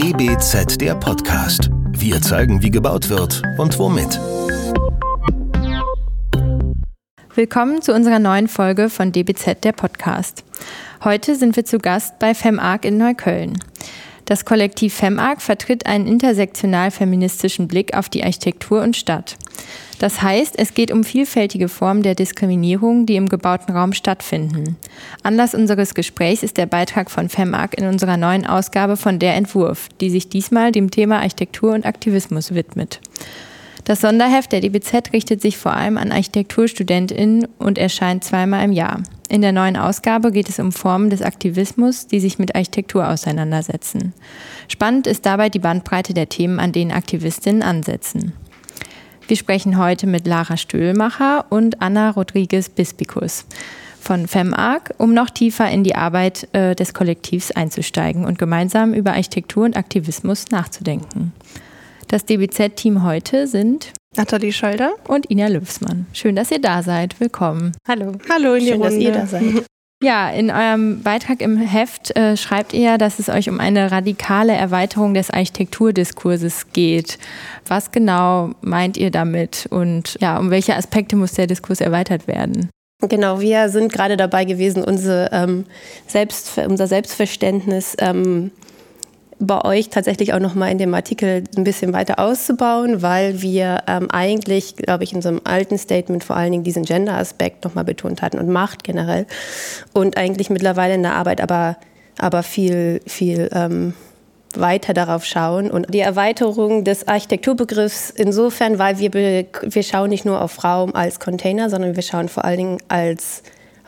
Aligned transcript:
DBZ 0.00 0.80
der 0.80 0.94
Podcast. 0.94 1.70
Wir 1.90 2.22
zeigen, 2.22 2.62
wie 2.62 2.70
gebaut 2.70 3.08
wird 3.08 3.42
und 3.58 3.76
womit. 3.80 4.20
Willkommen 7.34 7.82
zu 7.82 7.92
unserer 7.92 8.20
neuen 8.20 8.46
Folge 8.46 8.90
von 8.90 9.10
DBZ 9.10 9.64
der 9.64 9.72
Podcast. 9.72 10.44
Heute 11.02 11.34
sind 11.34 11.56
wir 11.56 11.64
zu 11.64 11.78
Gast 11.78 12.20
bei 12.20 12.32
FemArc 12.32 12.84
in 12.84 12.96
Neukölln. 12.96 13.58
Das 14.24 14.44
Kollektiv 14.44 14.94
FemArc 14.94 15.42
vertritt 15.42 15.86
einen 15.86 16.06
intersektional 16.06 16.92
feministischen 16.92 17.66
Blick 17.66 17.96
auf 17.96 18.08
die 18.08 18.22
Architektur 18.22 18.82
und 18.82 18.96
Stadt. 18.96 19.36
Das 19.98 20.22
heißt, 20.22 20.58
es 20.58 20.74
geht 20.74 20.92
um 20.92 21.02
vielfältige 21.02 21.68
Formen 21.68 22.02
der 22.02 22.14
Diskriminierung, 22.14 23.04
die 23.06 23.16
im 23.16 23.28
gebauten 23.28 23.74
Raum 23.74 23.92
stattfinden. 23.92 24.76
Anlass 25.22 25.54
unseres 25.54 25.94
Gesprächs 25.94 26.42
ist 26.42 26.56
der 26.56 26.66
Beitrag 26.66 27.10
von 27.10 27.28
FemArc 27.28 27.76
in 27.76 27.86
unserer 27.86 28.16
neuen 28.16 28.46
Ausgabe 28.46 28.96
von 28.96 29.18
Der 29.18 29.34
Entwurf, 29.34 29.88
die 30.00 30.10
sich 30.10 30.28
diesmal 30.28 30.70
dem 30.70 30.90
Thema 30.90 31.18
Architektur 31.18 31.72
und 31.74 31.84
Aktivismus 31.84 32.54
widmet. 32.54 33.00
Das 33.88 34.02
Sonderheft 34.02 34.52
der 34.52 34.60
DBZ 34.60 35.14
richtet 35.14 35.40
sich 35.40 35.56
vor 35.56 35.72
allem 35.72 35.96
an 35.96 36.12
ArchitekturstudentInnen 36.12 37.48
und 37.58 37.78
erscheint 37.78 38.22
zweimal 38.22 38.62
im 38.64 38.72
Jahr. 38.72 39.02
In 39.30 39.40
der 39.40 39.52
neuen 39.52 39.78
Ausgabe 39.78 40.30
geht 40.30 40.48
es 40.48 40.58
um 40.58 40.72
Formen 40.72 41.08
des 41.08 41.22
Aktivismus, 41.22 42.06
die 42.06 42.20
sich 42.20 42.38
mit 42.38 42.54
Architektur 42.54 43.08
auseinandersetzen. 43.08 44.12
Spannend 44.68 45.06
ist 45.06 45.24
dabei 45.24 45.48
die 45.48 45.58
Bandbreite 45.58 46.12
der 46.12 46.28
Themen, 46.28 46.60
an 46.60 46.72
denen 46.72 46.92
Aktivistinnen 46.92 47.62
ansetzen. 47.62 48.34
Wir 49.28 49.36
sprechen 49.36 49.76
heute 49.76 50.06
mit 50.06 50.26
Lara 50.26 50.56
Stöhlmacher 50.56 51.44
und 51.50 51.82
Anna 51.82 52.08
Rodriguez 52.08 52.70
Bispicus 52.70 53.44
von 54.00 54.26
FemArc, 54.26 54.94
um 54.96 55.12
noch 55.12 55.28
tiefer 55.28 55.68
in 55.70 55.84
die 55.84 55.94
Arbeit 55.94 56.48
äh, 56.54 56.74
des 56.74 56.94
Kollektivs 56.94 57.50
einzusteigen 57.50 58.24
und 58.24 58.38
gemeinsam 58.38 58.94
über 58.94 59.12
Architektur 59.12 59.66
und 59.66 59.76
Aktivismus 59.76 60.46
nachzudenken. 60.50 61.32
Das 62.08 62.24
DBZ-Team 62.24 63.02
heute 63.02 63.46
sind 63.46 63.92
Nathalie 64.16 64.50
Scholder 64.50 64.92
und 65.06 65.30
Ina 65.30 65.48
Löwsmann. 65.48 66.06
Schön, 66.14 66.34
dass 66.34 66.50
ihr 66.50 66.62
da 66.62 66.82
seid. 66.82 67.20
Willkommen. 67.20 67.72
Hallo. 67.86 68.12
Hallo 68.30 68.54
in 68.54 68.64
Schön, 68.64 68.80
dass 68.80 68.94
ihr 68.94 69.12
da 69.12 69.26
seid. 69.26 69.66
Ja, 70.00 70.30
in 70.30 70.52
eurem 70.52 71.02
Beitrag 71.02 71.42
im 71.42 71.58
Heft 71.58 72.16
äh, 72.16 72.36
schreibt 72.36 72.72
ihr, 72.72 72.98
dass 72.98 73.18
es 73.18 73.28
euch 73.28 73.48
um 73.50 73.58
eine 73.58 73.90
radikale 73.90 74.52
Erweiterung 74.52 75.12
des 75.12 75.30
Architekturdiskurses 75.30 76.72
geht. 76.72 77.18
Was 77.66 77.90
genau 77.90 78.52
meint 78.60 78.96
ihr 78.96 79.10
damit 79.10 79.66
und 79.70 80.16
ja, 80.20 80.38
um 80.38 80.52
welche 80.52 80.76
Aspekte 80.76 81.16
muss 81.16 81.32
der 81.32 81.48
Diskurs 81.48 81.80
erweitert 81.80 82.28
werden? 82.28 82.70
Genau, 83.00 83.40
wir 83.40 83.68
sind 83.70 83.92
gerade 83.92 84.16
dabei 84.16 84.44
gewesen, 84.44 84.84
unsere, 84.84 85.30
ähm, 85.32 85.66
Selbst, 86.06 86.58
unser 86.58 86.86
Selbstverständnis 86.86 87.96
ähm, 87.98 88.52
bei 89.40 89.64
euch 89.64 89.88
tatsächlich 89.88 90.32
auch 90.34 90.40
nochmal 90.40 90.72
in 90.72 90.78
dem 90.78 90.92
Artikel 90.94 91.44
ein 91.56 91.64
bisschen 91.64 91.92
weiter 91.92 92.18
auszubauen, 92.18 93.02
weil 93.02 93.40
wir 93.40 93.84
ähm, 93.86 94.10
eigentlich, 94.10 94.76
glaube 94.76 95.04
ich, 95.04 95.12
in 95.12 95.22
so 95.22 95.28
einem 95.28 95.40
alten 95.44 95.78
Statement 95.78 96.24
vor 96.24 96.36
allen 96.36 96.52
Dingen 96.52 96.64
diesen 96.64 96.84
Gender-Aspekt 96.84 97.64
nochmal 97.64 97.84
betont 97.84 98.20
hatten 98.20 98.38
und 98.38 98.48
Macht 98.48 98.82
generell. 98.82 99.26
Und 99.92 100.16
eigentlich 100.16 100.50
mittlerweile 100.50 100.94
in 100.94 101.02
der 101.02 101.14
Arbeit 101.14 101.40
aber, 101.40 101.76
aber 102.18 102.42
viel, 102.42 103.00
viel 103.06 103.48
ähm, 103.52 103.94
weiter 104.54 104.92
darauf 104.92 105.24
schauen. 105.24 105.70
Und 105.70 105.92
die 105.94 106.00
Erweiterung 106.00 106.82
des 106.82 107.06
Architekturbegriffs 107.06 108.10
insofern, 108.10 108.78
weil 108.78 108.98
wir, 108.98 109.12
wir 109.12 109.82
schauen 109.82 110.10
nicht 110.10 110.24
nur 110.24 110.40
auf 110.40 110.64
Raum 110.64 110.94
als 110.94 111.20
Container, 111.20 111.70
sondern 111.70 111.94
wir 111.94 112.02
schauen 112.02 112.28
vor 112.28 112.44
allen 112.44 112.58
Dingen 112.58 112.78
als 112.88 113.42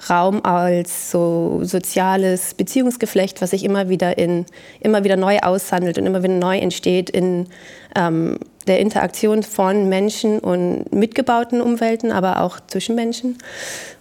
Raum 0.09 0.45
als 0.45 1.11
so 1.11 1.61
soziales 1.63 2.55
Beziehungsgeflecht, 2.55 3.43
was 3.43 3.51
sich 3.51 3.65
immer 3.65 3.89
wieder 3.89 4.17
in 4.17 4.47
immer 4.81 5.05
wieder 5.05 5.17
neu 5.17 5.39
aushandelt 5.41 5.99
und 5.99 6.07
immer 6.07 6.23
wieder 6.23 6.35
neu 6.35 6.59
entsteht 6.59 7.11
in 7.11 7.47
ähm, 7.95 8.39
der 8.67 8.81
Interaktion 8.81 9.43
von 9.43 9.89
Menschen 9.89 10.39
und 10.39 10.93
mitgebauten 10.93 11.61
Umwelten, 11.61 12.13
aber 12.13 12.41
auch 12.41 12.61
zwischen 12.67 12.95
Menschen. 12.95 13.39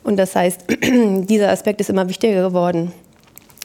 Und 0.03 0.17
das 0.17 0.35
heißt, 0.35 0.65
dieser 0.83 1.49
Aspekt 1.49 1.81
ist 1.81 1.89
immer 1.89 2.07
wichtiger 2.07 2.47
geworden. 2.47 2.91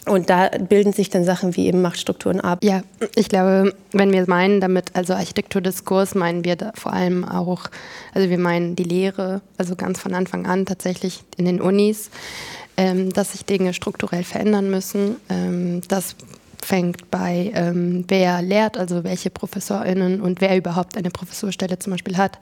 Und 0.06 0.28
da 0.28 0.48
bilden 0.48 0.92
sich 0.92 1.08
dann 1.08 1.24
Sachen 1.24 1.56
wie 1.56 1.66
eben 1.66 1.80
Machtstrukturen 1.80 2.40
ab. 2.40 2.58
Ja, 2.62 2.82
ich 3.14 3.28
glaube, 3.28 3.74
wenn 3.92 4.12
wir 4.12 4.24
meinen 4.28 4.60
damit, 4.60 4.94
also 4.94 5.14
Architekturdiskurs, 5.14 6.14
meinen 6.14 6.44
wir 6.44 6.56
da 6.56 6.72
vor 6.74 6.92
allem 6.92 7.24
auch, 7.24 7.70
also 8.12 8.28
wir 8.28 8.38
meinen 8.38 8.76
die 8.76 8.84
Lehre, 8.84 9.40
also 9.56 9.76
ganz 9.76 9.98
von 9.98 10.14
Anfang 10.14 10.46
an 10.46 10.66
tatsächlich 10.66 11.24
in 11.38 11.46
den 11.46 11.60
Unis, 11.60 12.10
ähm, 12.76 13.12
dass 13.12 13.32
sich 13.32 13.46
Dinge 13.46 13.72
strukturell 13.72 14.24
verändern 14.24 14.70
müssen. 14.70 15.16
Ähm, 15.30 15.80
das 15.88 16.16
fängt 16.64 17.10
bei, 17.10 17.52
ähm, 17.54 18.04
wer 18.08 18.40
lehrt, 18.40 18.78
also 18.78 19.04
welche 19.04 19.30
ProfessorInnen 19.30 20.20
und 20.20 20.40
wer 20.40 20.56
überhaupt 20.56 20.96
eine 20.96 21.10
Professurstelle 21.10 21.78
zum 21.78 21.92
Beispiel 21.92 22.16
hat. 22.16 22.38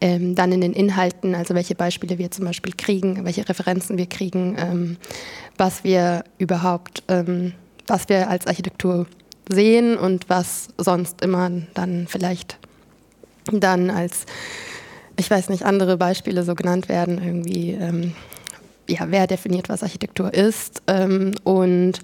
Ähm, 0.00 0.34
dann 0.34 0.50
in 0.50 0.62
den 0.62 0.72
Inhalten, 0.72 1.34
also 1.34 1.54
welche 1.54 1.74
Beispiele 1.74 2.18
wir 2.18 2.30
zum 2.30 2.46
Beispiel 2.46 2.72
kriegen, 2.76 3.24
welche 3.24 3.46
Referenzen 3.46 3.98
wir 3.98 4.06
kriegen, 4.06 4.56
ähm, 4.58 4.96
was 5.58 5.84
wir 5.84 6.24
überhaupt, 6.38 7.02
ähm, 7.08 7.52
was 7.86 8.08
wir 8.08 8.30
als 8.30 8.46
Architektur 8.46 9.06
sehen 9.48 9.98
und 9.98 10.28
was 10.28 10.68
sonst 10.78 11.22
immer 11.22 11.50
dann 11.74 12.06
vielleicht 12.08 12.58
dann 13.52 13.90
als, 13.90 14.24
ich 15.16 15.30
weiß 15.30 15.50
nicht, 15.50 15.64
andere 15.64 15.96
Beispiele 15.96 16.44
so 16.44 16.54
genannt 16.54 16.88
werden, 16.88 17.22
irgendwie, 17.22 17.72
ähm, 17.72 18.14
ja, 18.88 19.06
wer 19.08 19.26
definiert, 19.26 19.68
was 19.68 19.82
Architektur 19.82 20.32
ist 20.32 20.82
ähm, 20.86 21.32
und 21.44 22.00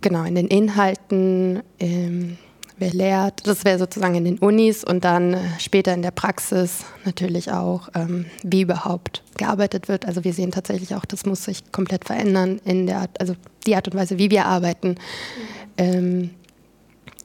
genau 0.00 0.24
in 0.24 0.34
den 0.34 0.48
Inhalten, 0.48 1.62
ähm, 1.78 2.38
wer 2.78 2.92
lehrt, 2.92 3.46
das 3.46 3.64
wäre 3.64 3.78
sozusagen 3.78 4.14
in 4.14 4.24
den 4.24 4.38
Unis 4.38 4.84
und 4.84 5.04
dann 5.04 5.34
äh, 5.34 5.38
später 5.58 5.94
in 5.94 6.02
der 6.02 6.10
Praxis 6.10 6.84
natürlich 7.04 7.52
auch, 7.52 7.88
ähm, 7.94 8.26
wie 8.42 8.62
überhaupt 8.62 9.22
gearbeitet 9.36 9.88
wird. 9.88 10.06
Also 10.06 10.24
wir 10.24 10.32
sehen 10.32 10.50
tatsächlich 10.50 10.94
auch, 10.94 11.04
das 11.04 11.26
muss 11.26 11.44
sich 11.44 11.70
komplett 11.72 12.04
verändern 12.04 12.60
in 12.64 12.86
der 12.86 12.98
Art, 12.98 13.20
also 13.20 13.34
die 13.66 13.76
Art 13.76 13.86
und 13.88 13.94
Weise, 13.94 14.18
wie 14.18 14.30
wir 14.30 14.46
arbeiten. 14.46 14.96
Ähm, 15.78 16.30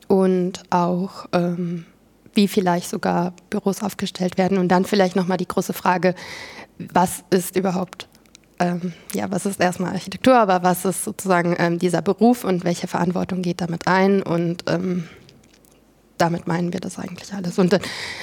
und 0.08 0.64
auch 0.70 1.26
ähm, 1.34 1.86
wie 2.34 2.48
vielleicht 2.48 2.90
sogar 2.90 3.34
Büros 3.50 3.84
aufgestellt 3.84 4.38
werden. 4.38 4.58
Und 4.58 4.70
dann 4.70 4.86
vielleicht 4.86 5.16
nochmal 5.16 5.38
die 5.38 5.48
große 5.48 5.74
Frage, 5.74 6.16
was 6.78 7.24
ist 7.32 7.58
überhaupt 7.58 8.07
ähm, 8.60 8.94
ja, 9.14 9.30
was 9.30 9.46
ist 9.46 9.60
erstmal 9.60 9.94
Architektur, 9.94 10.36
aber 10.36 10.64
was 10.64 10.86
ist 10.86 11.04
sozusagen 11.04 11.56
ähm, 11.60 11.80
dieser 11.80 12.02
Beruf 12.02 12.44
und 12.44 12.64
welche 12.64 12.88
Verantwortung 12.88 13.42
geht 13.42 13.62
damit 13.62 13.88
ein 13.88 14.22
und 14.24 14.64
ähm, 14.68 15.08
damit 16.18 16.48
meinen 16.48 16.74
wir 16.74 16.80
das 16.80 16.98
eigentlich 16.98 17.34
alles. 17.34 17.60
Und 17.60 17.74
äh, 17.74 17.80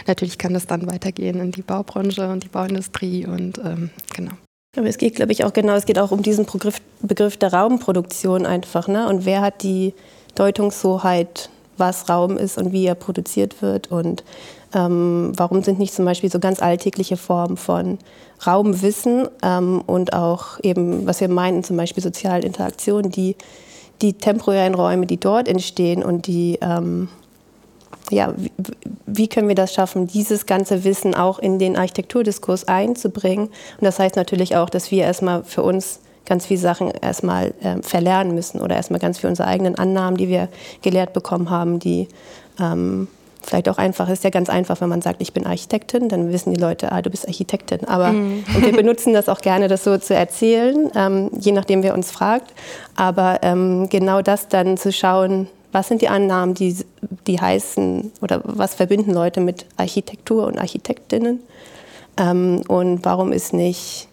natürlich 0.07 0.39
kann 0.39 0.55
das 0.55 0.67
dann 0.67 0.91
weitergehen 0.91 1.41
in 1.41 1.53
die 1.53 1.63
Baubranche 1.63 2.29
und 2.29 2.43
die 2.43 2.49
Bauindustrie 2.49 3.27
und 3.27 3.59
ähm, 3.59 3.91
genau. 4.15 4.33
Aber 4.77 4.89
es 4.89 4.99
geht, 4.99 5.15
glaube 5.15 5.33
ich, 5.33 5.45
auch 5.45 5.53
genau, 5.53 5.75
es 5.75 5.87
geht 5.87 5.99
auch 5.99 6.11
um 6.11 6.23
diesen 6.23 6.47
Begriff, 6.47 6.81
Begriff 7.01 7.37
der 7.37 7.53
Raumproduktion 7.53 8.45
einfach. 8.45 8.89
Ne? 8.89 9.09
Und 9.09 9.25
wer 9.25 9.41
hat 9.41 9.63
die 9.63 9.95
Deutungshoheit, 10.35 11.49
was 11.77 12.09
Raum 12.09 12.37
ist 12.37 12.59
und 12.59 12.73
wie 12.73 12.87
er 12.87 12.97
produziert 12.97 13.63
wird 13.63 13.91
und 13.91 14.25
ähm, 14.75 15.33
warum 15.37 15.63
sind 15.63 15.79
nicht 15.79 15.95
zum 15.95 16.05
Beispiel 16.05 16.31
so 16.31 16.41
ganz 16.41 16.61
alltägliche 16.61 17.17
Formen 17.17 17.57
von 17.57 17.99
Raumwissen 18.45 19.29
ähm, 19.43 19.83
und 19.87 20.13
auch 20.13 20.59
eben, 20.63 21.07
was 21.07 21.21
wir 21.21 21.29
meinen, 21.29 21.63
zum 21.63 21.77
Beispiel 21.77 22.03
soziale 22.03 22.45
Interaktionen, 22.45 23.11
die, 23.11 23.37
die 24.03 24.15
temporären 24.15 24.75
Räume, 24.75 25.07
die 25.07 25.19
dort 25.19 25.49
entstehen 25.49 26.03
und 26.03 26.27
die, 26.27 26.59
ähm, 26.61 27.09
ja, 28.11 28.35
wie, 28.37 28.53
wie, 29.07 29.29
können 29.29 29.49
wir 29.49 29.55
das 29.55 29.73
schaffen, 29.73 30.09
dieses 30.09 30.45
ganze 30.45 30.85
Wissen 30.85 31.15
auch 31.15 31.39
in 31.39 31.59
den 31.59 31.77
Architekturdiskurs 31.77 32.67
einzubringen? 32.67 33.47
Und 33.47 33.83
das 33.83 33.99
heißt 33.99 34.17
natürlich 34.17 34.57
auch, 34.57 34.69
dass 34.69 34.91
wir 34.91 35.05
erstmal 35.05 35.45
für 35.45 35.63
uns 35.63 36.01
ganz 36.27 36.47
viele 36.47 36.61
Sachen 36.61 36.91
erstmal 36.91 37.55
äh, 37.63 37.81
verlernen 37.83 38.35
müssen 38.35 38.61
oder 38.61 38.77
erstmal 38.77 39.01
ganz 39.01 39.19
viele 39.19 39.31
unsere 39.31 39.49
eigenen 39.49 39.77
Annahmen, 39.77 40.17
die 40.17 40.29
wir 40.29 40.49
gelehrt 40.83 41.13
bekommen 41.13 41.51
haben, 41.51 41.79
die 41.79 42.09
ähm, 42.59 43.09
vielleicht 43.45 43.69
auch 43.69 43.79
einfach, 43.79 44.09
ist 44.09 44.25
ja 44.25 44.31
ganz 44.31 44.49
einfach, 44.49 44.81
wenn 44.81 44.89
man 44.89 45.03
sagt, 45.03 45.21
ich 45.23 45.33
bin 45.33 45.47
Architektin, 45.47 46.09
dann 46.09 46.33
wissen 46.33 46.53
die 46.53 46.61
Leute, 46.61 46.93
ah, 46.93 47.03
du 47.03 47.11
bist 47.11 47.27
Architektin. 47.27 47.85
Aber 47.87 48.13
mhm. 48.13 48.45
und 48.55 48.65
wir 48.65 48.73
benutzen 48.73 49.13
das 49.13 49.29
auch 49.29 49.41
gerne, 49.41 49.69
das 49.69 49.85
so 49.85 49.97
zu 49.99 50.15
erzählen, 50.15 50.91
ähm, 50.95 51.31
je 51.39 51.53
nachdem, 51.53 51.83
wer 51.83 51.95
uns 51.95 52.11
fragt. 52.11 52.53
Aber 52.97 53.41
ähm, 53.43 53.89
genau 53.89 54.23
das 54.23 54.49
dann 54.49 54.77
zu 54.77 54.93
schauen, 54.93 55.49
was 55.73 55.89
sind 55.89 56.03
die 56.03 56.09
Annahmen, 56.09 56.55
die, 56.55 56.77
die 57.27 57.41
heißen 57.41 58.13
oder 58.23 58.41
was 58.45 58.75
verbinden 58.75 59.13
Leute 59.13 59.41
mit 59.41 59.67
Architektur 59.77 60.47
und 60.47 60.59
Architektinnen? 60.59 61.41
Ähm, 62.17 62.63
und 62.69 63.05
warum 63.05 63.33
ist 63.33 63.53
nicht, 63.53 64.09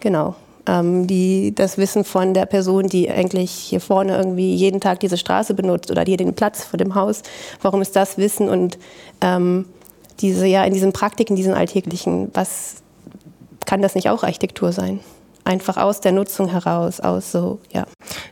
genau, 0.00 0.34
ähm, 0.68 1.06
die, 1.06 1.54
das 1.54 1.78
Wissen 1.78 2.04
von 2.04 2.34
der 2.34 2.46
Person, 2.46 2.86
die 2.86 3.10
eigentlich 3.10 3.50
hier 3.50 3.80
vorne 3.80 4.16
irgendwie 4.16 4.54
jeden 4.54 4.80
Tag 4.80 5.00
diese 5.00 5.16
Straße 5.16 5.54
benutzt 5.54 5.90
oder 5.90 6.02
hier 6.02 6.18
den 6.18 6.34
Platz 6.34 6.62
vor 6.62 6.76
dem 6.76 6.94
Haus, 6.94 7.22
warum 7.62 7.82
ist 7.82 7.96
das 7.96 8.18
Wissen 8.18 8.48
und 8.48 8.78
ähm, 9.20 9.64
diese, 10.20 10.46
ja, 10.46 10.64
in 10.64 10.74
diesen 10.74 10.92
Praktiken, 10.92 11.36
diesen 11.36 11.54
alltäglichen, 11.54 12.30
was 12.34 12.76
kann 13.66 13.82
das 13.82 13.94
nicht 13.94 14.10
auch 14.10 14.22
Architektur 14.22 14.72
sein? 14.72 15.00
Einfach 15.44 15.78
aus 15.78 16.00
der 16.00 16.12
Nutzung 16.12 16.48
heraus, 16.48 17.00
aus 17.00 17.32
so, 17.32 17.60
ja. 17.72 17.86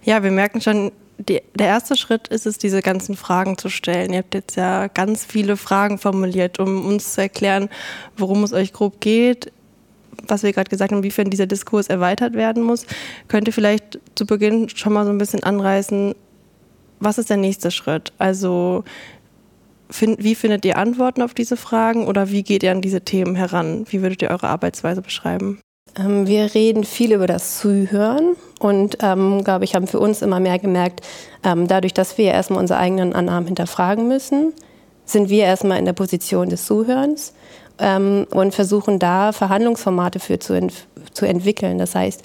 Ja, 0.04 0.22
wir 0.22 0.30
merken 0.30 0.60
schon, 0.60 0.92
die, 1.18 1.40
der 1.54 1.68
erste 1.68 1.96
Schritt 1.96 2.28
ist 2.28 2.44
es, 2.44 2.58
diese 2.58 2.82
ganzen 2.82 3.16
Fragen 3.16 3.56
zu 3.56 3.70
stellen. 3.70 4.12
Ihr 4.12 4.18
habt 4.18 4.34
jetzt 4.34 4.56
ja 4.56 4.88
ganz 4.88 5.24
viele 5.24 5.56
Fragen 5.56 5.96
formuliert, 5.96 6.58
um 6.58 6.84
uns 6.84 7.14
zu 7.14 7.22
erklären, 7.22 7.70
worum 8.16 8.44
es 8.44 8.52
euch 8.52 8.74
grob 8.74 9.00
geht, 9.00 9.52
was 10.26 10.42
wir 10.42 10.52
gerade 10.52 10.70
gesagt 10.70 10.92
haben, 10.92 10.98
inwiefern 10.98 11.30
dieser 11.30 11.46
Diskurs 11.46 11.88
erweitert 11.88 12.34
werden 12.34 12.62
muss. 12.62 12.86
Könnt 13.28 13.46
ihr 13.48 13.52
vielleicht 13.52 14.00
zu 14.14 14.26
Beginn 14.26 14.68
schon 14.68 14.92
mal 14.92 15.04
so 15.04 15.10
ein 15.10 15.18
bisschen 15.18 15.42
anreißen, 15.42 16.14
was 17.00 17.18
ist 17.18 17.30
der 17.30 17.36
nächste 17.36 17.70
Schritt? 17.70 18.12
Also 18.18 18.84
find, 19.90 20.22
wie 20.22 20.34
findet 20.34 20.64
ihr 20.64 20.78
Antworten 20.78 21.22
auf 21.22 21.34
diese 21.34 21.56
Fragen 21.56 22.06
oder 22.06 22.30
wie 22.30 22.42
geht 22.42 22.62
ihr 22.62 22.72
an 22.72 22.80
diese 22.80 23.02
Themen 23.02 23.36
heran? 23.36 23.84
Wie 23.88 24.02
würdet 24.02 24.22
ihr 24.22 24.30
eure 24.30 24.48
Arbeitsweise 24.48 25.02
beschreiben? 25.02 25.60
Ähm, 25.98 26.26
wir 26.26 26.54
reden 26.54 26.84
viel 26.84 27.12
über 27.12 27.26
das 27.26 27.58
Zuhören 27.58 28.36
und, 28.58 28.98
ähm, 29.00 29.44
glaube 29.44 29.64
ich, 29.64 29.74
haben 29.74 29.86
für 29.86 30.00
uns 30.00 30.22
immer 30.22 30.40
mehr 30.40 30.58
gemerkt, 30.58 31.00
ähm, 31.44 31.66
dadurch, 31.66 31.94
dass 31.94 32.18
wir 32.18 32.32
erstmal 32.32 32.60
unsere 32.60 32.78
eigenen 32.78 33.12
Annahmen 33.12 33.46
hinterfragen 33.46 34.08
müssen, 34.08 34.52
sind 35.04 35.30
wir 35.30 35.44
erstmal 35.44 35.78
in 35.78 35.84
der 35.84 35.92
Position 35.92 36.48
des 36.48 36.66
Zuhörens 36.66 37.32
ähm, 37.78 38.26
und 38.30 38.54
versuchen 38.54 38.98
da 38.98 39.32
Verhandlungsformate 39.32 40.18
für 40.18 40.38
zu, 40.38 40.54
ent 40.54 40.72
zu 41.12 41.26
entwickeln. 41.26 41.78
Das 41.78 41.94
heißt, 41.94 42.22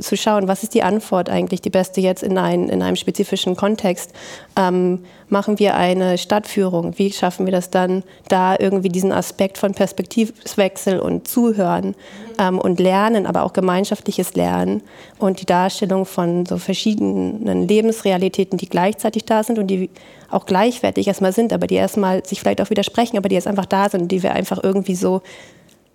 zu 0.00 0.16
schauen, 0.16 0.48
was 0.48 0.62
ist 0.62 0.74
die 0.74 0.82
Antwort 0.82 1.28
eigentlich, 1.28 1.60
die 1.60 1.70
beste 1.70 2.00
jetzt 2.00 2.22
in, 2.22 2.38
ein, 2.38 2.68
in 2.68 2.82
einem 2.82 2.96
spezifischen 2.96 3.56
Kontext. 3.56 4.12
Ähm, 4.56 5.04
machen 5.28 5.58
wir 5.58 5.76
eine 5.76 6.18
Stadtführung? 6.18 6.98
Wie 6.98 7.12
schaffen 7.12 7.46
wir 7.46 7.52
das 7.52 7.70
dann, 7.70 8.02
da 8.28 8.56
irgendwie 8.58 8.88
diesen 8.88 9.12
Aspekt 9.12 9.58
von 9.58 9.74
Perspektivwechsel 9.74 10.98
und 10.98 11.28
Zuhören 11.28 11.94
ähm, 12.38 12.58
und 12.58 12.80
Lernen, 12.80 13.26
aber 13.26 13.44
auch 13.44 13.52
gemeinschaftliches 13.52 14.34
Lernen 14.34 14.82
und 15.18 15.40
die 15.40 15.46
Darstellung 15.46 16.04
von 16.04 16.46
so 16.46 16.58
verschiedenen 16.58 17.68
Lebensrealitäten, 17.68 18.58
die 18.58 18.68
gleichzeitig 18.68 19.24
da 19.24 19.44
sind 19.44 19.58
und 19.58 19.68
die 19.68 19.90
auch 20.30 20.46
gleichwertig 20.46 21.08
erstmal 21.08 21.32
sind, 21.32 21.52
aber 21.52 21.66
die 21.66 21.74
erstmal 21.74 22.24
sich 22.24 22.40
vielleicht 22.40 22.60
auch 22.60 22.70
widersprechen, 22.70 23.16
aber 23.16 23.28
die 23.28 23.34
jetzt 23.34 23.46
einfach 23.46 23.66
da 23.66 23.88
sind, 23.88 24.10
die 24.10 24.22
wir 24.22 24.32
einfach 24.32 24.62
irgendwie 24.62 24.94
so 24.94 25.22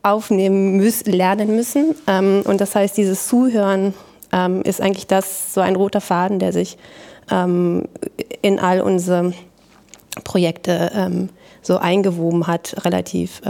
aufnehmen 0.04 0.78
müssen, 0.78 1.12
lernen 1.12 1.56
müssen. 1.56 1.96
Ähm, 2.08 2.44
und 2.46 2.62
das 2.62 2.76
heißt, 2.76 2.96
dieses 2.98 3.28
Zuhören 3.28 3.94
ähm, 4.32 4.62
ist 4.62 4.82
eigentlich 4.82 5.08
das 5.08 5.54
so 5.54 5.62
ein 5.62 5.76
roter 5.76 6.02
Faden, 6.02 6.40
der 6.40 6.54
sich 6.54 6.78
ähm, 7.32 7.88
in 8.42 8.60
all 8.60 8.82
unsere 8.82 9.34
Projekte 10.24 11.20
so 11.62 11.78
eingewoben 11.78 12.48
hat, 12.48 12.86
relativ 12.86 13.42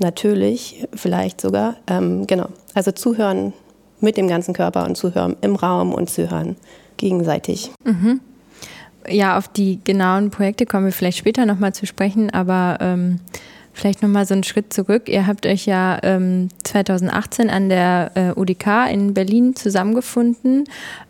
natürlich 0.00 0.86
vielleicht 0.94 1.40
sogar. 1.40 1.76
Genau, 1.86 2.48
also 2.74 2.92
zuhören 2.92 3.54
mit 4.00 4.18
dem 4.18 4.28
ganzen 4.28 4.52
Körper 4.52 4.84
und 4.84 4.96
zuhören 4.96 5.36
im 5.40 5.56
Raum 5.56 5.94
und 5.94 6.10
zuhören 6.10 6.56
gegenseitig. 6.98 7.70
Mhm. 7.84 8.20
Ja, 9.10 9.38
auf 9.38 9.48
die 9.48 9.80
genauen 9.84 10.30
Projekte 10.30 10.66
kommen 10.66 10.86
wir 10.86 10.92
vielleicht 10.92 11.18
später 11.18 11.46
nochmal 11.46 11.74
zu 11.74 11.86
sprechen, 11.86 12.30
aber 12.30 12.78
ähm, 12.80 13.20
vielleicht 13.72 14.02
nochmal 14.02 14.26
so 14.26 14.34
einen 14.34 14.44
Schritt 14.44 14.72
zurück. 14.72 15.08
Ihr 15.08 15.26
habt 15.26 15.46
euch 15.46 15.66
ja 15.66 15.98
ähm, 16.02 16.48
2018 16.64 17.48
an 17.48 17.68
der 17.68 18.10
äh, 18.14 18.38
UDK 18.38 18.90
in 18.90 19.14
Berlin 19.14 19.56
zusammengefunden. 19.56 20.64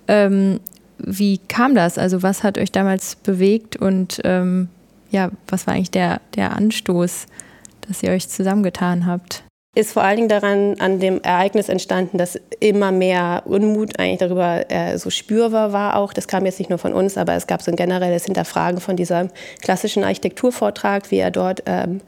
Ähm, 0.06 0.60
wie 0.98 1.38
kam 1.38 1.74
das? 1.74 1.98
Also 1.98 2.22
was 2.22 2.42
hat 2.42 2.58
euch 2.58 2.72
damals 2.72 3.16
bewegt 3.16 3.76
und 3.76 4.20
ähm, 4.24 4.68
ja, 5.10 5.30
was 5.46 5.66
war 5.66 5.74
eigentlich 5.74 5.90
der, 5.90 6.20
der 6.34 6.54
Anstoß, 6.56 7.26
dass 7.82 8.02
ihr 8.02 8.10
euch 8.10 8.28
zusammengetan 8.28 9.06
habt? 9.06 9.42
Ist 9.74 9.92
vor 9.92 10.02
allen 10.02 10.16
Dingen 10.16 10.28
daran 10.28 10.76
an 10.80 10.98
dem 10.98 11.20
Ereignis 11.20 11.68
entstanden, 11.68 12.18
dass 12.18 12.40
immer 12.58 12.90
mehr 12.90 13.42
Unmut 13.44 13.98
eigentlich 13.98 14.18
darüber 14.18 14.70
äh, 14.70 14.98
so 14.98 15.10
spürbar 15.10 15.72
war 15.72 15.96
auch. 15.96 16.12
Das 16.12 16.26
kam 16.26 16.46
jetzt 16.46 16.58
nicht 16.58 16.70
nur 16.70 16.78
von 16.78 16.92
uns, 16.92 17.16
aber 17.16 17.34
es 17.34 17.46
gab 17.46 17.62
so 17.62 17.70
ein 17.70 17.76
generelles 17.76 18.24
Hinterfragen 18.24 18.80
von 18.80 18.96
diesem 18.96 19.28
klassischen 19.62 20.04
Architekturvortrag, 20.04 21.10
wie 21.10 21.18
er 21.18 21.30
dort, 21.30 21.62
ähm, 21.66 22.00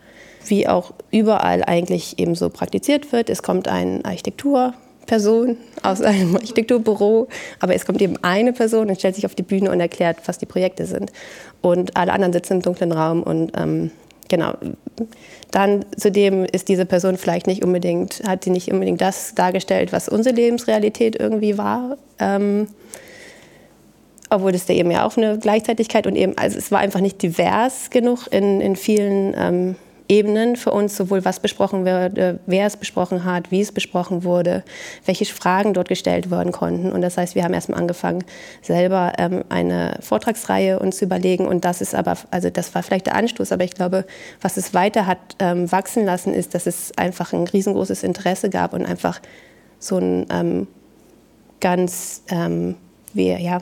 wie 0.46 0.66
auch 0.66 0.92
überall 1.10 1.62
eigentlich 1.62 2.18
eben 2.18 2.34
so 2.34 2.48
praktiziert 2.48 3.12
wird. 3.12 3.28
Es 3.28 3.42
kommt 3.42 3.68
ein 3.68 4.04
Architekturperson 4.04 5.58
aus 5.82 6.00
einem 6.00 6.36
Architekturbüro, 6.36 7.28
aber 7.60 7.74
es 7.74 7.84
kommt 7.84 8.00
eben 8.00 8.16
eine 8.22 8.54
Person 8.54 8.88
und 8.88 8.98
stellt 8.98 9.16
sich 9.16 9.26
auf 9.26 9.34
die 9.34 9.42
Bühne 9.42 9.70
und 9.70 9.80
erklärt, 9.80 10.16
was 10.24 10.38
die 10.38 10.46
Projekte 10.46 10.86
sind. 10.86 11.12
Und 11.60 11.96
alle 11.96 12.12
anderen 12.12 12.32
sitzen 12.32 12.54
im 12.54 12.62
dunklen 12.62 12.90
Raum 12.90 13.22
und 13.22 13.52
ähm, 13.56 13.90
genau. 14.30 14.54
Dann 15.50 15.84
zudem 15.96 16.46
ist 16.46 16.68
diese 16.68 16.86
Person 16.86 17.18
vielleicht 17.18 17.46
nicht 17.46 17.62
unbedingt, 17.62 18.22
hat 18.26 18.44
sie 18.44 18.50
nicht 18.50 18.72
unbedingt 18.72 19.02
das 19.02 19.34
dargestellt, 19.34 19.92
was 19.92 20.08
unsere 20.08 20.34
Lebensrealität 20.34 21.16
irgendwie 21.16 21.58
war. 21.58 21.98
Ähm, 22.18 22.68
obwohl 24.30 24.54
es 24.54 24.64
da 24.64 24.72
eben 24.72 24.90
ja 24.90 25.04
auch 25.04 25.16
eine 25.16 25.38
Gleichzeitigkeit 25.38 26.06
und 26.06 26.16
eben, 26.16 26.38
also 26.38 26.56
es 26.56 26.70
war 26.70 26.78
einfach 26.78 27.00
nicht 27.00 27.20
divers 27.20 27.90
genug 27.90 28.28
in, 28.30 28.60
in 28.60 28.76
vielen 28.76 29.34
ähm, 29.36 29.76
Ebenen 30.10 30.56
für 30.56 30.72
uns, 30.72 30.96
sowohl 30.96 31.24
was 31.24 31.38
besprochen 31.38 31.86
wurde, 31.86 32.40
wer 32.46 32.66
es 32.66 32.76
besprochen 32.76 33.24
hat, 33.24 33.52
wie 33.52 33.60
es 33.60 33.70
besprochen 33.70 34.24
wurde, 34.24 34.64
welche 35.06 35.24
Fragen 35.24 35.72
dort 35.72 35.88
gestellt 35.88 36.32
werden 36.32 36.50
konnten. 36.50 36.90
Und 36.90 37.00
das 37.00 37.16
heißt, 37.16 37.36
wir 37.36 37.44
haben 37.44 37.54
erstmal 37.54 37.78
angefangen, 37.78 38.24
selber 38.60 39.12
ähm, 39.18 39.44
eine 39.48 39.98
Vortragsreihe 40.00 40.80
uns 40.80 40.96
zu 40.96 41.04
überlegen. 41.04 41.46
Und 41.46 41.64
das 41.64 41.80
ist 41.80 41.94
aber, 41.94 42.16
also 42.32 42.50
das 42.50 42.74
war 42.74 42.82
vielleicht 42.82 43.06
der 43.06 43.14
Anstoß, 43.14 43.52
aber 43.52 43.62
ich 43.62 43.74
glaube, 43.74 44.04
was 44.40 44.56
es 44.56 44.74
weiter 44.74 45.06
hat 45.06 45.18
ähm, 45.38 45.70
wachsen 45.70 46.04
lassen, 46.04 46.34
ist, 46.34 46.56
dass 46.56 46.66
es 46.66 46.90
einfach 46.98 47.32
ein 47.32 47.46
riesengroßes 47.46 48.02
Interesse 48.02 48.50
gab 48.50 48.74
und 48.74 48.84
einfach 48.84 49.20
so 49.78 49.98
ein 49.98 50.26
ähm, 50.32 50.66
ganz, 51.60 52.24
ähm, 52.30 52.74
wie, 53.12 53.30
ja, 53.30 53.60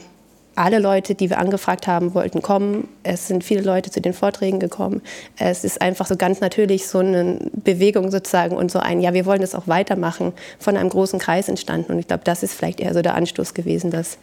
alle 0.58 0.78
Leute, 0.78 1.14
die 1.14 1.30
wir 1.30 1.38
angefragt 1.38 1.86
haben, 1.86 2.14
wollten 2.14 2.42
kommen. 2.42 2.88
Es 3.02 3.28
sind 3.28 3.44
viele 3.44 3.62
Leute 3.62 3.90
zu 3.90 4.00
den 4.00 4.12
Vorträgen 4.12 4.58
gekommen. 4.58 5.02
Es 5.38 5.64
ist 5.64 5.80
einfach 5.80 6.06
so 6.06 6.16
ganz 6.16 6.40
natürlich 6.40 6.88
so 6.88 6.98
eine 6.98 7.38
Bewegung 7.52 8.10
sozusagen 8.10 8.56
und 8.56 8.70
so 8.70 8.78
ein, 8.78 9.00
ja, 9.00 9.14
wir 9.14 9.24
wollen 9.24 9.40
das 9.40 9.54
auch 9.54 9.68
weitermachen, 9.68 10.32
von 10.58 10.76
einem 10.76 10.88
großen 10.88 11.18
Kreis 11.18 11.48
entstanden. 11.48 11.92
Und 11.92 11.98
ich 11.98 12.08
glaube, 12.08 12.24
das 12.24 12.42
ist 12.42 12.54
vielleicht 12.54 12.80
eher 12.80 12.92
so 12.92 13.02
der 13.02 13.14
Anstoß 13.14 13.54
gewesen, 13.54 13.90
dass 13.90 14.18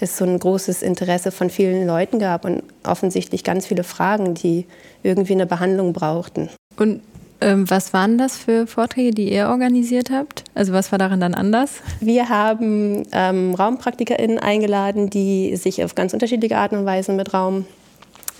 es 0.00 0.16
so 0.16 0.24
ein 0.24 0.38
großes 0.38 0.82
Interesse 0.82 1.30
von 1.30 1.50
vielen 1.50 1.86
Leuten 1.86 2.18
gab 2.18 2.44
und 2.44 2.62
offensichtlich 2.82 3.44
ganz 3.44 3.66
viele 3.66 3.84
Fragen, 3.84 4.34
die 4.34 4.66
irgendwie 5.02 5.34
eine 5.34 5.46
Behandlung 5.46 5.92
brauchten. 5.92 6.48
Und 6.76 7.02
ähm, 7.40 7.68
was 7.70 7.92
waren 7.92 8.18
das 8.18 8.36
für 8.36 8.66
Vorträge, 8.66 9.10
die 9.10 9.32
ihr 9.32 9.48
organisiert 9.48 10.10
habt? 10.10 10.44
Also 10.54 10.72
was 10.72 10.92
war 10.92 10.98
darin 10.98 11.20
dann 11.20 11.34
anders? 11.34 11.80
Wir 12.00 12.28
haben 12.28 13.04
ähm, 13.12 13.54
RaumpraktikerInnen 13.54 14.38
eingeladen, 14.38 15.10
die 15.10 15.56
sich 15.56 15.84
auf 15.84 15.94
ganz 15.94 16.12
unterschiedliche 16.12 16.56
Arten 16.56 16.76
und 16.76 16.86
Weisen 16.86 17.16
mit 17.16 17.34
Raum 17.34 17.66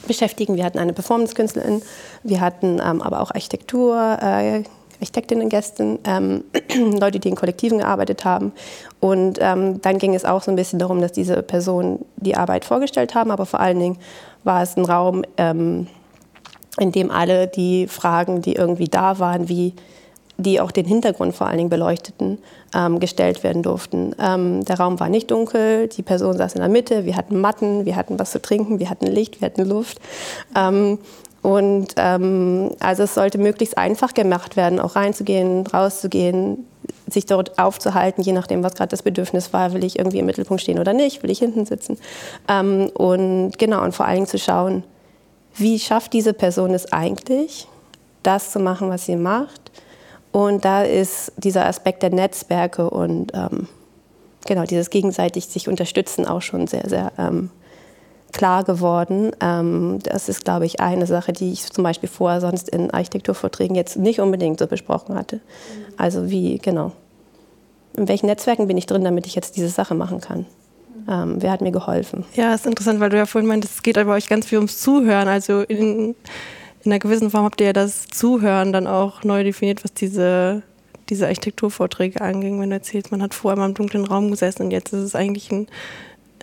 beschäftigen. 0.06 0.56
Wir 0.56 0.64
hatten 0.64 0.78
eine 0.78 0.92
Performance-Künstlerin, 0.92 1.82
wir 2.22 2.40
hatten 2.40 2.80
ähm, 2.84 3.02
aber 3.02 3.20
auch 3.20 3.30
Architektur, 3.30 4.18
äh, 4.20 4.62
Architektinnen, 5.00 5.48
Gästen, 5.48 5.98
ähm, 6.04 6.44
Leute, 6.98 7.18
die 7.18 7.28
in 7.28 7.34
Kollektiven 7.34 7.78
gearbeitet 7.78 8.24
haben. 8.24 8.52
Und 9.00 9.38
ähm, 9.40 9.80
dann 9.82 9.98
ging 9.98 10.14
es 10.14 10.24
auch 10.24 10.42
so 10.42 10.50
ein 10.50 10.56
bisschen 10.56 10.78
darum, 10.78 11.00
dass 11.00 11.12
diese 11.12 11.42
Personen 11.42 12.04
die 12.16 12.36
Arbeit 12.36 12.64
vorgestellt 12.64 13.14
haben, 13.14 13.30
aber 13.30 13.46
vor 13.46 13.60
allen 13.60 13.78
Dingen 13.78 13.98
war 14.44 14.62
es 14.62 14.76
ein 14.76 14.84
Raum, 14.84 15.24
ähm, 15.36 15.88
in 16.78 16.92
dem 16.92 17.10
alle 17.10 17.46
die 17.46 17.86
Fragen, 17.86 18.42
die 18.42 18.54
irgendwie 18.54 18.88
da 18.88 19.18
waren, 19.18 19.48
wie 19.48 19.74
die 20.36 20.60
auch 20.60 20.72
den 20.72 20.84
Hintergrund 20.84 21.34
vor 21.34 21.46
allen 21.46 21.58
Dingen 21.58 21.70
beleuchteten, 21.70 22.38
ähm, 22.74 22.98
gestellt 22.98 23.44
werden 23.44 23.62
durften. 23.62 24.14
Ähm, 24.18 24.64
der 24.64 24.78
Raum 24.78 24.98
war 24.98 25.08
nicht 25.08 25.30
dunkel, 25.30 25.88
die 25.88 26.02
Person 26.02 26.36
saß 26.36 26.54
in 26.54 26.60
der 26.60 26.68
Mitte, 26.68 27.04
wir 27.04 27.16
hatten 27.16 27.40
Matten, 27.40 27.84
wir 27.84 27.94
hatten 27.94 28.18
was 28.18 28.32
zu 28.32 28.42
trinken, 28.42 28.80
wir 28.80 28.90
hatten 28.90 29.06
Licht, 29.06 29.40
wir 29.40 29.46
hatten 29.46 29.64
Luft. 29.64 30.00
Ähm, 30.56 30.98
und 31.42 31.88
ähm, 31.98 32.70
also 32.80 33.02
es 33.02 33.14
sollte 33.14 33.38
möglichst 33.38 33.76
einfach 33.76 34.14
gemacht 34.14 34.56
werden, 34.56 34.80
auch 34.80 34.96
reinzugehen, 34.96 35.66
rauszugehen, 35.66 36.66
sich 37.06 37.26
dort 37.26 37.58
aufzuhalten, 37.58 38.22
je 38.22 38.32
nachdem, 38.32 38.62
was 38.62 38.74
gerade 38.74 38.88
das 38.88 39.02
Bedürfnis 39.02 39.52
war, 39.52 39.72
will 39.72 39.84
ich 39.84 39.98
irgendwie 39.98 40.18
im 40.18 40.26
Mittelpunkt 40.26 40.62
stehen 40.62 40.78
oder 40.78 40.94
nicht, 40.94 41.22
will 41.22 41.30
ich 41.30 41.38
hinten 41.38 41.66
sitzen. 41.66 41.98
Ähm, 42.48 42.90
und 42.94 43.58
genau, 43.58 43.84
und 43.84 43.94
vor 43.94 44.06
allen 44.06 44.16
Dingen 44.16 44.26
zu 44.26 44.38
schauen, 44.38 44.84
wie 45.56 45.78
schafft 45.78 46.12
diese 46.12 46.32
Person 46.32 46.72
es 46.74 46.92
eigentlich, 46.92 47.68
das 48.22 48.50
zu 48.50 48.58
machen, 48.58 48.90
was 48.90 49.06
sie 49.06 49.16
macht. 49.16 49.70
Und 50.32 50.64
da 50.64 50.82
ist 50.82 51.32
dieser 51.36 51.66
Aspekt 51.66 52.02
der 52.02 52.10
Netzwerke 52.10 52.90
und 52.90 53.32
ähm, 53.34 53.68
genau 54.46 54.64
dieses 54.64 54.90
gegenseitig 54.90 55.46
sich 55.46 55.68
unterstützen 55.68 56.26
auch 56.26 56.42
schon 56.42 56.66
sehr, 56.66 56.88
sehr 56.88 57.12
ähm, 57.18 57.50
klar 58.32 58.64
geworden. 58.64 59.30
Ähm, 59.40 60.00
das 60.02 60.28
ist, 60.28 60.44
glaube 60.44 60.66
ich, 60.66 60.80
eine 60.80 61.06
Sache, 61.06 61.32
die 61.32 61.52
ich 61.52 61.70
zum 61.70 61.84
Beispiel 61.84 62.08
vorher 62.08 62.40
sonst 62.40 62.68
in 62.68 62.90
Architekturvorträgen 62.90 63.76
jetzt 63.76 63.96
nicht 63.96 64.20
unbedingt 64.20 64.58
so 64.58 64.66
besprochen 64.66 65.14
hatte. 65.14 65.40
Also 65.96 66.28
wie, 66.30 66.58
genau, 66.58 66.90
in 67.96 68.08
welchen 68.08 68.26
Netzwerken 68.26 68.66
bin 68.66 68.76
ich 68.76 68.86
drin, 68.86 69.04
damit 69.04 69.26
ich 69.26 69.36
jetzt 69.36 69.56
diese 69.56 69.68
Sache 69.68 69.94
machen 69.94 70.20
kann 70.20 70.46
ähm, 71.08 71.36
wer 71.40 71.50
hat 71.50 71.60
mir 71.60 71.72
geholfen. 71.72 72.24
Ja, 72.34 72.54
ist 72.54 72.66
interessant, 72.66 73.00
weil 73.00 73.10
du 73.10 73.16
ja 73.16 73.26
vorhin 73.26 73.48
meintest, 73.48 73.76
es 73.76 73.82
geht 73.82 73.94
bei 73.96 74.06
euch 74.06 74.28
ganz 74.28 74.46
viel 74.46 74.58
ums 74.58 74.80
Zuhören. 74.80 75.28
Also 75.28 75.62
in, 75.62 76.14
in 76.84 76.92
einer 76.92 76.98
gewissen 76.98 77.30
Form 77.30 77.44
habt 77.44 77.60
ihr 77.60 77.68
ja 77.68 77.72
das 77.72 78.06
Zuhören 78.06 78.72
dann 78.72 78.86
auch 78.86 79.24
neu 79.24 79.44
definiert, 79.44 79.84
was 79.84 79.92
diese, 79.92 80.62
diese 81.08 81.26
Architekturvorträge 81.26 82.20
anging. 82.20 82.60
Wenn 82.60 82.70
du 82.70 82.76
erzählst, 82.76 83.10
man 83.10 83.22
hat 83.22 83.34
vorher 83.34 83.58
mal 83.58 83.68
im 83.68 83.74
dunklen 83.74 84.04
Raum 84.04 84.30
gesessen 84.30 84.64
und 84.64 84.70
jetzt 84.70 84.92
ist 84.92 85.00
es 85.00 85.14
eigentlich 85.14 85.50
ein, 85.50 85.68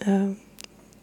äh, 0.06 0.36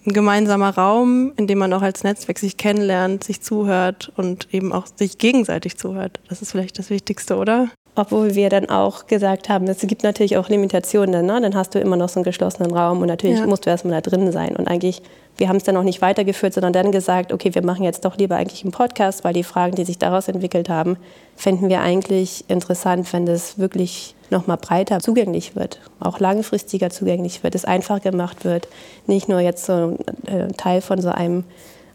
ein 0.07 0.13
gemeinsamer 0.13 0.71
Raum, 0.71 1.33
in 1.37 1.47
dem 1.47 1.59
man 1.59 1.73
auch 1.73 1.83
als 1.83 2.05
Netzwerk 2.05 2.39
sich 2.39 2.57
kennenlernt, 2.57 3.25
sich 3.25 3.41
zuhört 3.43 4.13
und 4.17 4.53
eben 4.53 4.73
auch 4.73 4.87
sich 4.87 5.19
gegenseitig 5.19 5.77
zuhört. 5.77 6.21
Das 6.29 6.43
ist 6.43 6.53
vielleicht 6.53 6.79
das 6.79 6.91
Wichtigste, 6.91 7.37
oder? 7.37 7.69
Obwohl 7.99 8.37
wir 8.37 8.49
dann 8.49 8.71
auch 8.71 9.09
gesagt 9.09 9.49
haben, 9.49 9.67
es 9.67 9.81
gibt 9.81 10.05
natürlich 10.05 10.37
auch 10.37 10.49
Limitationen. 10.49 11.27
Ne? 11.27 11.41
Dann 11.41 11.57
hast 11.57 11.75
du 11.75 11.81
immer 11.81 11.97
noch 11.97 12.09
so 12.09 12.21
einen 12.21 12.25
geschlossenen 12.25 12.73
Raum 12.73 13.01
und 13.01 13.09
natürlich 13.09 13.41
ja. 13.41 13.47
musst 13.49 13.67
du 13.67 13.71
erstmal 13.71 14.01
da 14.01 14.09
drin 14.09 14.31
sein. 14.31 14.55
Und 14.55 14.69
eigentlich, 14.69 15.03
wir 15.37 15.49
haben 15.49 15.57
es 15.57 15.65
dann 15.65 15.77
auch 15.77 15.83
nicht 15.83 16.01
weitergeführt, 16.01 16.55
sondern 16.55 16.73
dann 16.73 16.93
gesagt, 16.93 17.33
okay, 17.33 17.53
wir 17.57 17.65
machen 17.65 17.83
jetzt 17.83 18.05
doch 18.05 18.17
lieber 18.17 18.37
eigentlich 18.37 18.63
einen 18.63 18.71
Podcast, 18.71 19.25
weil 19.25 19.33
die 19.33 19.43
Fragen, 19.43 19.75
die 19.75 19.85
sich 19.85 19.99
daraus 19.99 20.29
entwickelt 20.29 20.69
haben, 20.69 20.97
fänden 21.35 21.69
wir 21.69 21.81
eigentlich 21.81 22.45
interessant, 22.47 23.13
wenn 23.13 23.27
das 23.27 23.59
wirklich 23.59 24.15
noch 24.31 24.47
mal 24.47 24.57
breiter 24.57 25.01
zugänglich 25.01 25.57
wird, 25.57 25.81
auch 25.99 26.21
langfristiger 26.21 26.91
zugänglich 26.91 27.43
wird, 27.43 27.57
es 27.57 27.65
einfach 27.65 28.01
gemacht 28.01 28.45
wird, 28.45 28.69
nicht 29.09 29.29
nur 29.29 29.41
jetzt 29.41 29.67
so 29.67 29.73
ein 29.73 29.99
äh, 30.29 30.53
Teil 30.53 30.83
von 30.83 31.01
so 31.01 31.09
einem 31.09 31.43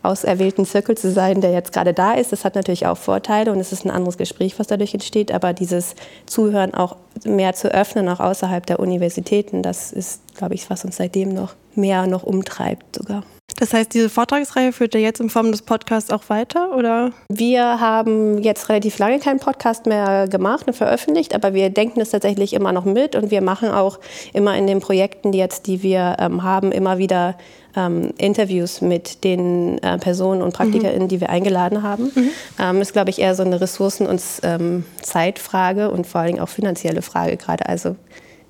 auserwählten 0.03 0.65
Zirkel 0.65 0.95
zu 0.97 1.11
sein, 1.11 1.41
der 1.41 1.51
jetzt 1.51 1.73
gerade 1.73 1.93
da 1.93 2.13
ist. 2.13 2.31
Das 2.31 2.45
hat 2.45 2.55
natürlich 2.55 2.85
auch 2.85 2.97
Vorteile 2.97 3.51
und 3.51 3.59
es 3.59 3.71
ist 3.71 3.85
ein 3.85 3.91
anderes 3.91 4.17
Gespräch, 4.17 4.59
was 4.59 4.67
dadurch 4.67 4.93
entsteht. 4.93 5.31
Aber 5.31 5.53
dieses 5.53 5.95
Zuhören 6.25 6.73
auch 6.73 6.97
mehr 7.25 7.53
zu 7.53 7.73
öffnen, 7.73 8.09
auch 8.09 8.19
außerhalb 8.19 8.65
der 8.65 8.79
Universitäten, 8.79 9.63
das 9.63 9.91
ist, 9.91 10.21
glaube 10.35 10.55
ich, 10.55 10.69
was 10.69 10.85
uns 10.85 10.97
seitdem 10.97 11.29
noch 11.29 11.55
mehr 11.75 12.05
noch 12.05 12.23
umtreibt 12.23 12.95
sogar. 12.95 13.23
Das 13.59 13.73
heißt, 13.73 13.93
diese 13.93 14.09
Vortragsreihe 14.09 14.73
führt 14.73 14.95
ihr 14.95 15.01
jetzt 15.01 15.19
in 15.19 15.29
Form 15.29 15.51
des 15.51 15.61
Podcasts 15.61 16.09
auch 16.09 16.29
weiter, 16.29 16.75
oder? 16.75 17.11
Wir 17.29 17.79
haben 17.79 18.39
jetzt 18.39 18.67
relativ 18.67 18.97
lange 18.97 19.19
keinen 19.19 19.39
Podcast 19.39 19.85
mehr 19.85 20.27
gemacht 20.27 20.67
und 20.67 20.73
veröffentlicht, 20.73 21.35
aber 21.35 21.53
wir 21.53 21.69
denken 21.69 22.01
es 22.01 22.09
tatsächlich 22.09 22.53
immer 22.53 22.71
noch 22.71 22.85
mit 22.85 23.15
und 23.15 23.31
wir 23.31 23.41
machen 23.41 23.69
auch 23.69 23.99
immer 24.33 24.57
in 24.57 24.65
den 24.65 24.79
Projekten, 24.79 25.31
die 25.31 25.37
jetzt, 25.37 25.67
die 25.67 25.83
wir 25.83 26.17
ähm, 26.19 26.43
haben, 26.43 26.71
immer 26.71 26.97
wieder 26.97 27.35
ähm, 27.75 28.13
Interviews 28.17 28.81
mit 28.81 29.23
den 29.23 29.77
äh, 29.79 29.97
Personen 29.97 30.41
und 30.41 30.53
PraktikerInnen, 30.53 31.03
mhm. 31.03 31.07
die 31.07 31.21
wir 31.21 31.29
eingeladen 31.29 31.83
haben. 31.83 32.11
Mhm. 32.13 32.29
Ähm, 32.59 32.81
ist, 32.81 32.93
glaube 32.93 33.09
ich, 33.09 33.19
eher 33.19 33.35
so 33.35 33.43
eine 33.43 33.59
Ressourcen- 33.59 34.07
und 34.07 34.21
ähm, 34.43 34.85
Zeitfrage 35.01 35.91
und 35.91 36.07
vor 36.07 36.21
allem 36.21 36.39
auch 36.39 36.49
finanzielle 36.49 37.01
Frage 37.01 37.37
gerade. 37.37 37.67
Also 37.67 37.95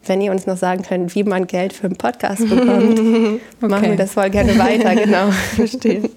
wenn 0.05 0.21
ihr 0.21 0.31
uns 0.31 0.45
noch 0.45 0.57
sagen 0.57 0.83
könnt, 0.83 1.15
wie 1.15 1.23
man 1.23 1.47
Geld 1.47 1.73
für 1.73 1.85
einen 1.85 1.95
Podcast 1.95 2.47
bekommt, 2.47 2.99
okay. 2.99 3.39
machen 3.61 3.89
wir 3.89 3.95
das 3.95 4.13
voll 4.13 4.29
gerne 4.29 4.57
weiter, 4.59 4.95
genau. 4.95 5.31
Verstehen. 5.55 6.09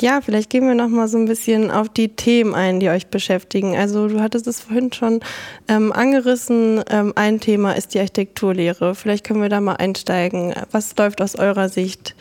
Ja, 0.00 0.20
vielleicht 0.20 0.50
gehen 0.50 0.66
wir 0.66 0.74
noch 0.74 0.88
mal 0.88 1.08
so 1.08 1.16
ein 1.16 1.24
bisschen 1.24 1.70
auf 1.70 1.88
die 1.88 2.10
Themen 2.10 2.54
ein, 2.54 2.80
die 2.80 2.90
euch 2.90 3.06
beschäftigen. 3.06 3.76
Also 3.76 4.08
du 4.08 4.20
hattest 4.20 4.46
es 4.46 4.60
vorhin 4.60 4.92
schon 4.92 5.20
ähm, 5.68 5.92
angerissen. 5.92 6.82
Ähm, 6.90 7.12
ein 7.16 7.40
Thema 7.40 7.72
ist 7.72 7.94
die 7.94 8.00
Architekturlehre. 8.00 8.94
Vielleicht 8.94 9.24
können 9.24 9.40
wir 9.40 9.48
da 9.48 9.60
mal 9.60 9.76
einsteigen. 9.76 10.54
Was 10.70 10.96
läuft 10.96 11.22
aus 11.22 11.36
eurer 11.36 11.68
Sicht 11.68 12.14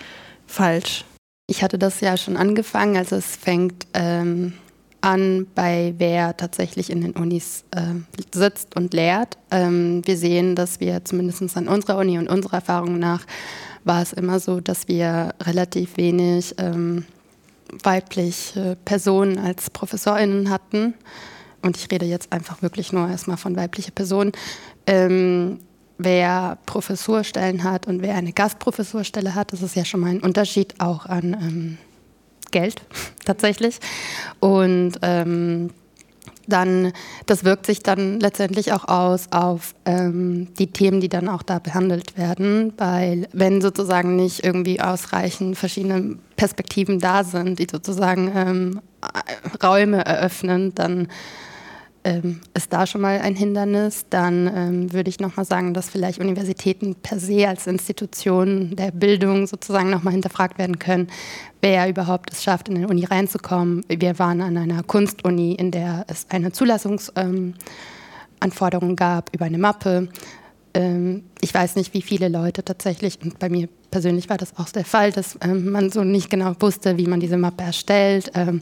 falsch? 0.48 1.04
Ich 1.48 1.64
hatte 1.64 1.78
das 1.78 2.00
ja 2.02 2.16
schon 2.18 2.38
angefangen. 2.38 2.96
Also 2.96 3.18
es 3.18 3.36
fängt 3.36 3.88
ähm, 3.94 4.54
an 5.02 5.46
bei 5.54 5.94
wer 5.98 6.36
tatsächlich 6.36 6.90
in 6.90 7.02
den 7.02 7.12
Unis 7.12 7.66
äh, 7.72 7.94
sitzt 8.34 8.76
und 8.76 8.94
lehrt. 8.94 9.38
Ähm, 9.52 10.02
wir 10.06 10.18
sehen, 10.18 10.56
dass 10.56 10.80
wir 10.80 11.04
zumindest 11.06 11.58
an 11.58 11.68
unserer 11.68 11.98
Uni 12.00 12.18
und 12.18 12.30
unserer 12.30 12.56
Erfahrung 12.56 12.98
nach 12.98 13.26
war 13.84 14.02
es 14.02 14.14
immer 14.14 14.40
so, 14.40 14.62
dass 14.62 14.88
wir 14.88 15.36
relativ 15.44 15.98
wenig 15.98 16.56
ähm, 16.58 17.06
weibliche 17.84 18.78
Personen 18.86 19.38
als 19.38 19.70
ProfessorInnen 19.70 20.50
hatten, 20.50 20.94
und 21.66 21.78
ich 21.78 21.92
rede 21.92 22.06
jetzt 22.06 22.32
einfach 22.32 22.62
wirklich 22.62 22.94
nur 22.94 23.10
erstmal 23.10 23.38
von 23.38 23.56
weibliche 23.56 23.92
Personen, 23.92 24.32
ähm, 24.86 25.60
wer 25.98 26.60
Professurstellen 26.68 27.64
hat 27.64 27.88
und 27.88 28.02
wer 28.02 28.16
eine 28.16 28.34
Gastprofessurstelle 28.34 29.34
hat, 29.34 29.52
das 29.52 29.64
ist 29.64 29.76
ja 29.76 29.84
schon 29.84 30.02
mal 30.02 30.12
ein 30.12 30.22
Unterschied 30.22 30.76
auch 30.80 31.08
an 31.08 31.34
ähm, 31.34 31.78
Geld 32.52 32.82
tatsächlich. 33.26 33.80
Und 34.40 34.94
ähm, 35.02 35.72
dann, 36.48 36.92
das 37.26 37.44
wirkt 37.44 37.66
sich 37.66 37.80
dann 37.84 38.20
letztendlich 38.20 38.74
auch 38.74 38.88
aus 38.88 39.28
auf 39.32 39.76
ähm, 39.86 40.54
die 40.58 40.68
Themen, 40.68 41.02
die 41.02 41.10
dann 41.10 41.28
auch 41.30 41.44
da 41.44 41.60
behandelt 41.60 42.18
werden, 42.18 42.74
weil 42.78 43.28
wenn 43.34 43.62
sozusagen 43.62 44.16
nicht 44.16 44.44
irgendwie 44.44 44.82
ausreichend 44.82 45.58
verschiedene 45.58 46.18
Perspektiven 46.36 47.00
da 47.00 47.24
sind, 47.24 47.60
die 47.60 47.68
sozusagen 47.70 48.32
ähm, 48.36 48.82
Räume 49.64 50.06
eröffnen, 50.06 50.74
dann 50.76 51.08
ähm, 52.06 52.40
ist 52.54 52.72
da 52.72 52.88
schon 52.88 53.02
mal 53.02 53.20
ein 53.20 53.36
Hindernis. 53.36 54.06
Dann 54.10 54.50
ähm, 54.56 54.94
würde 54.94 55.10
ich 55.10 55.20
nochmal 55.20 55.46
sagen, 55.46 55.74
dass 55.74 55.90
vielleicht 55.90 56.20
Universitäten 56.20 56.96
per 56.96 57.20
se 57.20 57.46
als 57.48 57.68
Institutionen 57.68 58.76
der 58.76 58.92
Bildung 58.92 59.48
sozusagen 59.48 59.90
nochmal 59.90 60.14
hinterfragt 60.14 60.60
werden 60.60 60.80
können, 60.80 61.08
wer 61.62 61.90
überhaupt 61.90 62.32
es 62.32 62.44
schafft, 62.44 62.70
in 62.70 62.78
eine 62.78 62.88
Uni 62.88 63.04
reinzukommen. 63.06 63.84
Wir 63.90 64.20
waren 64.20 64.42
an 64.42 64.56
einer 64.56 64.84
Kunstuni, 64.84 65.56
in 65.56 65.72
der 65.72 66.06
es 66.08 66.28
eine 66.30 66.52
Zulassungsanforderung 66.52 68.90
ähm, 68.92 68.96
gab 68.96 69.34
über 69.34 69.46
eine 69.46 69.58
Mappe. 69.58 70.10
Ähm, 70.76 71.24
ich 71.42 71.52
weiß 71.54 71.76
nicht, 71.76 71.94
wie 71.96 72.04
viele 72.04 72.30
Leute 72.30 72.64
tatsächlich, 72.64 73.18
und 73.24 73.40
bei 73.40 73.50
mir 73.50 73.68
persönlich 73.90 74.30
war 74.30 74.38
das 74.38 74.56
auch 74.58 74.70
der 74.70 74.86
Fall, 74.86 75.12
dass 75.12 75.40
ähm, 75.42 75.72
man 75.72 75.90
so 75.90 76.04
nicht 76.04 76.30
genau 76.30 76.54
wusste, 76.60 76.98
wie 76.98 77.08
man 77.08 77.20
diese 77.20 77.38
Mappe 77.38 77.64
erstellt. 77.64 78.30
Ähm, 78.36 78.62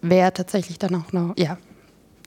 wer 0.00 0.32
tatsächlich 0.32 0.78
dann 0.78 0.94
auch 0.94 1.12
noch, 1.12 1.34
ja, 1.36 1.58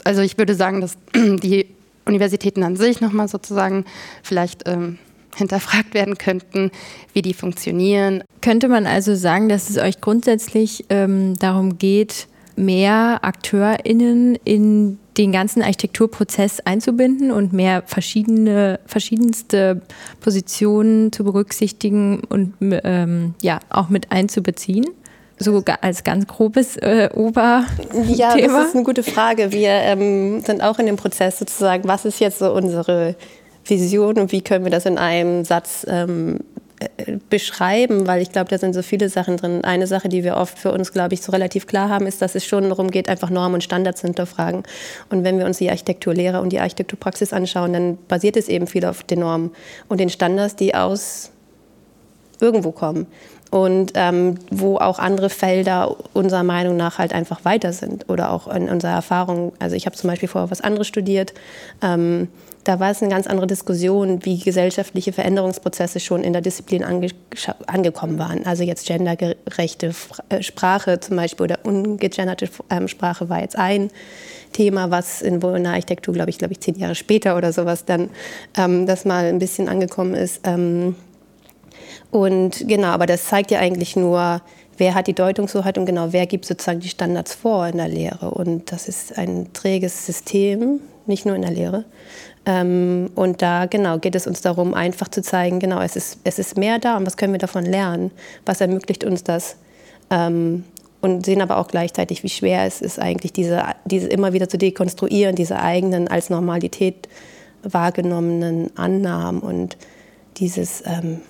also 0.03 0.21
ich 0.21 0.37
würde 0.37 0.55
sagen, 0.55 0.81
dass 0.81 0.97
die 1.15 1.67
Universitäten 2.05 2.63
an 2.63 2.75
sich 2.75 3.01
nochmal 3.01 3.27
sozusagen 3.27 3.85
vielleicht 4.23 4.67
ähm, 4.67 4.97
hinterfragt 5.35 5.93
werden 5.93 6.17
könnten, 6.17 6.71
wie 7.13 7.21
die 7.21 7.33
funktionieren. 7.33 8.23
Könnte 8.41 8.69
man 8.69 8.87
also 8.87 9.15
sagen, 9.15 9.49
dass 9.49 9.69
es 9.69 9.77
euch 9.77 10.01
grundsätzlich 10.01 10.85
ähm, 10.89 11.35
darum 11.37 11.77
geht, 11.77 12.27
mehr 12.55 13.19
AkteurInnen 13.21 14.35
in 14.43 14.97
den 15.17 15.31
ganzen 15.31 15.61
Architekturprozess 15.61 16.59
einzubinden 16.61 17.31
und 17.31 17.53
mehr 17.53 17.83
verschiedene, 17.85 18.79
verschiedenste 18.85 19.81
Positionen 20.19 21.11
zu 21.11 21.23
berücksichtigen 21.23 22.21
und 22.21 22.53
ähm, 22.61 23.35
ja, 23.41 23.59
auch 23.69 23.89
mit 23.89 24.11
einzubeziehen? 24.11 24.85
So 25.39 25.63
als 25.82 26.03
ganz 26.03 26.27
grobes 26.27 26.77
äh, 26.77 27.10
Oberthema? 27.13 27.65
Ja, 28.13 28.36
das 28.36 28.67
ist 28.67 28.75
eine 28.75 28.84
gute 28.84 29.03
Frage. 29.03 29.51
Wir 29.51 29.70
ähm, 29.70 30.41
sind 30.41 30.62
auch 30.62 30.79
in 30.79 30.86
dem 30.86 30.96
Prozess 30.96 31.39
sozusagen, 31.39 31.88
was 31.88 32.06
ist 32.06 32.20
jetzt 32.20 32.39
so 32.39 32.53
unsere 32.53 33.15
Vision 33.65 34.17
und 34.17 34.32
wie 34.32 34.41
können 34.41 34.63
wir 34.63 34.72
das 34.72 34.86
in 34.86 34.98
einem 34.98 35.46
Satz 35.46 35.86
ähm, 35.89 36.39
äh, 36.79 37.17
beschreiben, 37.29 38.08
weil 38.08 38.22
ich 38.22 38.32
glaube, 38.32 38.50
da 38.50 38.58
sind 38.58 38.74
so 38.74 38.82
viele 38.82 39.10
Sachen 39.10 39.38
drin. 39.38 39.63
Eine 39.63 39.88
Sache, 39.88 40.10
die 40.10 40.24
wir 40.24 40.38
oft 40.38 40.58
für 40.58 40.72
uns, 40.72 40.91
glaube 40.91 41.13
ich, 41.13 41.22
so 41.22 41.32
relativ 41.32 41.67
klar 41.67 41.89
haben, 41.89 42.08
ist, 42.08 42.22
dass 42.22 42.36
es 42.36 42.46
schon 42.46 42.70
darum 42.70 42.91
geht, 42.91 43.10
einfach 43.10 43.29
Normen 43.29 43.56
und 43.56 43.63
Standards 43.63 44.01
zu 44.01 44.08
hinterfragen. 44.08 44.63
Und 45.10 45.24
wenn 45.24 45.39
wir 45.39 45.46
uns 45.46 45.58
die 45.58 45.70
Architekturlehre 45.70 46.41
und 46.41 46.51
die 46.51 46.60
Architekturpraxis 46.60 47.34
anschauen, 47.34 47.74
dann 47.74 47.98
basiert 48.08 48.38
es 48.38 48.48
eben 48.48 48.67
viel 48.67 48.86
auf 48.86 49.03
den 49.03 49.20
Normen 49.20 49.51
und 49.88 50.00
den 50.00 50.10
Standards, 50.10 50.56
die 50.56 50.75
aus 50.75 51.32
irgendwo 52.39 52.72
kommen 52.72 53.08
und 53.57 53.93
ähm, 53.95 54.35
wo 54.51 54.77
auch 54.77 54.99
andere 54.99 55.31
Felder 55.31 55.95
unserer 56.13 56.43
Meinung 56.43 56.77
nach 56.77 56.99
halt 56.99 57.11
einfach 57.11 57.43
weiter 57.43 57.73
sind 57.73 58.07
oder 58.07 58.31
auch 58.31 58.47
in 58.47 58.69
unserer 58.69 58.91
Erfahrung. 58.91 59.51
Also 59.57 59.75
ich 59.75 59.87
habe 59.87 59.95
zum 59.95 60.11
Beispiel 60.11 60.29
vorher 60.29 60.51
was 60.51 60.61
anderes 60.61 60.85
studiert. 60.85 61.33
Ähm, 61.81 62.27
da 62.65 62.79
war 62.79 62.91
es 62.91 63.01
eine 63.01 63.09
ganz 63.09 63.25
andere 63.25 63.47
Diskussion, 63.47 64.25
wie 64.25 64.37
gesellschaftliche 64.37 65.11
Veränderungsprozesse 65.11 65.99
schon 65.99 66.23
in 66.23 66.33
der 66.33 66.43
Disziplin 66.43 66.83
ange 66.83 67.07
angekommen 67.65 68.19
waren. 68.19 68.45
Also 68.45 68.63
jetzt 68.63 68.85
gendergerechte 68.85 69.91
äh, 70.29 70.43
Sprache 70.43 70.99
zum 70.99 71.15
Beispiel 71.15 71.45
oder 71.45 71.59
ungegenderte 71.63 72.49
ähm, 72.69 72.87
Sprache 72.87 73.27
war 73.27 73.41
jetzt 73.41 73.57
ein 73.57 73.89
Thema, 74.53 74.91
was 74.91 75.23
in, 75.23 75.39
der 75.39 75.71
Architektur, 75.71 76.13
glaube 76.13 76.29
ich, 76.29 76.37
glaube 76.37 76.53
ich, 76.53 76.59
zehn 76.59 76.75
Jahre 76.75 76.93
später 76.93 77.37
oder 77.37 77.51
sowas 77.53 77.85
dann 77.85 78.09
ähm, 78.55 78.85
das 78.85 79.03
mal 79.03 79.25
ein 79.25 79.39
bisschen 79.39 79.67
angekommen 79.67 80.13
ist. 80.13 80.41
Ähm, 80.43 80.95
und 82.11 82.67
genau, 82.67 82.87
aber 82.87 83.05
das 83.05 83.25
zeigt 83.25 83.51
ja 83.51 83.59
eigentlich 83.59 83.95
nur, 83.95 84.41
wer 84.77 84.95
hat 84.95 85.07
die 85.07 85.13
Deutungshoheit 85.13 85.77
und 85.77 85.85
genau, 85.85 86.13
wer 86.13 86.25
gibt 86.25 86.45
sozusagen 86.45 86.79
die 86.79 86.89
Standards 86.89 87.33
vor 87.33 87.67
in 87.67 87.77
der 87.77 87.89
Lehre. 87.89 88.31
Und 88.31 88.71
das 88.71 88.87
ist 88.87 89.17
ein 89.17 89.51
träges 89.53 90.05
System, 90.05 90.79
nicht 91.05 91.25
nur 91.25 91.35
in 91.35 91.41
der 91.41 91.51
Lehre. 91.51 91.85
Ähm, 92.45 93.09
und 93.15 93.41
da 93.41 93.65
genau 93.65 93.97
geht 93.97 94.15
es 94.15 94.27
uns 94.27 94.41
darum, 94.41 94.73
einfach 94.73 95.09
zu 95.09 95.21
zeigen, 95.21 95.59
genau, 95.59 95.81
es 95.81 95.95
ist, 95.95 96.19
es 96.23 96.39
ist 96.39 96.57
mehr 96.57 96.79
da 96.79 96.95
und 96.95 97.05
was 97.05 97.17
können 97.17 97.33
wir 97.33 97.39
davon 97.39 97.65
lernen? 97.65 98.11
Was 98.45 98.61
ermöglicht 98.61 99.03
uns 99.03 99.23
das? 99.23 99.57
Ähm, 100.09 100.63
und 101.01 101.25
sehen 101.25 101.41
aber 101.41 101.57
auch 101.57 101.67
gleichzeitig, 101.67 102.23
wie 102.23 102.29
schwer 102.29 102.65
es 102.65 102.81
ist, 102.81 102.99
eigentlich 102.99 103.31
diese, 103.31 103.63
diese 103.85 104.07
immer 104.07 104.33
wieder 104.33 104.49
zu 104.49 104.57
dekonstruieren, 104.57 105.35
diese 105.35 105.59
eigenen 105.59 106.07
als 106.07 106.29
Normalität 106.29 107.07
wahrgenommenen 107.63 108.75
Annahmen 108.77 109.41
und 109.41 109.77
dieses 110.37 110.83
ähm, 110.85 111.21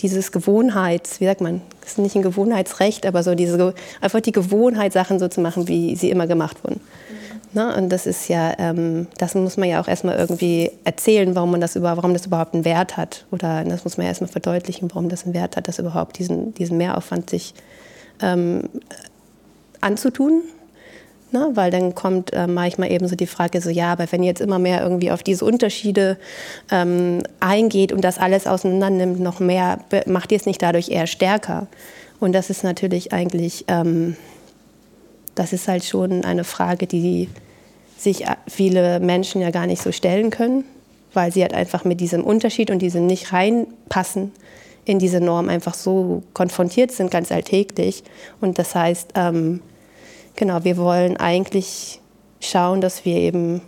dieses 0.00 0.32
Gewohnheits, 0.32 1.20
wie 1.20 1.26
sagt 1.26 1.40
man, 1.40 1.62
das 1.80 1.92
ist 1.92 1.98
nicht 1.98 2.16
ein 2.16 2.22
Gewohnheitsrecht, 2.22 3.06
aber 3.06 3.22
so 3.22 3.34
diese, 3.34 3.74
einfach 4.00 4.20
die 4.20 4.32
Gewohnheit, 4.32 4.92
Sachen 4.92 5.18
so 5.18 5.28
zu 5.28 5.40
machen, 5.40 5.68
wie 5.68 5.96
sie 5.96 6.10
immer 6.10 6.26
gemacht 6.26 6.64
wurden. 6.64 6.80
Ne? 7.54 7.74
Und 7.76 7.88
das 7.90 8.06
ist 8.06 8.28
ja, 8.28 8.52
ähm, 8.58 9.06
das 9.18 9.34
muss 9.34 9.56
man 9.56 9.68
ja 9.68 9.80
auch 9.80 9.86
erstmal 9.86 10.16
irgendwie 10.16 10.72
erzählen, 10.82 11.34
warum 11.36 11.52
man 11.52 11.60
das 11.60 11.76
über, 11.76 11.96
warum 11.96 12.12
das 12.12 12.26
überhaupt 12.26 12.54
einen 12.54 12.64
Wert 12.64 12.96
hat. 12.96 13.26
Oder 13.30 13.62
das 13.64 13.84
muss 13.84 13.96
man 13.96 14.06
ja 14.06 14.08
erstmal 14.08 14.30
verdeutlichen, 14.30 14.90
warum 14.92 15.08
das 15.08 15.24
einen 15.24 15.34
Wert 15.34 15.56
hat, 15.56 15.68
das 15.68 15.78
überhaupt 15.78 16.18
diesen, 16.18 16.52
diesen 16.54 16.76
Mehraufwand 16.78 17.30
sich 17.30 17.54
ähm, 18.20 18.62
anzutun. 19.80 20.42
Ne? 21.34 21.50
Weil 21.54 21.72
dann 21.72 21.96
kommt 21.96 22.32
äh, 22.32 22.46
manchmal 22.46 22.92
eben 22.92 23.08
so 23.08 23.16
die 23.16 23.26
Frage 23.26 23.60
so, 23.60 23.68
ja, 23.68 23.90
aber 23.90 24.06
wenn 24.12 24.22
ihr 24.22 24.28
jetzt 24.28 24.40
immer 24.40 24.60
mehr 24.60 24.80
irgendwie 24.82 25.10
auf 25.10 25.24
diese 25.24 25.44
Unterschiede 25.44 26.16
ähm, 26.70 27.24
eingeht 27.40 27.90
und 27.90 28.02
das 28.02 28.18
alles 28.18 28.46
auseinander 28.46 28.90
nimmt, 28.90 29.18
noch 29.18 29.40
mehr, 29.40 29.80
macht 30.06 30.30
ihr 30.30 30.38
es 30.38 30.46
nicht 30.46 30.62
dadurch 30.62 30.90
eher 30.90 31.08
stärker? 31.08 31.66
Und 32.20 32.34
das 32.34 32.50
ist 32.50 32.62
natürlich 32.62 33.12
eigentlich, 33.12 33.64
ähm, 33.66 34.16
das 35.34 35.52
ist 35.52 35.66
halt 35.66 35.82
schon 35.82 36.24
eine 36.24 36.44
Frage, 36.44 36.86
die 36.86 37.28
sich 37.98 38.24
viele 38.46 39.00
Menschen 39.00 39.40
ja 39.40 39.50
gar 39.50 39.66
nicht 39.66 39.82
so 39.82 39.90
stellen 39.90 40.30
können, 40.30 40.62
weil 41.14 41.32
sie 41.32 41.42
halt 41.42 41.52
einfach 41.52 41.84
mit 41.84 42.00
diesem 42.00 42.22
Unterschied 42.22 42.70
und 42.70 42.78
diesem 42.78 43.06
nicht 43.06 43.32
reinpassen 43.32 44.30
in 44.84 45.00
diese 45.00 45.20
Norm 45.20 45.48
einfach 45.48 45.74
so 45.74 46.22
konfrontiert 46.32 46.92
sind, 46.92 47.10
ganz 47.10 47.32
alltäglich. 47.32 48.04
Und 48.40 48.60
das 48.60 48.76
heißt, 48.76 49.14
ähm, 49.16 49.60
genau, 50.36 50.64
wir 50.64 50.76
wollen 50.76 51.16
eigentlich 51.16 52.00
schauen, 52.40 52.80
dass 52.80 53.04
wir 53.04 53.16
eben 53.16 53.62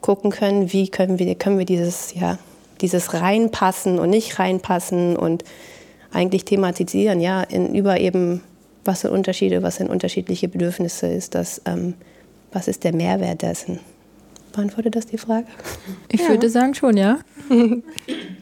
gucken 0.00 0.30
können, 0.30 0.72
wie 0.72 0.88
können 0.88 1.18
wir, 1.18 1.34
können 1.34 1.58
wir 1.58 1.64
dieses, 1.64 2.14
ja, 2.14 2.38
dieses 2.80 3.14
reinpassen 3.14 3.98
und 3.98 4.10
nicht 4.10 4.38
reinpassen 4.38 5.16
und 5.16 5.44
eigentlich 6.12 6.44
thematisieren, 6.44 7.20
ja, 7.20 7.42
in, 7.42 7.74
über 7.74 7.98
eben, 7.98 8.42
was 8.84 9.00
sind 9.00 9.10
Unterschiede, 9.10 9.62
was 9.62 9.76
sind 9.76 9.88
unterschiedliche 9.88 10.48
Bedürfnisse, 10.48 11.06
ist 11.06 11.34
das, 11.34 11.62
ähm, 11.64 11.94
was 12.52 12.68
ist 12.68 12.84
der 12.84 12.94
Mehrwert 12.94 13.42
dessen? 13.42 13.80
Beantwortet 14.54 14.94
das 14.94 15.06
die 15.06 15.18
Frage? 15.18 15.46
Ich 16.08 16.20
ja. 16.20 16.28
würde 16.28 16.48
sagen 16.48 16.74
schon, 16.74 16.96
ja. 16.96 17.18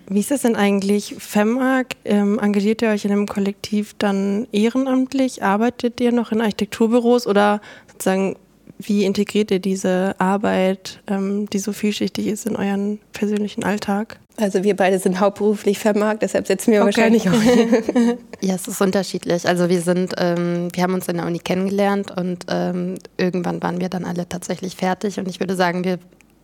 Wie 0.08 0.20
ist 0.20 0.30
das 0.30 0.42
denn 0.42 0.56
eigentlich? 0.56 1.14
FEMAG, 1.18 1.96
ähm, 2.04 2.38
engagiert 2.38 2.82
ihr 2.82 2.90
euch 2.90 3.06
in 3.06 3.12
einem 3.12 3.26
Kollektiv 3.26 3.94
dann 3.96 4.46
ehrenamtlich? 4.52 5.42
Arbeitet 5.42 6.00
ihr 6.00 6.12
noch 6.12 6.30
in 6.30 6.42
Architekturbüros 6.42 7.26
oder 7.26 7.62
sozusagen 7.90 8.36
wie 8.78 9.04
integriert 9.04 9.50
ihr 9.50 9.58
diese 9.58 10.14
Arbeit, 10.18 11.00
ähm, 11.06 11.48
die 11.50 11.58
so 11.58 11.72
vielschichtig 11.72 12.26
ist, 12.26 12.46
in 12.46 12.56
euren 12.56 12.98
persönlichen 13.12 13.64
Alltag? 13.64 14.18
Also 14.38 14.64
wir 14.64 14.74
beide 14.74 14.98
sind 14.98 15.20
hauptberuflich 15.20 15.78
vermarkt, 15.78 16.22
deshalb 16.22 16.46
setzen 16.46 16.72
wir 16.72 16.80
okay. 16.80 16.86
wahrscheinlich 16.86 17.28
auch. 17.28 17.34
ja, 18.40 18.54
es 18.54 18.66
ist 18.66 18.80
unterschiedlich. 18.80 19.46
Also 19.46 19.68
wir 19.68 19.82
sind, 19.82 20.14
ähm, 20.16 20.68
wir 20.72 20.82
haben 20.82 20.94
uns 20.94 21.06
in 21.08 21.18
der 21.18 21.26
Uni 21.26 21.38
kennengelernt 21.38 22.10
und 22.16 22.46
ähm, 22.48 22.94
irgendwann 23.18 23.62
waren 23.62 23.80
wir 23.80 23.90
dann 23.90 24.04
alle 24.04 24.26
tatsächlich 24.28 24.76
fertig. 24.76 25.18
Und 25.18 25.28
ich 25.28 25.38
würde 25.38 25.54
sagen, 25.54 25.84
wir 25.84 25.98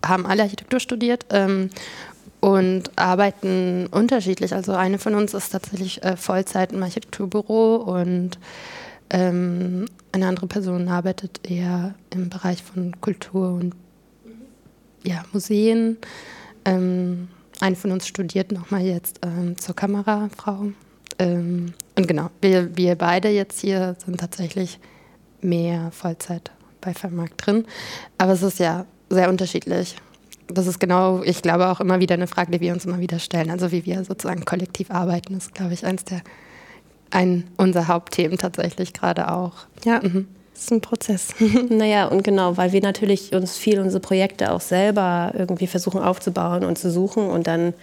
haben 0.04 0.26
alle 0.26 0.42
Architektur 0.42 0.80
studiert 0.80 1.24
ähm, 1.30 1.70
und 2.40 2.90
arbeiten 2.96 3.86
unterschiedlich. 3.90 4.54
Also 4.54 4.72
eine 4.72 4.98
von 4.98 5.14
uns 5.14 5.32
ist 5.32 5.50
tatsächlich 5.50 6.04
äh, 6.04 6.16
Vollzeit 6.16 6.72
im 6.72 6.82
Architekturbüro 6.82 7.76
und 7.76 8.38
ähm, 9.10 9.86
eine 10.12 10.26
andere 10.26 10.46
Person 10.46 10.88
arbeitet 10.88 11.40
eher 11.48 11.94
im 12.10 12.28
Bereich 12.28 12.62
von 12.62 13.00
Kultur 13.00 13.52
und 13.52 13.74
ja, 15.04 15.24
Museen. 15.32 15.96
Eine 17.60 17.76
von 17.76 17.90
uns 17.90 18.06
studiert 18.06 18.52
nochmal 18.52 18.82
jetzt 18.82 19.20
ähm, 19.24 19.58
zur 19.58 19.74
Kamerafrau. 19.74 20.68
Ähm, 21.18 21.74
und 21.96 22.06
genau, 22.06 22.30
wir, 22.40 22.76
wir 22.76 22.94
beide 22.94 23.28
jetzt 23.28 23.60
hier 23.60 23.96
sind 24.04 24.20
tatsächlich 24.20 24.78
mehr 25.40 25.90
Vollzeit 25.90 26.50
bei 26.80 26.94
Vermarkt 26.94 27.46
drin. 27.46 27.66
Aber 28.16 28.32
es 28.32 28.42
ist 28.42 28.58
ja 28.58 28.86
sehr 29.10 29.28
unterschiedlich. 29.28 29.96
Das 30.46 30.66
ist 30.66 30.78
genau, 30.78 31.22
ich 31.22 31.42
glaube, 31.42 31.68
auch 31.68 31.80
immer 31.80 32.00
wieder 32.00 32.14
eine 32.14 32.26
Frage, 32.26 32.52
die 32.52 32.60
wir 32.60 32.72
uns 32.72 32.84
immer 32.84 33.00
wieder 33.00 33.18
stellen. 33.18 33.50
Also 33.50 33.72
wie 33.72 33.84
wir 33.84 34.04
sozusagen 34.04 34.44
kollektiv 34.44 34.90
arbeiten, 34.90 35.36
ist, 35.36 35.54
glaube 35.54 35.74
ich, 35.74 35.84
eins 35.84 36.04
der 36.04 36.22
ein 37.10 37.44
unser 37.56 37.88
Hauptthemen 37.88 38.38
tatsächlich 38.38 38.92
gerade 38.92 39.32
auch. 39.32 39.66
Ja. 39.84 40.00
Mhm. 40.02 40.28
Das 40.58 40.64
ist 40.64 40.72
ein 40.72 40.80
Prozess. 40.80 41.28
naja, 41.68 42.08
und 42.08 42.24
genau, 42.24 42.56
weil 42.56 42.72
wir 42.72 42.80
natürlich 42.80 43.32
uns 43.32 43.56
viel 43.56 43.78
unsere 43.78 44.00
Projekte 44.00 44.52
auch 44.52 44.60
selber 44.60 45.32
irgendwie 45.38 45.68
versuchen 45.68 46.02
aufzubauen 46.02 46.64
und 46.64 46.76
zu 46.76 46.90
suchen 46.90 47.30
und 47.30 47.46
dann 47.46 47.74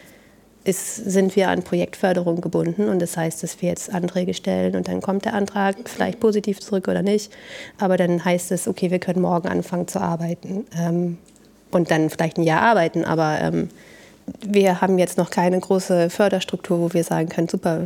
ist, 0.66 0.96
sind 0.98 1.38
wir 1.38 1.48
an 1.48 1.64
Projektförderung 1.64 2.42
gebunden 2.42 2.90
und 2.90 3.02
das 3.02 3.16
heißt, 3.16 3.42
dass 3.44 3.62
wir 3.62 3.70
jetzt 3.70 3.94
Anträge 3.94 4.34
stellen 4.34 4.76
und 4.76 4.90
dann 4.90 5.00
kommt 5.00 5.24
der 5.24 5.36
Antrag 5.36 5.78
vielleicht 5.86 6.20
positiv 6.20 6.60
zurück 6.60 6.90
oder 6.90 7.02
nicht, 7.02 7.32
aber 7.80 7.96
dann 7.96 8.26
heißt 8.26 8.52
es, 8.52 8.68
okay, 8.68 8.92
wir 8.92 9.00
können 9.00 9.22
morgen 9.22 9.48
anfangen 9.48 9.88
zu 9.88 10.02
arbeiten 10.02 10.66
ähm, 10.78 11.18
und 11.72 11.92
dann 11.92 12.10
vielleicht 12.10 12.38
ein 12.38 12.44
Jahr 12.44 12.62
arbeiten, 12.62 13.06
aber 13.06 13.40
ähm, 13.40 13.70
wir 14.46 14.82
haben 14.82 15.00
jetzt 15.00 15.18
noch 15.18 15.30
keine 15.30 15.58
große 15.62 16.10
Förderstruktur, 16.10 16.82
wo 16.82 16.94
wir 16.94 17.06
sagen 17.06 17.30
können, 17.30 17.48
super, 17.48 17.86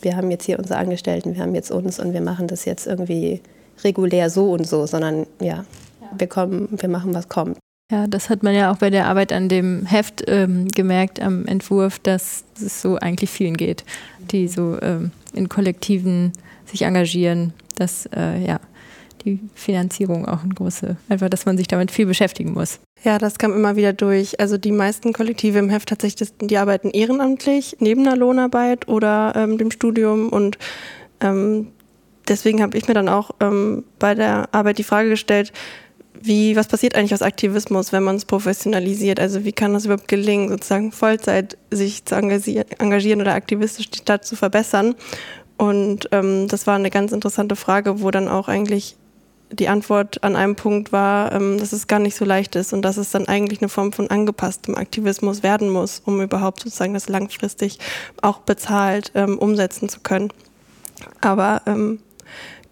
wir 0.00 0.16
haben 0.16 0.30
jetzt 0.30 0.46
hier 0.46 0.58
unsere 0.58 0.78
Angestellten, 0.78 1.34
wir 1.34 1.42
haben 1.42 1.54
jetzt 1.54 1.70
uns 1.70 2.00
und 2.00 2.14
wir 2.14 2.22
machen 2.22 2.46
das 2.46 2.64
jetzt 2.64 2.86
irgendwie 2.86 3.42
regulär 3.82 4.30
so 4.30 4.52
und 4.52 4.66
so, 4.66 4.86
sondern 4.86 5.26
ja, 5.40 5.64
wir 6.16 6.26
kommen, 6.26 6.68
wir 6.70 6.88
machen, 6.88 7.14
was 7.14 7.28
kommt. 7.28 7.58
Ja, 7.90 8.06
das 8.06 8.30
hat 8.30 8.42
man 8.42 8.54
ja 8.54 8.72
auch 8.72 8.78
bei 8.78 8.90
der 8.90 9.06
Arbeit 9.06 9.32
an 9.32 9.48
dem 9.48 9.84
Heft 9.84 10.24
ähm, 10.26 10.68
gemerkt, 10.68 11.20
am 11.20 11.44
Entwurf, 11.46 11.98
dass 11.98 12.44
es 12.56 12.80
so 12.80 12.96
eigentlich 12.96 13.30
vielen 13.30 13.56
geht, 13.56 13.84
die 14.30 14.48
so 14.48 14.78
ähm, 14.80 15.10
in 15.34 15.48
Kollektiven 15.48 16.32
sich 16.64 16.82
engagieren, 16.82 17.52
dass 17.76 18.08
äh, 18.16 18.42
ja, 18.44 18.58
die 19.24 19.38
Finanzierung 19.54 20.26
auch 20.26 20.42
ein 20.42 20.54
große, 20.54 20.96
einfach, 21.08 21.28
dass 21.28 21.44
man 21.46 21.58
sich 21.58 21.68
damit 21.68 21.90
viel 21.90 22.06
beschäftigen 22.06 22.52
muss. 22.54 22.80
Ja, 23.04 23.18
das 23.18 23.36
kam 23.36 23.52
immer 23.52 23.76
wieder 23.76 23.92
durch. 23.92 24.40
Also 24.40 24.56
die 24.56 24.72
meisten 24.72 25.12
Kollektive 25.12 25.58
im 25.58 25.68
Heft 25.68 25.90
tatsächlich, 25.90 26.30
die 26.40 26.56
arbeiten 26.56 26.90
ehrenamtlich, 26.90 27.76
neben 27.80 28.04
der 28.04 28.16
Lohnarbeit 28.16 28.88
oder 28.88 29.34
ähm, 29.36 29.58
dem 29.58 29.70
Studium 29.70 30.30
und 30.30 30.56
ähm, 31.20 31.68
deswegen 32.28 32.62
habe 32.62 32.76
ich 32.76 32.88
mir 32.88 32.94
dann 32.94 33.08
auch 33.08 33.32
ähm, 33.40 33.84
bei 33.98 34.14
der 34.14 34.48
Arbeit 34.52 34.78
die 34.78 34.84
Frage 34.84 35.10
gestellt, 35.10 35.52
wie, 36.20 36.56
was 36.56 36.68
passiert 36.68 36.94
eigentlich 36.94 37.12
aus 37.12 37.22
Aktivismus, 37.22 37.92
wenn 37.92 38.02
man 38.02 38.16
es 38.16 38.24
professionalisiert? 38.24 39.20
Also 39.20 39.44
wie 39.44 39.52
kann 39.52 39.74
das 39.74 39.84
überhaupt 39.84 40.08
gelingen, 40.08 40.48
sozusagen 40.48 40.90
Vollzeit 40.90 41.58
sich 41.70 42.04
zu 42.04 42.14
engagieren 42.14 43.20
oder 43.20 43.34
aktivistisch 43.34 43.90
die 43.90 43.98
Stadt 43.98 44.24
zu 44.24 44.34
verbessern? 44.36 44.94
Und 45.58 46.08
ähm, 46.12 46.48
das 46.48 46.66
war 46.66 46.76
eine 46.76 46.90
ganz 46.90 47.12
interessante 47.12 47.56
Frage, 47.56 48.00
wo 48.00 48.10
dann 48.10 48.28
auch 48.28 48.48
eigentlich 48.48 48.96
die 49.52 49.68
Antwort 49.68 50.24
an 50.24 50.36
einem 50.36 50.56
Punkt 50.56 50.92
war, 50.92 51.32
ähm, 51.32 51.58
dass 51.58 51.72
es 51.72 51.86
gar 51.86 51.98
nicht 51.98 52.16
so 52.16 52.24
leicht 52.24 52.56
ist 52.56 52.72
und 52.72 52.82
dass 52.82 52.96
es 52.96 53.10
dann 53.10 53.28
eigentlich 53.28 53.60
eine 53.60 53.68
Form 53.68 53.92
von 53.92 54.10
angepasstem 54.10 54.74
Aktivismus 54.74 55.42
werden 55.42 55.68
muss, 55.70 56.02
um 56.04 56.20
überhaupt 56.20 56.60
sozusagen 56.60 56.94
das 56.94 57.08
langfristig 57.08 57.78
auch 58.22 58.38
bezahlt 58.38 59.12
ähm, 59.14 59.38
umsetzen 59.38 59.88
zu 59.88 60.00
können. 60.00 60.30
Aber 61.20 61.62
ähm, 61.66 62.00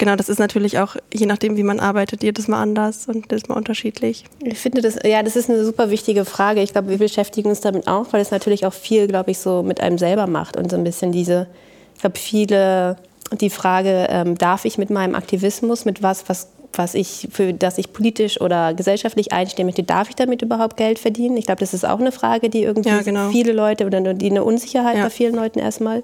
genau, 0.02 0.16
das 0.16 0.28
ist 0.28 0.40
natürlich 0.40 0.80
auch, 0.80 0.96
je 1.14 1.26
nachdem, 1.26 1.56
wie 1.56 1.62
man 1.62 1.78
arbeitet, 1.78 2.24
jedes 2.24 2.48
Mal 2.48 2.60
anders 2.60 3.06
und 3.06 3.14
jedes 3.30 3.48
Mal 3.48 3.54
unterschiedlich. 3.54 4.24
Ich 4.42 4.58
finde 4.58 4.82
das, 4.82 4.98
ja, 5.04 5.22
das 5.22 5.36
ist 5.36 5.48
eine 5.48 5.64
super 5.64 5.90
wichtige 5.90 6.24
Frage. 6.24 6.60
Ich 6.60 6.72
glaube, 6.72 6.88
wir 6.88 6.98
beschäftigen 6.98 7.50
uns 7.50 7.60
damit 7.60 7.86
auch, 7.86 8.12
weil 8.12 8.20
es 8.20 8.32
natürlich 8.32 8.66
auch 8.66 8.72
viel, 8.72 9.06
glaube 9.06 9.30
ich, 9.30 9.38
so 9.38 9.62
mit 9.62 9.80
einem 9.80 9.98
selber 9.98 10.26
macht 10.26 10.56
und 10.56 10.72
so 10.72 10.76
ein 10.76 10.82
bisschen 10.82 11.12
diese, 11.12 11.46
ich 11.94 12.00
glaube, 12.00 12.18
viele 12.18 12.96
die 13.40 13.48
Frage, 13.48 14.08
ähm, 14.10 14.36
darf 14.36 14.64
ich 14.64 14.76
mit 14.76 14.90
meinem 14.90 15.14
Aktivismus, 15.14 15.84
mit 15.84 16.02
was, 16.02 16.28
was 16.28 16.48
was 16.74 16.94
ich, 16.94 17.28
für 17.30 17.52
das 17.52 17.76
ich 17.76 17.92
politisch 17.92 18.40
oder 18.40 18.72
gesellschaftlich 18.72 19.30
einstehen 19.30 19.66
möchte, 19.66 19.82
darf 19.82 20.08
ich 20.08 20.16
damit 20.16 20.40
überhaupt 20.40 20.78
Geld 20.78 20.98
verdienen? 20.98 21.36
Ich 21.36 21.44
glaube, 21.44 21.60
das 21.60 21.74
ist 21.74 21.86
auch 21.86 22.00
eine 22.00 22.12
Frage, 22.12 22.48
die 22.48 22.62
irgendwie 22.62 22.88
ja, 22.88 23.02
genau. 23.02 23.28
viele 23.28 23.52
Leute 23.52 23.84
oder 23.84 24.14
die 24.14 24.30
eine 24.30 24.42
Unsicherheit 24.42 24.96
ja. 24.96 25.04
bei 25.04 25.10
vielen 25.10 25.34
Leuten 25.34 25.58
erstmal 25.58 26.02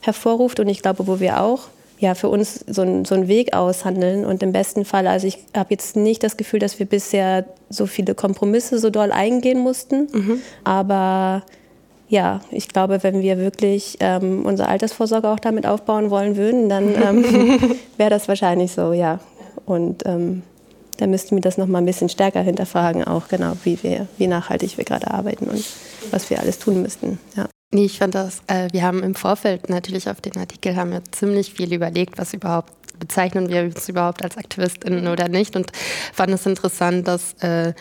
hervorruft. 0.00 0.58
Und 0.58 0.68
ich 0.68 0.80
glaube, 0.80 1.06
wo 1.06 1.20
wir 1.20 1.42
auch 1.42 1.68
ja, 1.98 2.14
für 2.14 2.28
uns 2.28 2.64
so, 2.66 2.82
ein, 2.82 3.04
so 3.04 3.14
einen 3.14 3.28
Weg 3.28 3.54
aushandeln. 3.54 4.24
Und 4.24 4.42
im 4.42 4.52
besten 4.52 4.84
Fall, 4.84 5.06
also 5.06 5.26
ich 5.26 5.38
habe 5.56 5.68
jetzt 5.70 5.96
nicht 5.96 6.22
das 6.22 6.36
Gefühl, 6.36 6.60
dass 6.60 6.78
wir 6.78 6.86
bisher 6.86 7.46
so 7.70 7.86
viele 7.86 8.14
Kompromisse 8.14 8.78
so 8.78 8.90
doll 8.90 9.12
eingehen 9.12 9.58
mussten. 9.58 10.08
Mhm. 10.12 10.40
Aber 10.64 11.42
ja, 12.08 12.40
ich 12.50 12.68
glaube, 12.68 13.02
wenn 13.02 13.22
wir 13.22 13.38
wirklich 13.38 13.96
ähm, 14.00 14.44
unsere 14.44 14.68
Altersvorsorge 14.68 15.28
auch 15.28 15.40
damit 15.40 15.66
aufbauen 15.66 16.10
wollen 16.10 16.36
würden, 16.36 16.68
dann 16.68 16.94
ähm, 16.94 17.24
wäre 17.96 18.10
das 18.10 18.28
wahrscheinlich 18.28 18.72
so, 18.72 18.92
ja. 18.92 19.18
Und 19.64 20.06
ähm, 20.06 20.42
da 20.98 21.06
müssten 21.06 21.34
wir 21.34 21.42
das 21.42 21.58
noch 21.58 21.66
mal 21.66 21.78
ein 21.78 21.86
bisschen 21.86 22.08
stärker 22.08 22.40
hinterfragen, 22.40 23.04
auch 23.04 23.28
genau, 23.28 23.52
wie, 23.64 23.82
wir, 23.82 24.06
wie 24.18 24.28
nachhaltig 24.28 24.78
wir 24.78 24.84
gerade 24.84 25.10
arbeiten 25.10 25.46
und 25.46 25.64
was 26.10 26.30
wir 26.30 26.40
alles 26.40 26.58
tun 26.58 26.82
müssten. 26.82 27.18
Ja. 27.36 27.48
Nee, 27.72 27.86
ich 27.86 27.98
fand 27.98 28.14
das, 28.14 28.42
äh, 28.46 28.68
wir 28.72 28.82
haben 28.82 29.02
im 29.02 29.14
Vorfeld 29.14 29.68
natürlich 29.68 30.08
auf 30.08 30.20
den 30.20 30.36
Artikel 30.36 30.76
haben 30.76 30.92
wir 30.92 31.02
ziemlich 31.10 31.52
viel 31.52 31.72
überlegt, 31.72 32.16
was 32.16 32.32
überhaupt 32.32 32.72
bezeichnen 32.98 33.48
wir 33.48 33.62
uns 33.62 33.88
überhaupt 33.88 34.22
als 34.22 34.36
AktivistInnen 34.36 35.08
oder 35.08 35.28
nicht 35.28 35.56
und 35.56 35.70
fand 36.12 36.32
es 36.32 36.46
interessant, 36.46 37.06
dass 37.06 37.34
äh, 37.42 37.74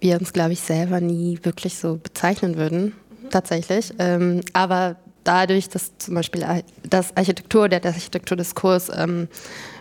wir 0.00 0.18
uns, 0.18 0.32
glaube 0.32 0.52
ich, 0.52 0.60
selber 0.60 1.00
nie 1.00 1.38
wirklich 1.42 1.78
so 1.78 1.96
bezeichnen 1.96 2.56
würden, 2.56 2.84
mhm. 2.84 3.30
tatsächlich. 3.30 3.92
Ähm, 3.98 4.40
aber 4.52 4.96
dadurch, 5.24 5.68
dass 5.68 5.96
zum 5.98 6.14
Beispiel 6.14 6.44
das 6.88 7.16
Architektur, 7.16 7.68
der, 7.68 7.80
der 7.80 7.92
Architekturdiskurs 7.92 8.90
ähm, 8.96 9.28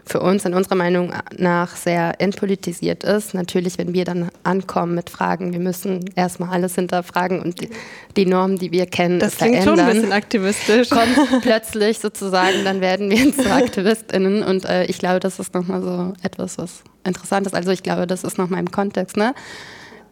für 0.07 0.21
uns 0.21 0.45
in 0.45 0.53
unserer 0.53 0.75
Meinung 0.75 1.13
nach 1.37 1.75
sehr 1.75 2.19
entpolitisiert 2.19 3.03
ist. 3.03 3.33
Natürlich, 3.33 3.77
wenn 3.77 3.93
wir 3.93 4.05
dann 4.05 4.29
ankommen 4.43 4.95
mit 4.95 5.09
Fragen, 5.09 5.51
wir 5.53 5.59
müssen 5.59 6.05
erstmal 6.15 6.49
alles 6.49 6.75
hinterfragen 6.75 7.41
und 7.41 7.61
die, 7.61 7.69
die 8.15 8.25
Normen, 8.25 8.57
die 8.57 8.71
wir 8.71 8.85
kennen, 8.85 9.19
das 9.19 9.37
klingt 9.37 9.57
verändern. 9.57 9.77
schon 9.77 9.85
ein 9.85 9.95
bisschen 9.95 10.11
aktivistisch. 10.13 10.89
Kommt 10.89 11.41
plötzlich 11.41 11.99
sozusagen, 11.99 12.63
dann 12.63 12.81
werden 12.81 13.09
wir 13.09 13.33
zu 13.35 13.51
AktivistInnen 13.51 14.43
und 14.43 14.65
äh, 14.65 14.85
ich 14.85 14.97
glaube, 14.97 15.19
das 15.19 15.39
ist 15.39 15.53
nochmal 15.53 15.81
so 15.81 16.13
etwas, 16.23 16.57
was 16.57 16.83
interessant 17.03 17.45
ist. 17.45 17.53
Also 17.53 17.71
ich 17.71 17.83
glaube, 17.83 18.07
das 18.07 18.23
ist 18.23 18.37
nochmal 18.37 18.59
im 18.59 18.71
Kontext 18.71 19.17
ne, 19.17 19.33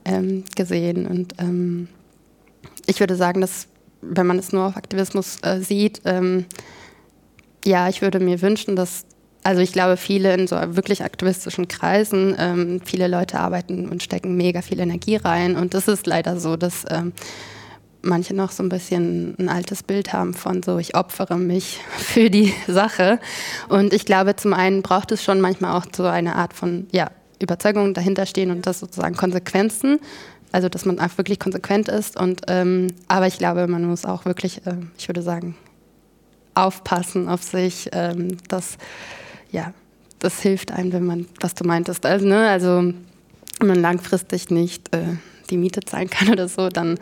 ähm, 0.03 0.43
gesehen 0.55 1.07
und 1.07 1.33
ähm, 1.39 1.87
ich 2.85 2.99
würde 2.99 3.15
sagen, 3.15 3.41
dass 3.41 3.67
wenn 4.01 4.27
man 4.27 4.37
es 4.37 4.51
nur 4.51 4.67
auf 4.67 4.77
Aktivismus 4.77 5.39
äh, 5.41 5.59
sieht, 5.61 6.01
ähm, 6.05 6.45
ja, 7.63 7.89
ich 7.89 8.01
würde 8.01 8.19
mir 8.19 8.41
wünschen, 8.41 8.75
dass 8.75 9.05
also 9.45 9.61
ich 9.61 9.71
glaube, 9.71 9.95
viele 9.95 10.33
in 10.33 10.47
so 10.47 10.55
wirklich 10.55 11.03
aktivistischen 11.03 11.67
Kreisen, 11.67 12.35
ähm, 12.39 12.81
viele 12.83 13.07
Leute 13.07 13.39
arbeiten 13.39 13.87
und 13.87 14.01
stecken 14.01 14.35
mega 14.35 14.63
viel 14.63 14.79
Energie 14.79 15.17
rein. 15.17 15.55
Und 15.55 15.75
das 15.75 15.87
ist 15.87 16.07
leider 16.07 16.39
so, 16.39 16.55
dass 16.55 16.83
ähm, 16.89 17.13
manche 18.01 18.33
noch 18.33 18.49
so 18.49 18.63
ein 18.63 18.69
bisschen 18.69 19.35
ein 19.37 19.47
altes 19.47 19.83
Bild 19.83 20.13
haben 20.13 20.33
von 20.33 20.63
so, 20.63 20.79
ich 20.79 20.95
opfere 20.95 21.37
mich 21.37 21.79
für 21.95 22.31
die 22.31 22.55
Sache. 22.67 23.19
Und 23.69 23.93
ich 23.93 24.05
glaube, 24.05 24.35
zum 24.35 24.55
einen 24.55 24.81
braucht 24.81 25.11
es 25.11 25.23
schon 25.23 25.39
manchmal 25.39 25.77
auch 25.77 25.85
so 25.95 26.05
eine 26.05 26.37
Art 26.37 26.53
von 26.53 26.87
ja, 26.91 27.11
Überzeugung 27.39 27.93
dahinterstehen 27.93 28.49
und 28.49 28.65
das 28.65 28.79
sozusagen 28.79 29.15
Konsequenzen. 29.15 29.99
Also 30.53 30.69
dass 30.69 30.85
man 30.85 30.99
auch 30.99 31.15
wirklich 31.19 31.39
konsequent 31.39 31.87
ist. 31.87 32.19
Und 32.19 32.41
ähm, 32.47 32.87
aber 33.07 33.27
ich 33.27 33.37
glaube, 33.37 33.67
man 33.67 33.85
muss 33.85 34.05
auch 34.05 34.25
wirklich, 34.25 34.65
äh, 34.65 34.77
ich 34.97 35.07
würde 35.07 35.21
sagen, 35.21 35.55
aufpassen 36.55 37.29
auf 37.29 37.43
sich, 37.43 37.89
ähm, 37.93 38.37
dass 38.47 38.79
ja, 39.55 39.73
das 40.19 40.41
hilft 40.41 40.71
einem, 40.71 40.91
wenn 40.91 41.05
man, 41.05 41.25
was 41.39 41.55
du 41.55 41.65
meintest, 41.65 42.05
also, 42.05 42.27
ne, 42.27 42.49
also 42.49 42.93
wenn 43.59 43.67
man 43.67 43.79
langfristig 43.79 44.51
nicht 44.51 44.93
äh, 44.93 45.15
die 45.49 45.57
Miete 45.57 45.79
zahlen 45.79 46.09
kann 46.09 46.29
oder 46.31 46.47
so, 46.47 46.69
dann 46.69 46.99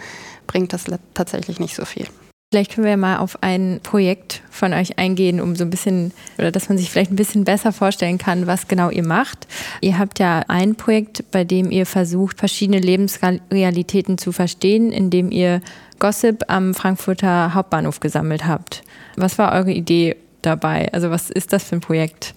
bringt 0.48 0.72
das 0.72 0.86
tatsächlich 1.14 1.60
nicht 1.60 1.76
so 1.76 1.84
viel. 1.84 2.06
Vielleicht 2.52 2.76
können 2.76 2.86
wir 2.86 2.98
mal 2.98 3.18
auf 3.18 3.42
ein 3.42 3.80
Projekt 3.82 4.44
von 4.52 4.74
euch 4.74 5.00
eingehen, 5.00 5.42
um 5.42 5.56
so 5.56 5.64
ein 5.64 5.72
bisschen, 5.72 6.12
oder 6.38 6.52
dass 6.52 6.70
man 6.70 6.78
sich 6.78 6.92
vielleicht 6.92 7.12
ein 7.12 7.16
bisschen 7.16 7.46
besser 7.46 7.72
vorstellen 7.72 8.20
kann, 8.20 8.46
was 8.46 8.68
genau 8.68 8.92
ihr 8.92 9.04
macht. 9.04 9.48
Ihr 9.82 9.98
habt 9.98 10.20
ja 10.20 10.44
ein 10.50 10.76
Projekt, 10.76 11.32
bei 11.32 11.46
dem 11.46 11.72
ihr 11.72 11.88
versucht, 11.88 12.38
verschiedene 12.38 12.78
Lebensrealitäten 12.78 14.20
zu 14.20 14.32
verstehen, 14.32 14.92
indem 14.92 15.32
ihr 15.32 15.62
Gossip 15.98 16.44
am 16.48 16.76
Frankfurter 16.76 17.56
Hauptbahnhof 17.56 18.00
gesammelt 18.02 18.46
habt. 18.46 18.84
Was 19.16 19.40
war 19.40 19.54
eure 19.54 19.72
Idee 19.72 20.16
dabei? 20.44 20.94
Also 20.94 21.10
was 21.10 21.32
ist 21.32 21.54
das 21.54 21.64
für 21.64 21.78
ein 21.78 21.82
Projekt? 21.82 22.36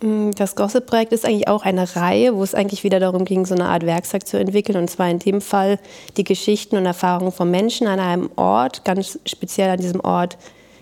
Mm, 0.00 0.30
das 0.30 0.54
Gossip-Projekt 0.54 1.12
ist 1.12 1.24
eigentlich 1.24 1.48
auch 1.48 1.64
eine 1.64 1.96
Reihe, 1.96 2.34
wo 2.36 2.42
es 2.42 2.54
eigentlich 2.54 2.84
wieder 2.84 3.00
darum 3.00 3.24
ging, 3.24 3.44
so 3.44 3.54
eine 3.54 3.66
Art 3.68 3.84
Werkzeug 3.84 4.26
zu 4.26 4.38
entwickeln. 4.38 4.78
Und 4.78 4.88
zwar 4.88 5.10
in 5.10 5.18
dem 5.18 5.40
Fall 5.40 5.78
die 6.16 6.24
Geschichten 6.24 6.76
und 6.76 6.86
Erfahrungen 6.86 7.32
von 7.32 7.50
Menschen 7.50 7.86
an 7.86 7.98
einem 7.98 8.30
Ort, 8.36 8.84
ganz 8.84 9.18
speziell 9.26 9.70
an 9.70 9.80
diesem 9.80 10.00
Ort 10.00 10.38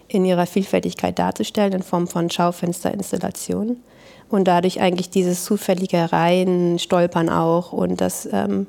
in 0.08 0.24
ihrer 0.24 0.46
Vielfältigkeit 0.46 1.18
darzustellen, 1.18 1.72
in 1.72 1.82
Form 1.82 2.06
von 2.06 2.30
Schaufensterinstallationen. 2.30 3.82
Und 4.28 4.48
dadurch 4.48 4.80
eigentlich 4.80 5.08
dieses 5.08 5.44
zufällige 5.44 6.12
Reihen, 6.12 6.78
Stolpern 6.78 7.28
auch 7.28 7.72
und 7.72 8.00
das 8.00 8.28
ähm, 8.30 8.66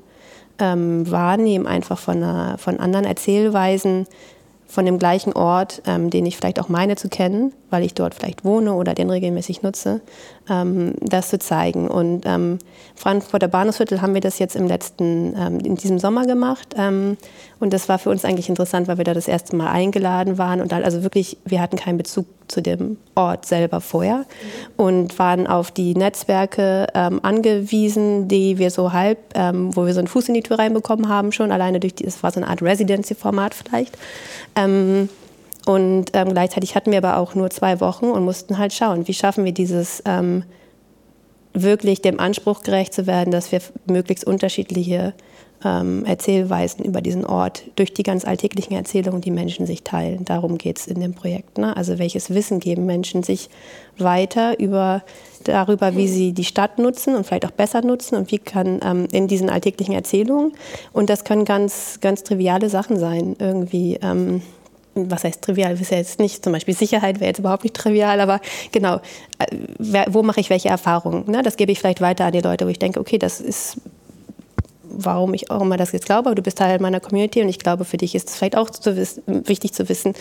ähm, 0.59 1.09
Wahrnehmen 1.09 1.67
einfach 1.67 1.97
von, 1.97 2.17
einer, 2.17 2.57
von 2.57 2.79
anderen 2.79 3.05
Erzählweisen 3.05 4.07
von 4.67 4.85
dem 4.85 4.99
gleichen 4.99 5.33
Ort, 5.33 5.81
ähm, 5.85 6.09
den 6.09 6.25
ich 6.25 6.37
vielleicht 6.37 6.59
auch 6.59 6.69
meine 6.69 6.95
zu 6.95 7.09
kennen, 7.09 7.53
weil 7.69 7.83
ich 7.83 7.93
dort 7.93 8.13
vielleicht 8.13 8.43
wohne 8.43 8.73
oder 8.73 8.93
den 8.93 9.09
regelmäßig 9.09 9.63
nutze, 9.63 10.01
ähm, 10.49 10.93
das 11.01 11.29
zu 11.29 11.39
zeigen. 11.39 11.87
Und 11.87 12.23
ähm, 12.25 12.59
Frankfurter 12.95 13.47
Bahnhofsviertel 13.47 14.01
haben 14.01 14.13
wir 14.13 14.21
das 14.21 14.39
jetzt 14.39 14.55
im 14.55 14.67
letzten, 14.67 15.35
ähm, 15.37 15.59
in 15.59 15.75
diesem 15.75 15.99
Sommer 15.99 16.25
gemacht. 16.25 16.75
Ähm, 16.77 17.17
und 17.59 17.73
das 17.73 17.89
war 17.89 17.99
für 17.99 18.09
uns 18.09 18.25
eigentlich 18.25 18.49
interessant, 18.49 18.87
weil 18.87 18.97
wir 18.97 19.03
da 19.03 19.13
das 19.13 19.27
erste 19.27 19.55
Mal 19.55 19.69
eingeladen 19.69 20.37
waren 20.37 20.61
und 20.61 20.71
dann 20.71 20.83
also 20.83 21.03
wirklich, 21.03 21.37
wir 21.45 21.61
hatten 21.61 21.77
keinen 21.77 21.97
Bezug 21.97 22.25
zu 22.47 22.61
dem 22.61 22.97
Ort 23.15 23.45
selber 23.45 23.81
vorher 23.81 24.25
und 24.77 25.17
waren 25.19 25.47
auf 25.47 25.71
die 25.71 25.95
Netzwerke 25.95 26.87
ähm, 26.93 27.19
angewiesen, 27.23 28.27
die 28.27 28.57
wir 28.57 28.71
so 28.71 28.93
halb, 28.93 29.17
ähm, 29.35 29.75
wo 29.75 29.85
wir 29.85 29.93
so 29.93 29.99
einen 29.99 30.07
Fuß 30.07 30.29
in 30.29 30.33
die 30.33 30.43
Tür 30.43 30.59
reinbekommen 30.59 31.09
haben 31.09 31.31
schon, 31.31 31.51
alleine 31.51 31.79
durch 31.79 31.95
die, 31.95 32.05
es 32.05 32.23
war 32.23 32.31
so 32.31 32.39
eine 32.39 32.49
Art 32.49 32.61
Residency-Format 32.61 33.53
vielleicht. 33.53 33.97
Ähm, 34.55 35.09
und 35.67 36.11
ähm, 36.13 36.29
gleichzeitig 36.29 36.75
hatten 36.75 36.91
wir 36.91 36.99
aber 36.99 37.17
auch 37.17 37.35
nur 37.35 37.49
zwei 37.49 37.81
Wochen 37.81 38.05
und 38.05 38.23
mussten 38.23 38.57
halt 38.57 38.71
schauen, 38.71 39.05
wie 39.09 39.13
schaffen 39.13 39.43
wir 39.43 39.51
dieses 39.51 40.01
ähm, 40.05 40.45
wirklich 41.53 42.01
dem 42.01 42.21
Anspruch 42.21 42.63
gerecht 42.63 42.93
zu 42.93 43.05
werden, 43.05 43.31
dass 43.31 43.51
wir 43.51 43.59
möglichst 43.85 44.25
unterschiedliche 44.25 45.13
ähm, 45.65 46.05
Erzählweisen 46.05 46.85
über 46.85 47.01
diesen 47.01 47.25
Ort 47.25 47.63
durch 47.75 47.93
die 47.93 48.03
ganz 48.03 48.23
alltäglichen 48.23 48.75
Erzählungen, 48.75 49.19
die 49.19 49.31
Menschen 49.31 49.65
sich 49.65 49.83
teilen. 49.83 50.23
Darum 50.23 50.57
geht 50.57 50.79
es 50.79 50.87
in 50.87 51.01
dem 51.01 51.13
Projekt. 51.13 51.57
Ne? 51.57 51.75
Also 51.75 51.99
welches 51.99 52.29
Wissen 52.29 52.61
geben 52.61 52.85
Menschen 52.85 53.23
sich 53.23 53.49
weiter 53.97 54.57
über 54.61 55.03
darüber, 55.43 55.97
wie 55.97 56.07
sie 56.07 56.31
die 56.31 56.45
Stadt 56.45 56.79
nutzen 56.79 57.13
und 57.13 57.25
vielleicht 57.25 57.45
auch 57.45 57.51
besser 57.51 57.81
nutzen 57.81 58.15
und 58.15 58.31
wie 58.31 58.39
kann 58.39 58.79
ähm, 58.81 59.07
in 59.11 59.27
diesen 59.27 59.49
alltäglichen 59.49 59.93
Erzählungen. 59.93 60.53
Und 60.93 61.09
das 61.09 61.25
können 61.25 61.43
ganz, 61.43 61.99
ganz 61.99 62.23
triviale 62.23 62.69
Sachen 62.69 62.97
sein, 62.99 63.35
irgendwie. 63.37 63.99
Ähm, 64.01 64.41
was 65.09 65.23
heißt 65.23 65.41
trivial, 65.41 65.73
ist 65.73 65.91
ja 65.91 65.97
jetzt 65.97 66.19
nicht, 66.19 66.43
zum 66.43 66.53
Beispiel 66.53 66.75
Sicherheit 66.75 67.19
wäre 67.19 67.29
jetzt 67.29 67.39
überhaupt 67.39 67.63
nicht 67.63 67.75
trivial, 67.75 68.19
aber 68.19 68.41
genau, 68.71 68.99
äh, 69.39 70.05
wo 70.07 70.23
mache 70.23 70.39
ich 70.39 70.49
welche 70.49 70.69
Erfahrungen? 70.69 71.29
Ne? 71.29 71.43
Das 71.43 71.57
gebe 71.57 71.71
ich 71.71 71.79
vielleicht 71.79 72.01
weiter 72.01 72.25
an 72.25 72.31
die 72.31 72.41
Leute, 72.41 72.65
wo 72.65 72.69
ich 72.69 72.79
denke, 72.79 72.99
okay, 72.99 73.17
das 73.17 73.39
ist 73.39 73.77
warum 74.89 75.33
ich 75.33 75.51
auch 75.51 75.61
immer 75.61 75.77
das 75.77 75.91
jetzt 75.91 76.05
glaube, 76.05 76.29
aber 76.29 76.35
du 76.35 76.41
bist 76.41 76.57
Teil 76.57 76.79
meiner 76.79 76.99
Community 76.99 77.41
und 77.41 77.49
ich 77.49 77.59
glaube, 77.59 77.85
für 77.85 77.97
dich 77.97 78.15
ist 78.15 78.29
es 78.29 78.35
vielleicht 78.35 78.57
auch 78.57 78.69
zu 78.69 78.95
wichtig 79.27 79.73
zu 79.73 79.89
wissen. 79.89 80.13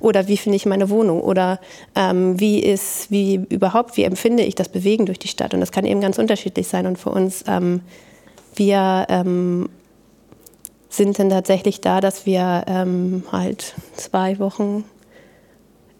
Oder 0.00 0.28
wie 0.28 0.36
finde 0.36 0.56
ich 0.56 0.66
meine 0.66 0.90
Wohnung? 0.90 1.20
Oder 1.20 1.60
ähm, 1.94 2.40
wie 2.40 2.60
ist, 2.60 3.10
wie 3.10 3.34
überhaupt, 3.48 3.96
wie 3.96 4.04
empfinde 4.04 4.42
ich 4.42 4.54
das 4.54 4.68
Bewegen 4.68 5.06
durch 5.06 5.18
die 5.18 5.28
Stadt? 5.28 5.54
Und 5.54 5.60
das 5.60 5.72
kann 5.72 5.84
eben 5.84 6.00
ganz 6.00 6.18
unterschiedlich 6.18 6.68
sein. 6.68 6.86
Und 6.86 6.98
für 6.98 7.10
uns, 7.10 7.44
ähm, 7.46 7.80
wir 8.54 9.06
ähm, 9.08 9.68
sind 10.92 11.18
dann 11.18 11.30
tatsächlich 11.30 11.80
da, 11.80 12.00
dass 12.00 12.26
wir 12.26 12.64
ähm, 12.66 13.24
halt 13.32 13.74
zwei 13.96 14.38
Wochen 14.38 14.84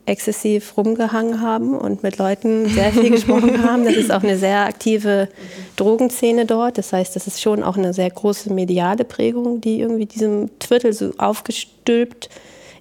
exzessiv 0.05 0.77
rumgehangen 0.77 1.41
haben 1.41 1.79
und 1.79 2.03
mit 2.03 2.19
Leuten 2.19 2.69
sehr 2.69 2.93
viel 2.93 3.11
gesprochen 3.13 3.63
haben. 3.65 3.85
Das 3.85 3.95
ist 3.95 4.11
auch 4.11 4.23
eine 4.23 4.37
sehr 4.37 4.67
aktive 4.67 5.29
Drogenszene 5.77 6.45
dort. 6.45 6.77
Das 6.77 6.93
heißt, 6.93 7.17
das 7.17 7.27
ist 7.27 7.41
schon 7.41 7.63
auch 7.63 7.77
eine 7.77 7.95
sehr 7.95 8.11
große 8.11 8.53
mediale 8.53 9.05
Prägung, 9.05 9.61
die 9.61 9.81
irgendwie 9.81 10.07
diesem 10.07 10.51
Viertel 10.63 10.93
so 10.93 11.13
aufgestülpt 11.19 12.29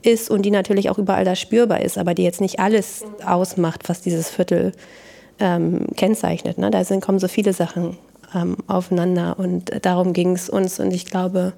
ist 0.02 0.30
und 0.30 0.42
die 0.42 0.52
natürlich 0.52 0.90
auch 0.90 0.98
überall 0.98 1.24
da 1.24 1.36
spürbar 1.36 1.82
ist, 1.82 1.98
aber 1.98 2.14
die 2.14 2.24
jetzt 2.24 2.42
nicht 2.42 2.60
alles 2.60 3.04
ausmacht, 3.26 3.88
was 3.88 4.02
dieses 4.02 4.30
Viertel 4.30 4.74
ähm, 5.40 5.86
kennzeichnet. 5.96 6.58
Ne? 6.58 6.72
Da 6.72 6.84
sind, 6.84 7.02
kommen 7.02 7.20
so 7.20 7.28
viele 7.28 7.54
Sachen 7.54 7.98
ähm, 8.34 8.58
aufeinander 8.68 9.36
und 9.38 9.72
darum 9.86 10.14
ging 10.14 10.34
es 10.34 10.50
uns 10.50 10.80
und 10.80 10.92
ich 10.92 11.06
glaube, 11.06 11.54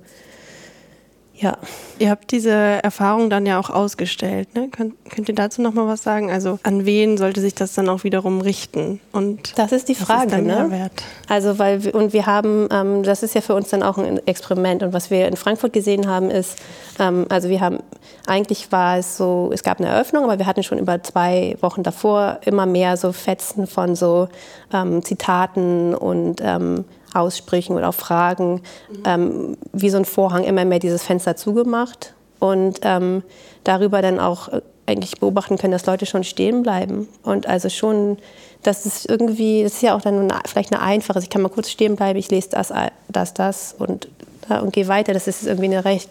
ja. 1.36 1.58
Ihr 1.98 2.12
habt 2.12 2.32
diese 2.32 2.52
Erfahrung 2.52 3.30
dann 3.30 3.46
ja 3.46 3.60
auch 3.60 3.70
ausgestellt. 3.70 4.54
Ne? 4.56 4.70
Könnt, 4.70 4.94
könnt 5.10 5.30
ihr 5.30 5.36
dazu 5.36 5.62
noch 5.62 5.74
mal 5.74 5.88
was 5.88 6.04
sagen? 6.04 6.32
Also 6.32 6.60
an 6.64 6.86
wen 6.86 7.18
sollte 7.18 7.42
sich 7.42 7.56
das 7.56 7.74
dann 7.74 7.90
auch 7.90 8.04
wiederum 8.04 8.40
richten? 8.40 9.00
Und 9.12 9.58
das 9.58 9.72
ist 9.72 9.90
die 9.90 9.96
Frage. 9.96 10.36
Ist 10.36 10.44
ne? 10.44 10.92
Also 11.28 11.58
weil 11.58 11.84
wir, 11.84 11.96
und 11.96 12.14
wir 12.14 12.28
haben, 12.28 12.68
ähm, 12.72 13.04
das 13.04 13.24
ist 13.24 13.34
ja 13.34 13.42
für 13.42 13.56
uns 13.56 13.70
dann 13.70 13.82
auch 13.82 13.98
ein 13.98 14.26
Experiment. 14.28 14.84
Und 14.84 14.94
was 14.94 15.10
wir 15.10 15.28
in 15.28 15.36
Frankfurt 15.36 15.74
gesehen 15.74 16.08
haben, 16.08 16.30
ist, 16.30 16.58
ähm, 17.00 17.26
also 17.30 17.50
wir 17.50 17.62
haben 17.62 17.80
eigentlich 18.28 18.72
war 18.72 19.00
es 19.00 19.18
so, 19.18 19.50
es 19.54 19.64
gab 19.64 19.80
eine 19.80 19.90
Eröffnung, 19.90 20.24
aber 20.24 20.40
wir 20.40 20.46
hatten 20.46 20.64
schon 20.64 20.78
über 20.78 21.02
zwei 21.04 21.58
Wochen 21.62 21.84
davor 21.84 22.40
immer 22.46 22.66
mehr 22.66 22.96
so 22.96 23.12
Fetzen 23.12 23.68
von 23.68 23.96
so 23.96 24.30
ähm, 24.72 25.04
Zitaten 25.04 25.94
und 25.94 26.42
ähm, 26.42 26.86
Aussprüchen 27.14 27.76
oder 27.76 27.90
auch 27.90 27.94
Fragen, 27.94 28.62
mhm. 28.90 29.04
ähm, 29.06 29.58
wie 29.72 29.90
so 29.90 29.98
ein 29.98 30.06
Vorhang 30.06 30.44
immer 30.44 30.66
mehr 30.66 30.80
dieses 30.80 31.04
Fenster 31.04 31.36
zugemacht 31.36 32.14
und 32.40 32.80
ähm, 32.84 33.24
darüber 33.64 34.02
dann 34.02 34.20
auch 34.20 34.50
äh, 34.50 34.62
eigentlich 34.86 35.20
beobachten 35.20 35.58
können, 35.58 35.72
dass 35.72 35.86
Leute 35.86 36.06
schon 36.06 36.24
stehen 36.24 36.64
bleiben 36.64 37.08
und 37.24 37.48
also 37.48 37.70
schon, 37.70 38.18
dass 38.64 38.86
es 38.86 39.06
irgendwie, 39.06 39.64
das 39.64 39.76
ist 39.76 39.82
ja 39.82 39.96
auch 39.96 40.02
dann 40.02 40.20
eine, 40.20 40.40
vielleicht 40.46 40.74
eine 40.74 40.82
einfache, 40.82 41.20
ich 41.20 41.30
kann 41.30 41.42
mal 41.42 41.50
kurz 41.50 41.70
stehen 41.70 41.96
bleiben, 41.96 42.20
ich 42.20 42.30
lese 42.30 42.50
das, 42.50 42.74
das, 43.08 43.34
das 43.34 43.76
und, 43.78 44.10
und 44.50 44.74
gehe 44.74 44.90
weiter, 44.90 45.14
das 45.14 45.28
ist 45.28 45.46
irgendwie 45.46 45.68
eine 45.68 45.86
recht, 45.86 46.10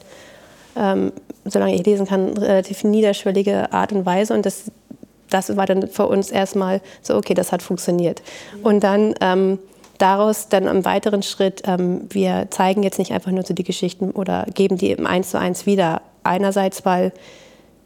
ähm, 0.76 1.12
solange 1.44 1.74
ich 1.74 1.84
lesen 1.84 2.06
kann, 2.06 2.36
relativ 2.38 2.82
niederschwellige 2.84 3.72
Art 3.72 3.92
und 3.92 4.06
Weise 4.06 4.32
und 4.32 4.46
das, 4.46 4.70
das 5.28 5.54
war 5.56 5.66
dann 5.66 5.88
für 5.88 6.06
uns 6.06 6.30
erstmal 6.30 6.80
so, 7.02 7.16
okay, 7.16 7.34
das 7.34 7.52
hat 7.52 7.62
funktioniert. 7.62 8.22
Und 8.62 8.84
dann 8.84 9.14
ähm, 9.20 9.58
daraus 10.02 10.48
dann 10.48 10.66
im 10.66 10.84
weiteren 10.84 11.22
Schritt, 11.22 11.62
ähm, 11.64 12.02
wir 12.10 12.48
zeigen 12.50 12.82
jetzt 12.82 12.98
nicht 12.98 13.12
einfach 13.12 13.30
nur 13.30 13.44
so 13.44 13.54
die 13.54 13.64
Geschichten 13.64 14.10
oder 14.10 14.46
geben 14.52 14.76
die 14.76 14.90
eben 14.90 15.06
eins 15.06 15.30
zu 15.30 15.38
eins 15.38 15.64
wieder. 15.64 16.02
Einerseits, 16.24 16.84
weil 16.84 17.12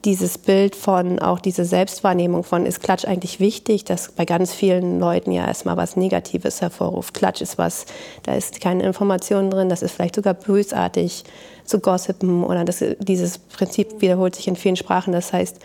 dieses 0.04 0.38
Bild 0.38 0.76
von, 0.76 1.18
auch 1.18 1.40
diese 1.40 1.64
Selbstwahrnehmung 1.64 2.44
von, 2.44 2.64
ist 2.64 2.82
Klatsch 2.82 3.04
eigentlich 3.04 3.40
wichtig, 3.40 3.84
dass 3.84 4.12
bei 4.12 4.24
ganz 4.24 4.54
vielen 4.54 5.00
Leuten 5.00 5.32
ja 5.32 5.46
erstmal 5.46 5.76
was 5.76 5.96
Negatives 5.96 6.60
hervorruft. 6.60 7.12
Klatsch 7.12 7.42
ist 7.42 7.58
was, 7.58 7.86
da 8.22 8.34
ist 8.34 8.60
keine 8.60 8.84
Information 8.84 9.50
drin, 9.50 9.68
das 9.68 9.82
ist 9.82 9.92
vielleicht 9.92 10.14
sogar 10.14 10.34
bösartig 10.34 11.24
zu 11.64 11.80
gossipen 11.80 12.44
oder 12.44 12.64
das, 12.64 12.84
dieses 13.00 13.38
Prinzip 13.38 14.00
wiederholt 14.00 14.36
sich 14.36 14.46
in 14.46 14.56
vielen 14.56 14.76
Sprachen. 14.76 15.12
Das 15.12 15.32
heißt, 15.32 15.58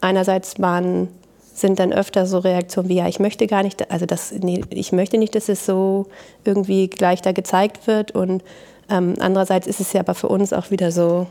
einerseits 0.00 0.60
waren, 0.60 1.08
sind 1.58 1.78
dann 1.78 1.92
öfter 1.92 2.26
so 2.26 2.38
Reaktionen 2.38 2.88
wie, 2.88 2.96
ja, 2.96 3.08
ich 3.08 3.18
möchte 3.18 3.46
gar 3.46 3.62
nicht, 3.62 3.90
also 3.90 4.06
das, 4.06 4.32
nee, 4.32 4.60
ich 4.70 4.92
möchte 4.92 5.18
nicht, 5.18 5.34
dass 5.34 5.48
es 5.48 5.66
so 5.66 6.06
irgendwie 6.44 6.88
gleich 6.88 7.20
da 7.22 7.32
gezeigt 7.32 7.86
wird 7.86 8.12
und 8.12 8.42
ähm, 8.90 9.14
andererseits 9.18 9.66
ist 9.66 9.80
es 9.80 9.92
ja 9.92 10.00
aber 10.00 10.14
für 10.14 10.28
uns 10.28 10.52
auch 10.52 10.70
wieder 10.70 10.92
so, 10.92 11.26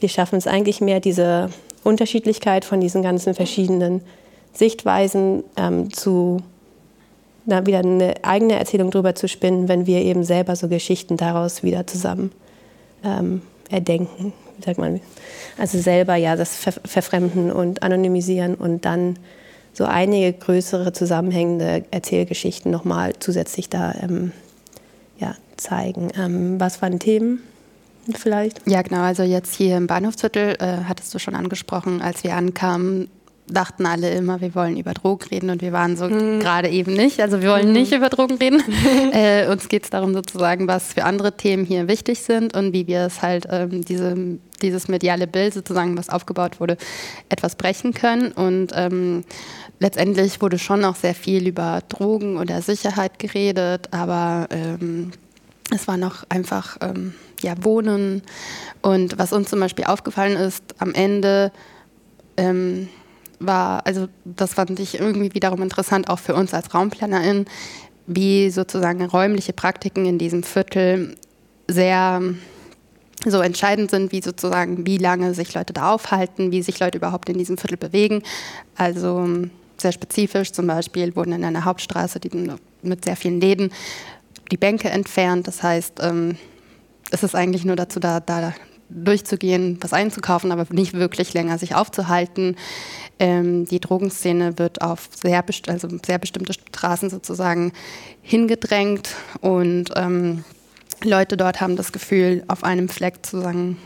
wir 0.00 0.08
schaffen 0.08 0.36
es 0.36 0.46
eigentlich 0.46 0.80
mehr, 0.80 1.00
diese 1.00 1.50
Unterschiedlichkeit 1.84 2.64
von 2.64 2.80
diesen 2.80 3.02
ganzen 3.02 3.34
verschiedenen 3.34 4.02
Sichtweisen 4.52 5.44
ähm, 5.56 5.92
zu 5.92 6.38
na, 7.46 7.64
wieder 7.66 7.78
eine 7.78 8.14
eigene 8.22 8.58
Erzählung 8.58 8.90
drüber 8.90 9.14
zu 9.14 9.26
spinnen, 9.26 9.68
wenn 9.68 9.86
wir 9.86 10.00
eben 10.00 10.22
selber 10.22 10.54
so 10.54 10.68
Geschichten 10.68 11.16
daraus 11.16 11.62
wieder 11.62 11.86
zusammen 11.86 12.30
ähm, 13.02 13.40
erdenken, 13.70 14.32
sagt 14.62 14.78
man. 14.78 15.00
Also 15.56 15.78
selber 15.78 16.16
ja 16.16 16.36
das 16.36 16.56
Ver 16.56 16.74
Verfremden 16.84 17.50
und 17.50 17.82
Anonymisieren 17.82 18.54
und 18.54 18.84
dann 18.84 19.16
so 19.78 19.84
einige 19.84 20.32
größere 20.32 20.92
zusammenhängende 20.92 21.84
Erzählgeschichten 21.92 22.72
nochmal 22.72 23.12
zusätzlich 23.20 23.70
da 23.70 23.94
ähm, 24.02 24.32
ja, 25.18 25.36
zeigen. 25.56 26.10
Ähm, 26.18 26.58
was 26.58 26.82
waren 26.82 26.98
Themen? 26.98 27.40
vielleicht? 28.16 28.62
Ja, 28.66 28.82
genau. 28.82 29.02
Also 29.02 29.22
jetzt 29.22 29.54
hier 29.54 29.76
im 29.76 29.86
Bahnhofsviertel 29.86 30.56
äh, 30.58 30.84
hattest 30.88 31.14
du 31.14 31.18
schon 31.18 31.34
angesprochen, 31.34 32.00
als 32.00 32.24
wir 32.24 32.34
ankamen, 32.34 33.08
dachten 33.46 33.86
alle 33.86 34.10
immer, 34.10 34.40
wir 34.40 34.54
wollen 34.54 34.76
über 34.76 34.94
Drogen 34.94 35.28
reden 35.30 35.50
und 35.50 35.62
wir 35.62 35.72
waren 35.72 35.96
so 35.96 36.08
mhm. 36.08 36.40
gerade 36.40 36.68
eben 36.68 36.94
nicht. 36.94 37.20
Also 37.20 37.40
wir 37.40 37.50
wollen 37.50 37.68
mhm. 37.68 37.74
nicht 37.74 37.92
über 37.92 38.08
Drogen 38.08 38.36
reden. 38.36 38.62
äh, 39.12 39.46
uns 39.48 39.68
geht 39.68 39.84
es 39.84 39.90
darum 39.90 40.12
sozusagen, 40.12 40.68
was 40.68 40.94
für 40.94 41.04
andere 41.04 41.36
Themen 41.36 41.64
hier 41.64 41.88
wichtig 41.88 42.20
sind 42.20 42.56
und 42.56 42.72
wie 42.72 42.86
wir 42.86 43.06
es 43.06 43.22
halt, 43.22 43.46
ähm, 43.50 43.84
diese, 43.84 44.38
dieses 44.60 44.88
mediale 44.88 45.26
Bild 45.26 45.54
sozusagen, 45.54 45.96
was 45.96 46.08
aufgebaut 46.08 46.60
wurde, 46.60 46.76
etwas 47.28 47.56
brechen 47.56 47.94
können. 47.94 48.32
Und 48.32 48.72
ähm, 48.74 49.24
letztendlich 49.78 50.40
wurde 50.40 50.58
schon 50.58 50.84
auch 50.84 50.96
sehr 50.96 51.14
viel 51.14 51.46
über 51.46 51.82
Drogen 51.88 52.36
oder 52.36 52.62
Sicherheit 52.62 53.18
geredet, 53.18 53.88
aber 53.92 54.48
ähm, 54.50 55.12
es 55.74 55.86
war 55.86 55.96
noch 55.96 56.24
einfach 56.28 56.78
ähm, 56.80 57.14
ja, 57.42 57.54
Wohnen. 57.62 58.22
Und 58.82 59.18
was 59.18 59.32
uns 59.32 59.50
zum 59.50 59.60
Beispiel 59.60 59.84
aufgefallen 59.84 60.36
ist, 60.36 60.62
am 60.78 60.94
Ende 60.94 61.52
ähm, 62.36 62.88
war, 63.38 63.86
also 63.86 64.08
das 64.24 64.54
fand 64.54 64.80
ich 64.80 64.98
irgendwie 64.98 65.34
wiederum 65.34 65.62
interessant, 65.62 66.08
auch 66.08 66.18
für 66.18 66.34
uns 66.34 66.54
als 66.54 66.74
RaumplanerInnen, 66.74 67.46
wie 68.06 68.50
sozusagen 68.50 69.04
räumliche 69.04 69.52
Praktiken 69.52 70.06
in 70.06 70.18
diesem 70.18 70.42
Viertel 70.42 71.16
sehr 71.68 72.22
so 73.26 73.40
entscheidend 73.40 73.90
sind, 73.90 74.12
wie 74.12 74.22
sozusagen, 74.22 74.86
wie 74.86 74.96
lange 74.96 75.34
sich 75.34 75.52
Leute 75.52 75.72
da 75.72 75.92
aufhalten, 75.92 76.52
wie 76.52 76.62
sich 76.62 76.78
Leute 76.80 76.98
überhaupt 76.98 77.28
in 77.28 77.36
diesem 77.36 77.58
Viertel 77.58 77.76
bewegen. 77.76 78.22
Also 78.76 79.26
sehr 79.80 79.92
spezifisch, 79.92 80.52
zum 80.52 80.66
Beispiel 80.66 81.14
wurden 81.16 81.32
in 81.32 81.44
einer 81.44 81.64
Hauptstraße 81.64 82.20
die, 82.20 82.30
mit 82.82 83.04
sehr 83.04 83.16
vielen 83.16 83.40
Läden 83.40 83.72
die 84.50 84.56
Bänke 84.56 84.90
entfernt. 84.90 85.46
Das 85.46 85.62
heißt, 85.62 86.00
ähm, 86.02 86.36
es 87.10 87.22
ist 87.22 87.34
eigentlich 87.34 87.64
nur 87.64 87.76
dazu 87.76 88.00
da, 88.00 88.20
da 88.20 88.54
durchzugehen, 88.90 89.78
was 89.80 89.92
einzukaufen, 89.92 90.50
aber 90.50 90.66
nicht 90.70 90.94
wirklich 90.94 91.34
länger 91.34 91.58
sich 91.58 91.74
aufzuhalten. 91.74 92.56
Ähm, 93.18 93.66
die 93.66 93.80
Drogenszene 93.80 94.58
wird 94.58 94.80
auf 94.80 95.08
sehr, 95.14 95.42
best 95.42 95.68
also 95.68 95.88
sehr 96.04 96.18
bestimmte 96.18 96.54
Straßen 96.54 97.10
sozusagen 97.10 97.72
hingedrängt 98.22 99.10
und 99.40 99.90
ähm, 99.96 100.44
Leute 101.04 101.36
dort 101.36 101.60
haben 101.60 101.76
das 101.76 101.92
Gefühl, 101.92 102.44
auf 102.48 102.64
einem 102.64 102.88
Fleck 102.88 103.16
sozusagen 103.22 103.76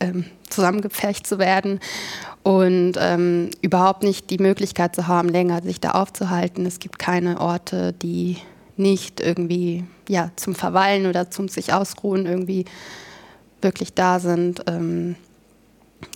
ähm, 0.00 0.24
zusammengepfercht 0.48 1.26
zu 1.26 1.38
werden 1.38 1.80
und 2.42 2.94
ähm, 2.98 3.50
überhaupt 3.62 4.02
nicht 4.02 4.30
die 4.30 4.38
Möglichkeit 4.38 4.94
zu 4.94 5.06
haben, 5.06 5.28
länger 5.28 5.62
sich 5.62 5.80
da 5.80 5.92
aufzuhalten. 5.92 6.66
Es 6.66 6.78
gibt 6.78 6.98
keine 6.98 7.40
Orte, 7.40 7.92
die 7.92 8.38
nicht 8.76 9.20
irgendwie 9.20 9.84
ja, 10.08 10.30
zum 10.36 10.54
Verweilen 10.54 11.06
oder 11.06 11.30
zum 11.30 11.48
sich 11.48 11.72
ausruhen 11.72 12.26
irgendwie 12.26 12.64
wirklich 13.62 13.94
da 13.94 14.18
sind. 14.18 14.62
Ähm, 14.66 15.16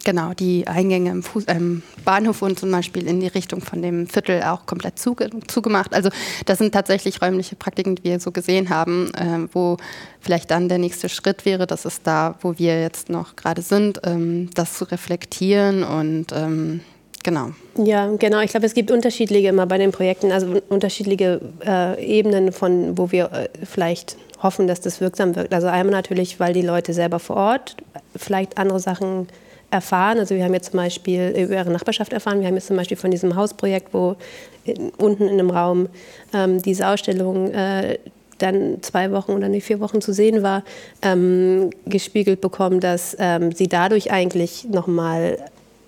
genau, 0.05 0.35
die 0.35 0.67
Eingänge 0.67 1.11
im 1.11 1.23
Fuß, 1.23 1.45
ähm, 1.49 1.83
Bahnhof 2.05 2.43
und 2.43 2.59
zum 2.59 2.71
Beispiel 2.71 3.07
in 3.07 3.21
die 3.21 3.27
Richtung 3.27 3.61
von 3.61 3.83
dem 3.83 4.07
Viertel 4.07 4.43
auch 4.43 4.67
komplett 4.67 4.99
zuge 4.99 5.31
zugemacht. 5.47 5.95
Also 5.95 6.11
das 6.47 6.59
sind 6.59 6.73
tatsächlich 6.73 7.21
räumliche 7.23 7.57
Praktiken, 7.57 7.97
die 7.97 8.05
wir 8.05 8.21
so 8.21 8.33
gesehen 8.33 8.71
haben, 8.71 9.13
äh, 9.15 9.49
wo 9.53 9.77
vielleicht 10.21 10.51
dann 10.51 10.69
der 10.69 10.79
nächste 10.79 11.09
Schritt 11.09 11.45
wäre, 11.45 11.67
das 11.67 11.85
ist 11.85 12.07
da, 12.07 12.37
wo 12.41 12.59
wir 12.59 12.81
jetzt 12.81 13.09
noch 13.11 13.37
gerade 13.37 13.63
sind, 13.63 14.01
ähm, 14.05 14.51
das 14.55 14.75
zu 14.75 14.85
reflektieren 14.85 15.85
und 15.85 16.27
ähm, 16.33 16.81
Genau. 17.25 17.53
Ja, 17.83 18.15
genau. 18.19 18.41
Ich 18.41 18.51
glaube, 18.51 18.67
es 18.67 18.75
gibt 18.75 18.91
unterschiedliche 18.91 19.49
immer 19.49 19.67
bei 19.67 19.79
den 19.79 19.93
Projekten, 19.93 20.31
also 20.31 20.61
unterschiedliche 20.69 21.41
äh, 21.67 22.19
Ebenen, 22.19 22.53
von 22.53 22.99
wo 22.99 23.13
wir 23.13 23.33
äh, 23.33 23.49
vielleicht 23.65 24.19
hoffen, 24.43 24.69
dass 24.69 24.83
das 24.83 25.01
wirksam 25.01 25.35
wirkt. 25.35 25.55
Also 25.55 25.67
einmal 25.69 25.93
natürlich, 25.93 26.39
weil 26.39 26.53
die 26.53 26.63
Leute 26.63 26.93
selber 26.93 27.19
vor 27.19 27.37
Ort 27.37 27.77
vielleicht 28.15 28.59
andere 28.59 28.79
Sachen 28.79 29.27
erfahren. 29.75 30.19
Also 30.19 30.35
wir 30.35 30.45
haben 30.45 30.55
jetzt 30.55 30.71
zum 30.71 30.79
Beispiel 30.79 31.35
über 31.37 31.55
ihre 31.55 31.71
Nachbarschaft 31.71 32.13
erfahren. 32.13 32.41
Wir 32.41 32.47
haben 32.47 32.55
jetzt 32.55 32.69
zum 32.69 32.77
Beispiel 32.77 32.97
von 32.97 33.11
diesem 33.11 33.35
Hausprojekt, 33.35 33.93
wo 33.93 34.17
in, 34.65 34.91
unten 34.91 35.25
in 35.25 35.33
einem 35.33 35.51
Raum 35.51 35.89
ähm, 36.33 36.63
diese 36.63 36.89
Ausstellung 36.89 37.51
äh, 37.51 37.99
dann 38.39 38.83
zwei 38.83 39.11
Wochen 39.11 39.33
oder 39.33 39.49
nicht 39.49 39.65
vier 39.65 39.81
Wochen 39.81 40.01
zu 40.01 40.13
sehen 40.13 40.43
war, 40.43 40.63
ähm, 41.03 41.71
gespiegelt 41.87 42.41
bekommen, 42.41 42.81
dass 42.81 43.17
ähm, 43.19 43.53
sie 43.53 43.69
dadurch 43.69 44.13
eigentlich 44.13 44.65
nochmal 44.65 45.39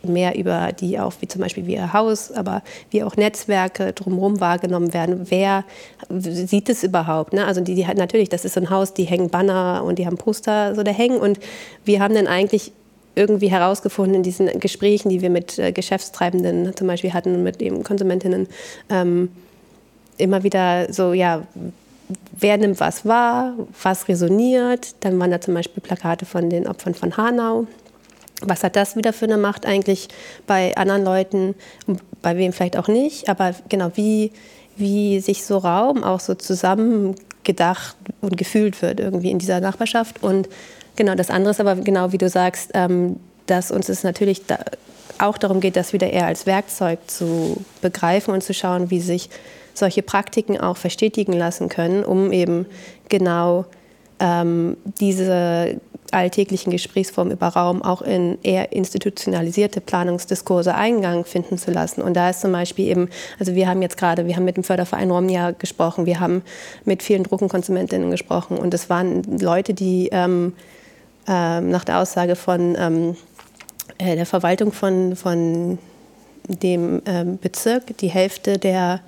mehr 0.03 0.37
über 0.37 0.73
die 0.73 0.99
auch, 0.99 1.13
wie 1.21 1.29
zum 1.29 1.41
Beispiel 1.41 1.67
wie 1.67 1.75
ihr 1.75 1.93
Haus, 1.93 2.31
aber 2.31 2.63
wie 2.91 3.03
auch 3.03 3.17
Netzwerke 3.17 3.93
drumherum 3.93 4.41
wahrgenommen 4.41 4.95
werden. 4.95 5.27
Wer 5.29 5.65
sieht 6.09 6.69
es 6.69 6.83
überhaupt? 6.83 7.33
Ne? 7.33 7.45
Also 7.45 7.61
die, 7.61 7.75
die 7.75 7.85
natürlich, 7.85 8.29
das 8.29 8.45
ist 8.45 8.55
so 8.55 8.61
ein 8.61 8.71
Haus, 8.71 8.95
die 8.95 9.05
hängen 9.05 9.31
Banner 9.31 9.83
und 9.85 9.99
die 9.99 10.07
haben 10.07 10.17
Poster 10.17 10.75
so 10.75 10.83
da 10.83 10.93
hängen 10.93 11.19
und 11.19 11.39
wir 11.85 12.01
haben 12.01 12.15
dann 12.15 12.27
eigentlich 12.27 12.73
irgendwie 13.17 13.49
herausgefunden 13.49 14.15
in 14.15 14.23
diesen 14.23 14.61
Gesprächen, 14.61 15.09
die 15.09 15.21
wir 15.21 15.31
mit 15.31 15.59
äh, 15.59 15.73
Geschäftstreibenden 15.73 16.77
zum 16.77 16.87
Beispiel 16.87 17.13
hatten 17.13 17.35
und 17.35 17.43
mit 17.43 17.61
eben 17.61 17.83
Konsumentinnen, 17.83 18.47
ähm, 18.89 19.31
immer 20.19 20.45
wieder 20.45 20.93
so, 20.93 21.13
ja, 21.13 21.43
wer 22.39 22.57
nimmt 22.57 22.79
was 22.79 23.05
wahr, 23.05 23.55
was 23.83 24.07
resoniert. 24.09 24.95
Dann 25.01 25.19
waren 25.19 25.31
da 25.31 25.41
zum 25.41 25.55
Beispiel 25.55 25.83
Plakate 25.83 26.25
von 26.25 26.49
den 26.49 26.69
Opfern 26.69 26.95
von 26.95 27.17
Hanau 27.17 27.67
was 28.43 28.63
hat 28.65 28.77
das 28.77 28.97
wieder 28.97 29.13
für 29.13 29.25
eine 29.25 29.39
Macht 29.39 29.67
eigentlich 29.67 30.09
bei 30.47 30.77
anderen 30.77 31.05
Leuten, 31.05 31.55
bei 32.23 32.37
wem 32.37 32.53
vielleicht 32.53 32.77
auch 32.77 32.89
nicht, 32.89 33.29
aber 33.29 33.55
genau, 33.69 33.91
wie, 33.95 34.33
wie 34.77 35.21
sich 35.21 35.45
so 35.45 35.59
Raum 35.59 36.05
auch 36.05 36.21
so 36.21 36.35
zusammen 36.35 37.15
gedacht 37.45 37.97
und 38.21 38.37
gefühlt 38.37 38.83
wird 38.83 39.01
irgendwie 39.01 39.31
in 39.31 39.39
dieser 39.39 39.61
Nachbarschaft. 39.61 40.23
Und 40.23 40.49
genau, 40.97 41.15
das 41.15 41.31
andere 41.31 41.51
ist 41.53 41.61
aber 41.61 41.77
genau, 41.77 42.13
wie 42.13 42.19
du 42.19 42.29
sagst, 42.29 42.71
ähm, 42.75 43.17
dass 43.47 43.71
uns 43.71 43.89
es 43.89 44.03
natürlich 44.03 44.47
da 44.47 44.59
auch 45.19 45.39
darum 45.39 45.61
geht, 45.61 45.77
das 45.77 45.93
wieder 45.93 46.11
eher 46.11 46.27
als 46.27 46.47
Werkzeug 46.47 46.99
zu 47.07 47.65
begreifen 47.81 48.35
und 48.35 48.43
zu 48.43 48.53
schauen, 48.53 48.91
wie 48.91 49.01
sich 49.01 49.31
solche 49.73 50.03
Praktiken 50.03 50.59
auch 50.61 50.77
verstetigen 50.77 51.33
lassen 51.33 51.69
können, 51.69 52.05
um 52.05 52.33
eben 52.33 52.67
genau 53.09 53.67
ähm, 54.19 54.77
diese 55.01 55.81
alltäglichen 56.13 56.71
Gesprächsformen 56.71 57.33
über 57.33 57.49
Raum 57.49 57.83
auch 57.83 58.01
in 58.01 58.39
eher 58.43 58.73
institutionalisierte 58.73 59.81
Planungsdiskurse 59.81 60.75
Eingang 60.75 61.25
finden 61.25 61.59
zu 61.59 61.71
lassen. 61.71 62.01
Und 62.01 62.15
da 62.15 62.31
ist 62.31 62.41
zum 62.41 62.53
Beispiel 62.53 62.87
eben, 62.87 63.09
also 63.39 63.55
wir 63.55 63.69
haben 63.69 63.83
jetzt 63.83 63.97
gerade, 63.97 64.27
wir 64.27 64.37
haben 64.37 64.45
mit 64.45 64.57
dem 64.57 64.65
Förderverein 64.65 65.11
Romnia 65.11 65.51
gesprochen, 65.51 66.07
wir 66.07 66.21
haben 66.21 66.43
mit 66.85 67.03
vielen 67.03 67.25
Druckenkonsumentinnen 67.25 68.11
gesprochen 68.11 68.57
und 68.57 68.73
es 68.73 68.89
waren 68.89 69.23
Leute, 69.41 69.75
die 69.75 70.09
ähm, 70.13 70.53
äh, 71.29 71.61
nach 71.61 71.85
der 71.85 72.01
Aussage 72.01 72.37
von 72.37 72.77
ähm, 72.79 73.17
äh, 73.99 74.17
der 74.17 74.27
Verwaltung 74.27 74.73
von, 74.73 75.17
von 75.17 75.79
dem 76.49 77.03
ähm, 77.07 77.39
Bezirk 77.39 77.97
die 77.99 78.09
Hälfte 78.09 78.59
der 78.59 79.01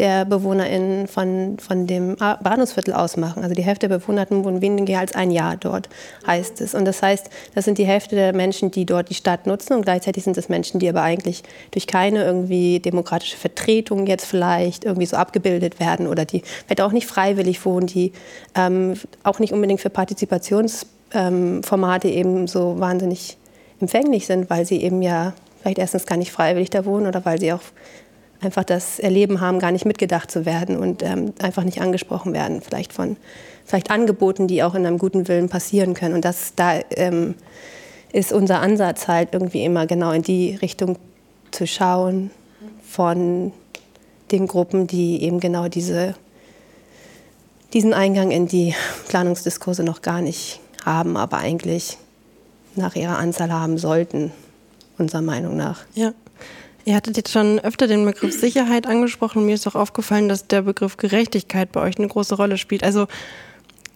der 0.00 0.24
BewohnerInnen 0.24 1.08
von, 1.08 1.58
von 1.58 1.86
dem 1.86 2.16
Bahnhofsviertel 2.16 2.94
ausmachen. 2.94 3.42
Also 3.42 3.54
die 3.54 3.62
Hälfte 3.62 3.86
der 3.86 3.98
Bewohnerten 3.98 4.44
wohnen 4.44 4.62
weniger 4.62 4.98
als 4.98 5.14
ein 5.14 5.30
Jahr 5.30 5.58
dort, 5.58 5.90
heißt 6.26 6.62
es. 6.62 6.74
Und 6.74 6.86
das 6.86 7.02
heißt, 7.02 7.28
das 7.54 7.66
sind 7.66 7.76
die 7.76 7.84
Hälfte 7.84 8.16
der 8.16 8.32
Menschen, 8.32 8.70
die 8.70 8.86
dort 8.86 9.10
die 9.10 9.14
Stadt 9.14 9.46
nutzen 9.46 9.74
und 9.74 9.82
gleichzeitig 9.82 10.24
sind 10.24 10.38
es 10.38 10.48
Menschen, 10.48 10.80
die 10.80 10.88
aber 10.88 11.02
eigentlich 11.02 11.42
durch 11.72 11.86
keine 11.86 12.24
irgendwie 12.24 12.80
demokratische 12.80 13.36
Vertretung 13.36 14.06
jetzt 14.06 14.24
vielleicht 14.24 14.84
irgendwie 14.84 15.06
so 15.06 15.18
abgebildet 15.18 15.80
werden 15.80 16.06
oder 16.06 16.24
die 16.24 16.42
vielleicht 16.64 16.80
auch 16.80 16.92
nicht 16.92 17.06
freiwillig 17.06 17.62
wohnen, 17.66 17.86
die 17.86 18.12
ähm, 18.54 18.94
auch 19.22 19.38
nicht 19.38 19.52
unbedingt 19.52 19.82
für 19.82 19.90
Partizipationsformate 19.90 20.99
ähm, 21.12 21.62
eben 22.04 22.46
so 22.46 22.78
wahnsinnig 22.78 23.36
empfänglich 23.80 24.26
sind, 24.26 24.50
weil 24.50 24.66
sie 24.66 24.82
eben 24.82 25.02
ja 25.02 25.32
vielleicht 25.60 25.78
erstens 25.78 26.06
gar 26.06 26.16
nicht 26.16 26.32
freiwillig 26.32 26.70
da 26.70 26.84
wohnen 26.84 27.06
oder 27.06 27.24
weil 27.24 27.40
sie 27.40 27.52
auch 27.52 27.60
einfach 28.40 28.64
das 28.64 28.98
Erleben 28.98 29.40
haben, 29.40 29.58
gar 29.58 29.70
nicht 29.70 29.84
mitgedacht 29.84 30.30
zu 30.30 30.46
werden 30.46 30.78
und 30.78 31.02
ähm, 31.02 31.34
einfach 31.40 31.64
nicht 31.64 31.80
angesprochen 31.80 32.32
werden, 32.32 32.62
vielleicht 32.62 32.92
von 32.92 33.16
vielleicht 33.64 33.90
Angeboten, 33.90 34.46
die 34.46 34.62
auch 34.62 34.74
in 34.74 34.86
einem 34.86 34.98
guten 34.98 35.28
Willen 35.28 35.48
passieren 35.48 35.94
können. 35.94 36.14
Und 36.14 36.24
das 36.24 36.54
da 36.56 36.80
ähm, 36.96 37.34
ist 38.12 38.32
unser 38.32 38.60
Ansatz 38.60 39.08
halt 39.08 39.28
irgendwie 39.32 39.64
immer 39.64 39.86
genau 39.86 40.10
in 40.12 40.22
die 40.22 40.56
Richtung 40.56 40.96
zu 41.50 41.66
schauen 41.66 42.30
von 42.86 43.52
den 44.30 44.46
Gruppen, 44.46 44.86
die 44.86 45.22
eben 45.22 45.40
genau 45.40 45.68
diese, 45.68 46.14
diesen 47.72 47.94
Eingang 47.94 48.30
in 48.30 48.46
die 48.46 48.74
Planungsdiskurse 49.08 49.82
noch 49.82 50.02
gar 50.02 50.20
nicht 50.20 50.59
haben, 50.84 51.16
aber 51.16 51.38
eigentlich 51.38 51.98
nach 52.76 52.94
ihrer 52.94 53.18
Anzahl 53.18 53.52
haben 53.52 53.78
sollten, 53.78 54.32
unserer 54.98 55.22
Meinung 55.22 55.56
nach. 55.56 55.80
Ja. 55.94 56.12
Ihr 56.84 56.94
hattet 56.94 57.16
jetzt 57.16 57.32
schon 57.32 57.58
öfter 57.58 57.86
den 57.86 58.04
Begriff 58.04 58.38
Sicherheit 58.38 58.86
angesprochen. 58.86 59.44
Mir 59.44 59.54
ist 59.54 59.66
auch 59.66 59.74
aufgefallen, 59.74 60.28
dass 60.28 60.46
der 60.46 60.62
Begriff 60.62 60.96
Gerechtigkeit 60.96 61.72
bei 61.72 61.80
euch 61.82 61.98
eine 61.98 62.08
große 62.08 62.34
Rolle 62.34 62.56
spielt. 62.56 62.82
Also 62.82 63.06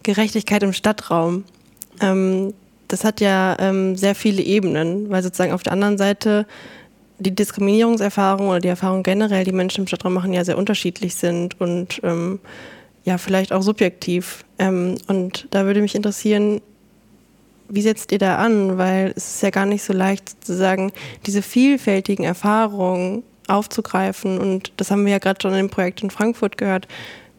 Gerechtigkeit 0.03 0.61
im 0.61 0.73
Stadtraum. 0.73 1.45
Ähm, 1.99 2.53
das 2.87 3.03
hat 3.03 3.21
ja 3.21 3.57
ähm, 3.59 3.95
sehr 3.95 4.13
viele 4.13 4.43
Ebenen, 4.43 5.09
weil 5.09 5.23
sozusagen 5.23 5.51
auf 5.51 5.63
der 5.63 5.73
anderen 5.73 5.97
Seite 5.97 6.45
die 7.17 7.33
Diskriminierungserfahrung 7.33 8.49
oder 8.49 8.59
die 8.59 8.67
Erfahrung 8.67 9.01
generell, 9.01 9.45
die 9.45 9.51
Menschen 9.51 9.81
im 9.81 9.87
Stadtraum 9.87 10.13
machen, 10.13 10.33
ja 10.33 10.43
sehr 10.43 10.57
unterschiedlich 10.57 11.15
sind 11.15 11.59
und 11.59 12.01
ähm, 12.03 12.39
ja, 13.03 13.17
vielleicht 13.17 13.53
auch 13.53 13.61
subjektiv. 13.61 14.45
Ähm, 14.59 14.95
und 15.07 15.47
da 15.51 15.65
würde 15.65 15.81
mich 15.81 15.95
interessieren, 15.95 16.61
wie 17.69 17.81
setzt 17.81 18.11
ihr 18.11 18.19
da 18.19 18.37
an? 18.37 18.77
Weil 18.77 19.13
es 19.15 19.35
ist 19.35 19.43
ja 19.43 19.49
gar 19.49 19.65
nicht 19.65 19.83
so 19.83 19.93
leicht, 19.93 20.29
sozusagen 20.29 20.91
diese 21.25 21.41
vielfältigen 21.41 22.25
Erfahrungen 22.25 23.23
aufzugreifen. 23.47 24.37
Und 24.37 24.73
das 24.77 24.91
haben 24.91 25.05
wir 25.05 25.11
ja 25.13 25.19
gerade 25.19 25.39
schon 25.41 25.51
in 25.51 25.57
dem 25.57 25.69
Projekt 25.69 26.03
in 26.03 26.09
Frankfurt 26.09 26.57
gehört. 26.57 26.87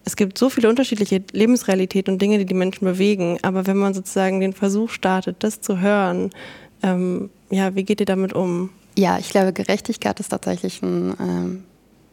Es 0.04 0.14
gibt 0.16 0.38
so 0.38 0.48
viele 0.50 0.68
unterschiedliche 0.68 1.22
Lebensrealitäten 1.32 2.14
und 2.14 2.22
Dinge, 2.22 2.38
die 2.38 2.46
die 2.46 2.54
Menschen 2.54 2.84
bewegen. 2.84 3.38
Aber 3.42 3.66
wenn 3.66 3.76
man 3.76 3.92
sozusagen 3.92 4.40
den 4.40 4.52
Versuch 4.52 4.90
startet, 4.90 5.36
das 5.40 5.60
zu 5.60 5.80
hören, 5.80 6.30
ähm, 6.82 7.30
ja, 7.50 7.74
wie 7.74 7.84
geht 7.84 8.00
ihr 8.00 8.06
damit 8.06 8.32
um? 8.32 8.70
Ja, 8.96 9.18
ich 9.18 9.30
glaube, 9.30 9.52
Gerechtigkeit 9.52 10.20
ist 10.20 10.28
tatsächlich 10.28 10.82
ein, 10.82 11.14
ähm, 11.20 11.64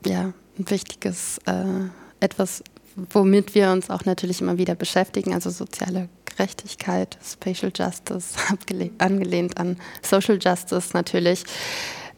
ja, 0.05 0.33
ein 0.57 0.69
wichtiges 0.69 1.39
äh, 1.45 1.89
etwas, 2.19 2.63
womit 2.95 3.55
wir 3.55 3.71
uns 3.71 3.89
auch 3.89 4.05
natürlich 4.05 4.41
immer 4.41 4.57
wieder 4.57 4.75
beschäftigen, 4.75 5.33
also 5.33 5.49
soziale 5.49 6.09
Gerechtigkeit, 6.25 7.17
Spatial 7.23 7.71
Justice, 7.75 8.35
angelehnt 8.97 9.57
an 9.57 9.77
Social 10.01 10.39
Justice 10.41 10.89
natürlich. 10.93 11.43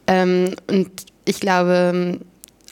Ähm, 0.08 0.56
und 0.68 0.92
ich 1.26 1.40
glaube, 1.40 2.20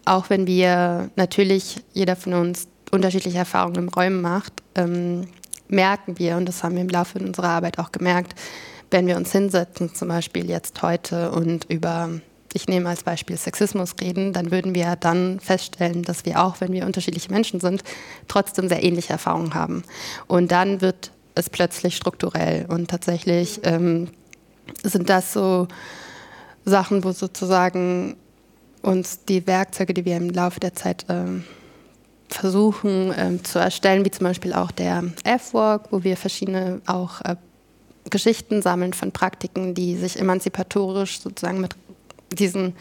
auch 0.05 0.29
wenn 0.29 0.47
wir 0.47 1.09
natürlich, 1.15 1.83
jeder 1.93 2.15
von 2.15 2.33
uns 2.33 2.67
unterschiedliche 2.91 3.39
Erfahrungen 3.39 3.75
im 3.75 3.89
Räumen 3.89 4.21
macht, 4.21 4.53
ähm, 4.75 5.27
merken 5.67 6.19
wir, 6.19 6.37
und 6.37 6.45
das 6.45 6.63
haben 6.63 6.75
wir 6.75 6.81
im 6.81 6.89
Laufe 6.89 7.19
unserer 7.19 7.49
Arbeit 7.49 7.79
auch 7.79 7.91
gemerkt, 7.91 8.39
wenn 8.91 9.07
wir 9.07 9.17
uns 9.17 9.31
hinsetzen, 9.31 9.95
zum 9.95 10.09
Beispiel 10.09 10.47
jetzt 10.49 10.81
heute 10.83 11.31
und 11.31 11.65
über 11.69 12.09
ich 12.53 12.67
nehme 12.67 12.89
als 12.89 13.03
Beispiel 13.03 13.37
Sexismus 13.37 13.95
reden, 14.01 14.33
dann 14.33 14.51
würden 14.51 14.75
wir 14.75 14.95
dann 14.95 15.39
feststellen, 15.39 16.03
dass 16.03 16.25
wir 16.25 16.43
auch, 16.43 16.61
wenn 16.61 16.71
wir 16.71 16.85
unterschiedliche 16.85 17.31
Menschen 17.31 17.59
sind, 17.59 17.83
trotzdem 18.27 18.67
sehr 18.69 18.83
ähnliche 18.83 19.13
Erfahrungen 19.13 19.53
haben. 19.53 19.83
Und 20.27 20.51
dann 20.51 20.81
wird 20.81 21.11
es 21.35 21.49
plötzlich 21.49 21.95
strukturell 21.95 22.65
und 22.67 22.89
tatsächlich 22.89 23.59
ähm, 23.63 24.09
sind 24.83 25.09
das 25.09 25.33
so 25.33 25.67
Sachen, 26.65 27.03
wo 27.03 27.11
sozusagen 27.11 28.15
uns 28.81 29.25
die 29.25 29.47
Werkzeuge, 29.47 29.93
die 29.93 30.05
wir 30.05 30.17
im 30.17 30.29
Laufe 30.29 30.59
der 30.59 30.73
Zeit 30.73 31.05
ähm, 31.09 31.43
versuchen 32.27 33.13
ähm, 33.17 33.43
zu 33.43 33.59
erstellen, 33.59 34.05
wie 34.05 34.11
zum 34.11 34.25
Beispiel 34.25 34.53
auch 34.53 34.71
der 34.71 35.03
F-Work, 35.23 35.91
wo 35.91 36.03
wir 36.03 36.17
verschiedene 36.17 36.81
auch 36.85 37.21
äh, 37.21 37.35
Geschichten 38.09 38.61
sammeln 38.61 38.93
von 38.93 39.11
Praktiken, 39.11 39.73
die 39.73 39.95
sich 39.95 40.19
emanzipatorisch 40.19 41.21
sozusagen 41.21 41.61
mit 41.61 41.75
diesen 42.35 42.75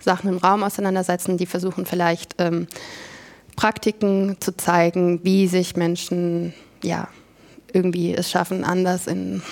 Sachen 0.00 0.30
im 0.30 0.38
Raum 0.38 0.62
auseinandersetzen, 0.62 1.36
die 1.36 1.46
versuchen 1.46 1.86
vielleicht 1.86 2.34
ähm, 2.38 2.66
Praktiken 3.56 4.36
zu 4.40 4.56
zeigen, 4.56 5.20
wie 5.22 5.46
sich 5.46 5.76
Menschen 5.76 6.54
ja 6.82 7.08
irgendwie 7.72 8.14
es 8.14 8.30
schaffen, 8.30 8.64
anders 8.64 9.06
in 9.06 9.42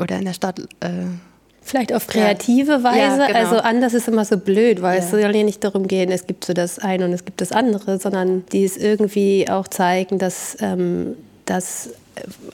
oder 0.00 0.18
in 0.18 0.24
der 0.24 0.32
Stadt 0.32 0.60
äh, 0.80 1.06
Vielleicht 1.66 1.94
auf 1.94 2.06
kreative 2.08 2.82
Weise. 2.82 3.22
Ja, 3.22 3.26
genau. 3.26 3.38
Also 3.38 3.56
anders 3.56 3.94
ist 3.94 4.06
immer 4.06 4.26
so 4.26 4.36
blöd, 4.36 4.82
weil 4.82 4.98
ja. 4.98 5.02
es 5.02 5.10
soll 5.10 5.20
ja 5.20 5.32
nicht 5.32 5.64
darum 5.64 5.88
gehen, 5.88 6.12
es 6.12 6.26
gibt 6.26 6.44
so 6.44 6.52
das 6.52 6.78
eine 6.78 7.06
und 7.06 7.12
es 7.14 7.24
gibt 7.24 7.40
das 7.40 7.52
andere, 7.52 7.98
sondern 7.98 8.44
die 8.52 8.64
es 8.64 8.76
irgendwie 8.76 9.48
auch 9.48 9.66
zeigen, 9.66 10.18
dass, 10.18 10.58
ähm, 10.60 11.16
dass 11.46 11.88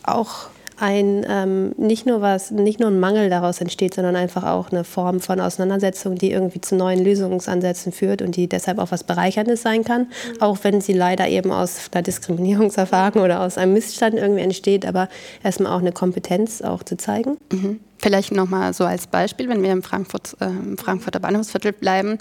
auch 0.05 0.51
ein 0.81 1.27
ähm, 1.29 1.73
nicht 1.77 2.07
nur 2.07 2.21
was, 2.21 2.51
nicht 2.51 2.81
nur 2.81 2.91
ein 2.91 2.99
Mangel 2.99 3.29
daraus 3.29 3.61
entsteht, 3.61 3.95
sondern 3.95 4.17
einfach 4.17 4.45
auch 4.45 4.71
eine 4.71 4.85
Form 4.85 5.21
von 5.21 5.41
Auseinandersetzung, 5.41 6.17
die 6.17 6.33
irgendwie 6.33 6.61
zu 6.61 6.75
neuen 6.75 7.05
Lösungsansätzen 7.05 7.93
führt 7.93 8.23
und 8.23 8.37
die 8.37 8.49
deshalb 8.49 8.79
auch 8.79 8.91
was 8.91 9.05
Bereicherndes 9.05 9.63
sein 9.63 9.85
kann, 9.85 10.03
mhm. 10.03 10.41
auch 10.43 10.59
wenn 10.63 10.81
sie 10.81 10.95
leider 10.95 11.29
eben 11.29 11.53
aus 11.53 11.91
einer 11.93 12.03
Diskriminierungserfahrung 12.03 13.23
oder 13.23 13.43
aus 13.43 13.59
einem 13.59 13.75
Missstand 13.75 14.15
irgendwie 14.15 14.43
entsteht, 14.43 14.87
aber 14.87 15.09
erstmal 15.43 15.73
auch 15.73 15.81
eine 15.81 15.93
Kompetenz 15.93 16.63
auch 16.63 16.83
zu 16.83 16.97
zeigen. 16.97 17.37
Mhm. 17.53 17.81
Vielleicht 18.03 18.33
nochmal 18.33 18.73
so 18.73 18.85
als 18.85 19.07
Beispiel, 19.07 19.49
wenn 19.51 19.63
wir 19.63 19.73
im, 19.73 19.83
Frankfurt, 19.83 20.35
äh, 20.41 20.77
Frankfurter 20.79 21.21
Bahnhofsviertel 21.21 21.73
bleiben, 21.73 22.17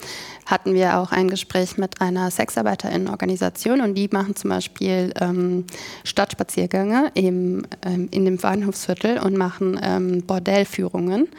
hatten 0.46 0.74
wir 0.74 0.98
auch 0.98 1.14
ein 1.14 1.30
Gespräch 1.30 1.78
mit 1.78 2.02
einer 2.02 2.30
Sexarbeiterinnen-Organisation 2.32 3.80
und 3.80 3.96
die 3.96 4.10
machen 4.12 4.36
zum 4.36 4.50
Beispiel 4.50 5.14
ähm, 5.22 5.64
Stadtspaziergänge 6.04 7.12
im, 7.14 7.66
ähm, 7.86 8.10
in 8.12 8.26
dem 8.26 8.38
Bahnhofsviertel 8.38 9.20
und 9.20 9.38
machen 9.38 9.80
ähm, 9.82 10.22
Bordellführungen. 10.24 11.30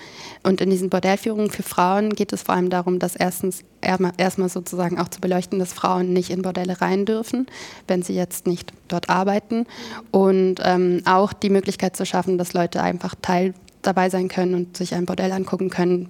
Und 0.43 0.63
in 0.63 0.71
diesen 0.71 0.89
Bordellführungen 0.89 1.51
für 1.51 1.63
Frauen 1.63 2.15
geht 2.15 2.33
es 2.33 2.43
vor 2.43 2.55
allem 2.55 2.71
darum, 2.71 2.99
dass 2.99 3.17
erstens 3.17 3.63
erstmal 3.83 4.49
sozusagen 4.49 4.99
auch 4.99 5.09
zu 5.09 5.21
beleuchten, 5.21 5.59
dass 5.59 5.75
Frauen 5.75 6.15
nicht 6.15 6.31
in 6.31 6.41
Bordelle 6.41 6.81
rein 6.81 7.05
dürfen, 7.05 7.47
wenn 7.89 8.03
sie 8.03 8.15
jetzt 8.15 8.47
nicht 8.47 8.73
dort 8.89 9.11
arbeiten. 9.11 9.67
Und 10.11 10.57
ähm, 10.63 11.03
auch 11.05 11.35
die 11.35 11.51
Möglichkeit 11.51 11.95
zu 11.95 12.07
schaffen, 12.07 12.39
dass 12.39 12.55
Leute 12.55 12.83
einfach 12.83 13.15
Teil 13.21 13.53
dabei 13.83 14.11
sein 14.11 14.29
können 14.29 14.55
und 14.55 14.77
sich 14.77 14.95
ein 14.95 15.07
Bordell 15.07 15.33
angucken 15.33 15.71
können, 15.71 16.09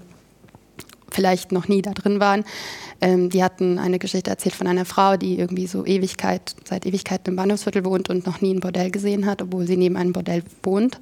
vielleicht 1.11 1.53
noch 1.53 1.69
nie 1.69 1.83
da 1.83 1.93
drin 1.93 2.21
waren. 2.21 2.45
Ähm, 3.01 3.31
die 3.31 3.43
hatten 3.43 3.79
eine 3.79 3.99
Geschichte 3.99 4.31
erzählt 4.31 4.55
von 4.55 4.67
einer 4.67 4.85
Frau, 4.85 5.17
die 5.17 5.39
irgendwie 5.39 5.67
so 5.67 5.85
Ewigkeit, 5.85 6.55
seit 6.65 6.87
Ewigkeiten 6.87 7.31
im 7.31 7.37
Bahnhofsviertel 7.37 7.85
wohnt 7.85 8.09
und 8.09 8.27
noch 8.27 8.41
nie 8.41 8.55
ein 8.55 8.61
Bordell 8.61 8.91
gesehen 8.91 9.27
hat, 9.27 9.43
obwohl 9.43 9.67
sie 9.67 9.77
neben 9.77 9.97
einem 9.97 10.13
Bordell 10.13 10.43
wohnt. 10.63 11.01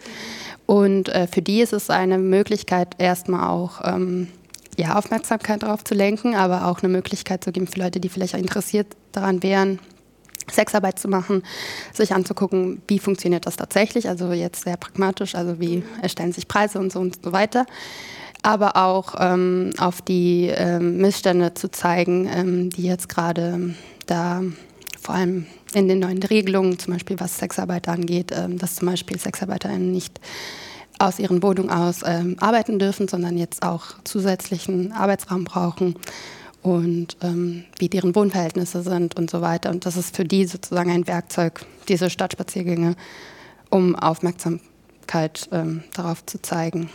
Und 0.66 1.08
äh, 1.08 1.26
für 1.26 1.42
die 1.42 1.60
ist 1.60 1.72
es 1.72 1.90
eine 1.90 2.18
Möglichkeit, 2.18 2.94
erstmal 2.98 3.48
auch 3.48 3.80
ähm, 3.84 4.28
ja, 4.76 4.96
Aufmerksamkeit 4.96 5.62
darauf 5.62 5.82
zu 5.84 5.94
lenken, 5.94 6.34
aber 6.34 6.66
auch 6.66 6.82
eine 6.82 6.92
Möglichkeit 6.92 7.42
zu 7.42 7.52
geben 7.52 7.66
für 7.66 7.80
Leute, 7.80 8.00
die 8.00 8.08
vielleicht 8.08 8.34
interessiert 8.34 8.86
daran 9.12 9.42
wären, 9.42 9.80
Sexarbeit 10.50 10.98
zu 10.98 11.08
machen, 11.08 11.42
sich 11.92 12.12
anzugucken, 12.14 12.82
wie 12.88 12.98
funktioniert 12.98 13.46
das 13.46 13.56
tatsächlich, 13.56 14.08
also 14.08 14.32
jetzt 14.32 14.64
sehr 14.64 14.76
pragmatisch, 14.76 15.34
also 15.34 15.60
wie 15.60 15.82
erstellen 16.02 16.32
sich 16.32 16.48
Preise 16.48 16.78
und 16.78 16.92
so 16.92 17.00
und 17.00 17.22
so 17.22 17.32
weiter, 17.32 17.66
aber 18.42 18.76
auch 18.76 19.14
ähm, 19.18 19.72
auf 19.78 20.02
die 20.02 20.52
ähm, 20.54 20.98
Missstände 20.98 21.54
zu 21.54 21.70
zeigen, 21.70 22.28
ähm, 22.32 22.70
die 22.70 22.84
jetzt 22.84 23.08
gerade 23.08 23.74
da 24.06 24.42
vor 25.00 25.14
allem 25.14 25.46
in 25.74 25.88
den 25.88 26.00
neuen 26.00 26.22
Regelungen, 26.22 26.78
zum 26.78 26.94
Beispiel 26.94 27.18
was 27.20 27.38
Sexarbeit 27.38 27.88
angeht, 27.88 28.32
ähm, 28.34 28.58
dass 28.58 28.76
zum 28.76 28.88
Beispiel 28.88 29.18
SexarbeiterInnen 29.18 29.92
nicht 29.92 30.20
aus 30.98 31.18
ihren 31.18 31.42
Wohnungen 31.42 31.70
aus 31.70 32.00
ähm, 32.04 32.36
arbeiten 32.40 32.78
dürfen, 32.78 33.08
sondern 33.08 33.38
jetzt 33.38 33.62
auch 33.62 33.84
zusätzlichen 34.04 34.92
Arbeitsraum 34.92 35.44
brauchen 35.44 35.94
und 36.74 37.16
ähm, 37.22 37.64
wie 37.78 37.88
deren 37.88 38.14
Wohnverhältnisse 38.14 38.82
sind 38.82 39.16
und 39.16 39.30
so 39.30 39.40
weiter. 39.40 39.70
Und 39.70 39.86
das 39.86 39.96
ist 39.96 40.14
für 40.16 40.24
die 40.24 40.44
sozusagen 40.44 40.90
ein 40.90 41.06
Werkzeug, 41.06 41.64
diese 41.88 42.10
Stadtspaziergänge, 42.10 42.96
um 43.70 43.94
Aufmerksamkeit 43.96 45.48
ähm, 45.52 45.82
darauf 45.94 46.24
zu 46.26 46.40
zeigen. 46.42 46.90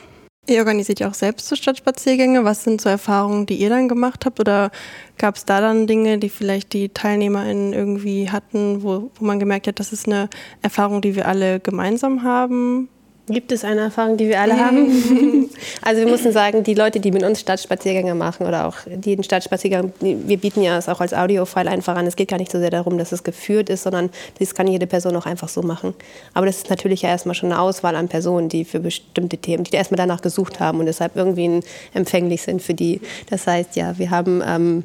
Ihr 0.45 0.59
organisiert 0.59 0.99
ja 0.99 1.07
auch 1.07 1.13
selbst 1.13 1.47
so 1.47 1.55
Stadtspaziergänge. 1.55 2.43
Was 2.43 2.65
sind 2.65 2.81
so 2.81 2.89
Erfahrungen, 2.89 3.45
die 3.45 3.55
ihr 3.55 3.69
dann 3.69 3.87
gemacht 3.87 4.25
habt? 4.25 4.41
Oder 4.41 4.71
gab 5.17 5.37
es 5.37 5.45
da 5.45 5.61
dann 5.61 5.87
Dinge, 5.87 6.17
die 6.17 6.27
vielleicht 6.27 6.73
die 6.73 6.89
TeilnehmerInnen 6.89 7.71
irgendwie 7.71 8.29
hatten, 8.29 8.83
wo, 8.83 9.09
wo 9.15 9.25
man 9.25 9.39
gemerkt 9.39 9.67
hat, 9.67 9.79
das 9.79 9.93
ist 9.93 10.05
eine 10.05 10.29
Erfahrung, 10.61 11.01
die 11.01 11.15
wir 11.15 11.29
alle 11.29 11.61
gemeinsam 11.61 12.23
haben? 12.23 12.89
Gibt 13.27 13.53
es 13.53 13.63
eine 13.63 13.79
Erfahrung, 13.79 14.17
die 14.17 14.27
wir 14.27 14.41
alle 14.41 14.59
haben? 14.59 15.49
also 15.81 16.01
wir 16.01 16.11
müssen 16.11 16.33
sagen, 16.33 16.63
die 16.63 16.73
Leute, 16.73 16.99
die 16.99 17.09
mit 17.09 17.23
uns 17.23 17.39
Stadtspaziergänge 17.39 18.15
machen 18.15 18.45
oder 18.45 18.67
auch 18.67 18.75
die 18.85 19.15
den 19.15 19.23
Stadtspaziergang, 19.23 19.93
wir 20.01 20.37
bieten 20.37 20.61
ja 20.61 20.77
es 20.77 20.89
auch 20.89 20.99
als 20.99 21.13
Audiofile 21.13 21.71
einfach 21.71 21.95
an. 21.95 22.05
Es 22.05 22.17
geht 22.17 22.27
gar 22.27 22.37
nicht 22.37 22.51
so 22.51 22.59
sehr 22.59 22.69
darum, 22.69 22.97
dass 22.97 23.13
es 23.13 23.23
geführt 23.23 23.69
ist, 23.69 23.83
sondern 23.83 24.09
das 24.39 24.53
kann 24.53 24.67
jede 24.67 24.87
Person 24.87 25.15
auch 25.15 25.25
einfach 25.25 25.47
so 25.47 25.61
machen. 25.61 25.93
Aber 26.33 26.45
das 26.45 26.57
ist 26.57 26.69
natürlich 26.69 27.03
ja 27.03 27.09
erstmal 27.09 27.33
schon 27.33 27.53
eine 27.53 27.61
Auswahl 27.61 27.95
an 27.95 28.09
Personen, 28.09 28.49
die 28.49 28.65
für 28.65 28.81
bestimmte 28.81 29.37
Themen, 29.37 29.63
die 29.63 29.73
erstmal 29.73 29.97
danach 29.97 30.21
gesucht 30.21 30.59
haben 30.59 30.81
und 30.81 30.87
deshalb 30.87 31.15
irgendwie 31.15 31.61
empfänglich 31.93 32.41
sind 32.41 32.61
für 32.61 32.73
die. 32.73 32.99
Das 33.29 33.47
heißt, 33.47 33.77
ja, 33.77 33.97
wir 33.97 34.11
haben... 34.11 34.43
Ähm, 34.45 34.83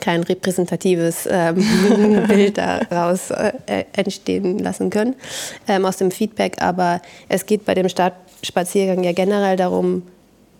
kein 0.00 0.22
repräsentatives 0.22 1.28
ähm, 1.30 1.56
Bild 2.28 2.58
daraus 2.58 3.30
äh, 3.30 3.52
entstehen 3.92 4.58
lassen 4.58 4.90
können 4.90 5.14
ähm, 5.68 5.84
aus 5.86 5.96
dem 5.96 6.10
Feedback. 6.10 6.56
Aber 6.60 7.00
es 7.28 7.46
geht 7.46 7.64
bei 7.64 7.74
dem 7.74 7.88
Stadtspaziergang 7.88 9.04
ja 9.04 9.12
generell 9.12 9.56
darum, 9.56 10.02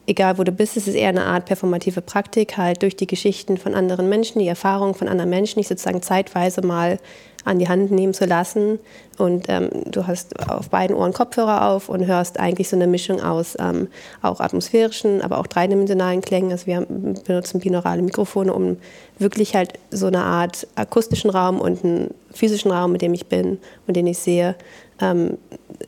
egal 0.07 0.39
wo 0.39 0.45
du 0.45 0.53
bist, 0.53 0.77
es 0.77 0.89
ist 0.89 0.95
eher 0.95 1.09
eine 1.09 1.25
Art 1.25 1.47
performative 1.47 2.01
Praktik, 2.01 2.57
halt 2.57 2.83
durch 2.83 2.97
die 2.97 3.07
Geschichten 3.07 3.57
von 3.57 3.75
anderen 3.75 4.09
Menschen, 4.09 4.39
die 4.39 4.49
Erfahrungen 4.49 4.95
von 4.95 5.09
anderen 5.09 5.31
Menschen, 5.31 5.61
die 5.61 5.67
sozusagen 5.67 6.03
zeitweise 6.03 6.63
mal 6.63 6.99
an 7.45 7.59
die 7.59 7.69
Hand 7.69 7.91
nehmen 7.91 8.15
zu 8.15 8.25
lassen. 8.25 8.79
Und 9.19 9.47
ähm, 9.49 9.71
du 9.87 10.07
hast 10.07 10.49
auf 10.49 10.71
beiden 10.71 10.97
Ohren 10.97 11.13
Kopfhörer 11.13 11.69
auf 11.69 11.89
und 11.89 12.07
hörst 12.07 12.41
eigentlich 12.41 12.69
so 12.69 12.77
eine 12.77 12.87
Mischung 12.87 13.21
aus 13.21 13.57
ähm, 13.61 13.89
auch 14.23 14.41
atmosphärischen, 14.41 15.23
aber 15.23 15.39
auch 15.39 15.47
dreidimensionalen 15.47 16.21
Klängen. 16.21 16.51
Also 16.51 16.67
wir 16.67 16.81
benutzen 16.81 17.61
binaurale 17.61 18.03
Mikrofone, 18.03 18.53
um 18.53 18.79
wirklich 19.19 19.55
halt 19.55 19.75
so 19.91 20.07
eine 20.07 20.23
Art 20.23 20.67
akustischen 20.75 21.31
Raum 21.31 21.61
und 21.61 21.85
einen 21.85 22.15
physischen 22.33 22.71
Raum, 22.71 22.93
mit 22.93 23.03
dem 23.03 23.15
ich 23.15 23.27
bin 23.27 23.59
und 23.87 23.97
den 23.97 24.07
ich 24.07 24.19
sehe, 24.19 24.57
ähm, 25.01 25.39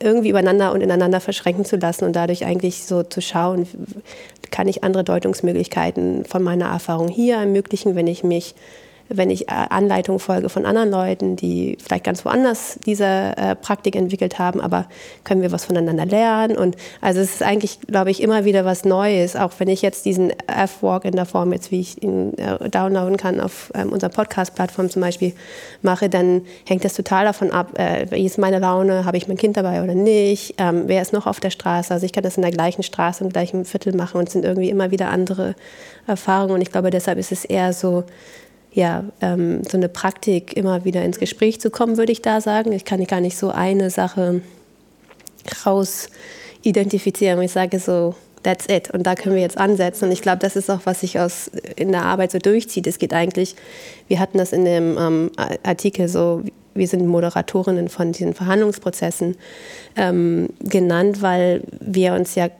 irgendwie 0.00 0.30
übereinander 0.30 0.72
und 0.72 0.80
ineinander 0.80 1.20
verschränken 1.20 1.64
zu 1.64 1.76
lassen 1.76 2.04
und 2.04 2.14
dadurch 2.14 2.44
eigentlich 2.44 2.84
so 2.84 3.02
zu 3.02 3.20
schauen, 3.20 3.66
kann 4.50 4.68
ich 4.68 4.84
andere 4.84 5.04
Deutungsmöglichkeiten 5.04 6.24
von 6.24 6.42
meiner 6.42 6.66
Erfahrung 6.66 7.09
hier 7.09 7.36
ermöglichen, 7.36 7.94
wenn 7.94 8.07
ich 8.07 8.24
mich 8.24 8.54
wenn 9.09 9.30
ich 9.30 9.48
äh, 9.48 9.54
Anleitungen 9.70 10.18
folge 10.18 10.48
von 10.48 10.66
anderen 10.66 10.90
Leuten, 10.90 11.36
die 11.36 11.78
vielleicht 11.82 12.04
ganz 12.04 12.24
woanders 12.24 12.78
diese 12.84 13.04
äh, 13.04 13.54
Praktik 13.54 13.96
entwickelt 13.96 14.38
haben, 14.38 14.61
aber 14.61 14.86
können 15.24 15.42
wir 15.42 15.52
was 15.52 15.64
voneinander 15.64 16.07
lernen? 16.07 16.57
Und 16.57 16.76
also 17.00 17.20
es 17.20 17.34
ist 17.34 17.42
eigentlich, 17.42 17.80
glaube 17.80 18.11
ich, 18.11 18.22
immer 18.22 18.44
wieder 18.44 18.64
was 18.64 18.84
Neues, 18.84 19.36
auch 19.36 19.52
wenn 19.59 19.68
ich 19.68 19.82
jetzt 19.82 20.04
diesen 20.04 20.32
F-Walk 20.48 21.04
in 21.04 21.16
der 21.16 21.26
Form, 21.26 21.52
jetzt 21.52 21.70
wie 21.70 21.80
ich 21.80 22.02
ihn 22.02 22.36
äh, 22.38 22.68
downloaden 22.68 23.16
kann 23.16 23.40
auf 23.40 23.70
ähm, 23.74 23.92
unserer 23.92 24.11
Podcast-Plattform 24.11 24.90
zum 24.90 25.02
Beispiel 25.02 25.32
mache, 25.82 26.09
dann 26.09 26.42
hängt 26.66 26.84
das 26.84 26.94
total 26.94 27.24
davon 27.24 27.50
ab, 27.50 27.72
wie 28.11 28.24
ist 28.24 28.38
meine 28.38 28.59
Laune, 28.59 29.04
habe 29.04 29.16
ich 29.16 29.28
mein 29.28 29.36
Kind 29.36 29.57
dabei 29.57 29.82
oder 29.82 29.94
nicht, 29.94 30.54
ähm, 30.59 30.84
wer 30.86 31.02
ist 31.02 31.12
noch 31.12 31.26
auf 31.26 31.40
der 31.40 31.50
Straße? 31.50 31.92
Also 31.92 32.07
ich 32.07 32.12
kann 32.12 32.22
das 32.22 32.36
in 32.36 32.42
der 32.42 32.50
gleichen 32.50 32.82
Straße, 32.82 33.22
im 33.24 33.30
gleichen 33.30 33.64
Viertel 33.64 33.94
machen 33.94 34.18
und 34.18 34.28
es 34.28 34.32
sind 34.32 34.44
irgendwie 34.44 34.70
immer 34.70 34.90
wieder 34.90 35.11
andere 35.11 35.54
Erfahrungen 36.07 36.54
und 36.54 36.61
ich 36.61 36.72
glaube, 36.72 36.90
deshalb 36.90 37.18
ist 37.18 37.32
es 37.32 37.44
eher 37.44 37.72
so, 37.72 38.04
ja, 38.77 39.05
ähm, 39.22 39.62
so 39.64 39.79
eine 39.79 39.89
Praktik 39.89 40.55
immer 40.55 40.85
wieder 40.85 41.03
ins 41.03 41.18
Gespräch 41.18 41.59
zu 41.62 41.70
kommen, 41.70 41.97
würde 41.97 42.12
ich 42.12 42.20
da 42.20 42.43
sagen. 42.43 42.72
Ich 42.72 42.85
kann 42.85 43.03
gar 43.07 43.22
nicht 43.22 43.39
so 43.39 43.49
eine 43.49 43.89
Sache 43.89 44.43
raus 45.64 46.11
identifizieren. 46.61 47.41
Ich 47.41 47.53
sage 47.53 47.79
so, 47.79 48.14
that's 48.43 48.66
it. 48.68 48.91
Und 48.91 49.05
da 49.05 49.14
können 49.14 49.35
wir 49.35 49.41
jetzt 49.41 49.57
ansetzen. 49.57 50.05
Und 50.05 50.12
ich 50.12 50.20
glaube, 50.20 50.41
das 50.41 50.57
ist 50.57 50.70
auch, 50.70 50.81
was 50.85 51.01
sich 51.01 51.16
in 51.77 51.91
der 51.91 52.05
Arbeit 52.05 52.33
so 52.33 52.39
durchzieht. 52.39 52.87
Es 52.87 52.99
geht 52.99 53.14
eigentlich, 53.14 53.57
wir 54.09 54.20
hatten 54.20 54.37
das 54.37 54.53
in 54.53 54.66
dem 54.66 54.99
ähm, 54.99 55.31
Artikel 55.62 56.07
so, 56.07 56.43
wir 56.74 56.87
sind 56.87 57.07
Moderatorinnen 57.07 57.89
von 57.89 58.12
diesen 58.12 58.35
Verhandlungsprozessen 58.35 59.39
ähm, 59.97 60.51
genannt, 60.61 61.22
weil 61.22 61.62
wir 61.81 62.12
uns 62.12 62.35
ja 62.35 62.51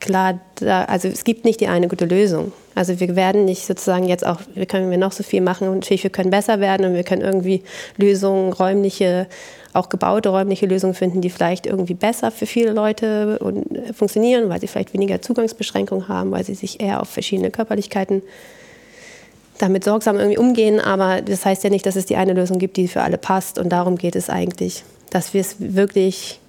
klar, 0.00 0.40
da, 0.56 0.84
also 0.84 1.08
es 1.08 1.24
gibt 1.24 1.44
nicht 1.44 1.60
die 1.60 1.68
eine 1.68 1.88
gute 1.88 2.06
Lösung. 2.06 2.52
Also 2.74 2.98
wir 2.98 3.16
werden 3.16 3.44
nicht 3.44 3.66
sozusagen 3.66 4.08
jetzt 4.08 4.26
auch, 4.26 4.40
wir 4.54 4.66
können 4.66 4.90
wir 4.90 4.98
noch 4.98 5.12
so 5.12 5.22
viel 5.22 5.40
machen 5.40 5.68
und 5.68 5.80
natürlich 5.80 6.02
wir 6.02 6.10
können 6.10 6.30
besser 6.30 6.60
werden 6.60 6.86
und 6.86 6.94
wir 6.94 7.04
können 7.04 7.22
irgendwie 7.22 7.62
Lösungen, 7.96 8.52
räumliche, 8.52 9.26
auch 9.72 9.88
gebaute 9.88 10.30
räumliche 10.30 10.66
Lösungen 10.66 10.94
finden, 10.94 11.20
die 11.20 11.30
vielleicht 11.30 11.66
irgendwie 11.66 11.94
besser 11.94 12.30
für 12.30 12.46
viele 12.46 12.72
Leute 12.72 13.38
und 13.38 13.76
äh, 13.76 13.92
funktionieren, 13.92 14.48
weil 14.48 14.60
sie 14.60 14.66
vielleicht 14.66 14.94
weniger 14.94 15.20
Zugangsbeschränkungen 15.20 16.08
haben, 16.08 16.30
weil 16.30 16.44
sie 16.44 16.54
sich 16.54 16.80
eher 16.80 17.00
auf 17.00 17.08
verschiedene 17.08 17.50
Körperlichkeiten 17.50 18.22
damit 19.58 19.84
sorgsam 19.84 20.16
irgendwie 20.16 20.38
umgehen. 20.38 20.80
Aber 20.80 21.20
das 21.20 21.44
heißt 21.44 21.62
ja 21.64 21.70
nicht, 21.70 21.84
dass 21.84 21.96
es 21.96 22.06
die 22.06 22.16
eine 22.16 22.32
Lösung 22.32 22.58
gibt, 22.58 22.76
die 22.76 22.88
für 22.88 23.02
alle 23.02 23.18
passt. 23.18 23.58
Und 23.58 23.68
darum 23.70 23.96
geht 23.96 24.16
es 24.16 24.30
eigentlich, 24.30 24.84
dass 25.10 25.34
wir 25.34 25.42
es 25.42 25.56
wirklich 25.58 26.40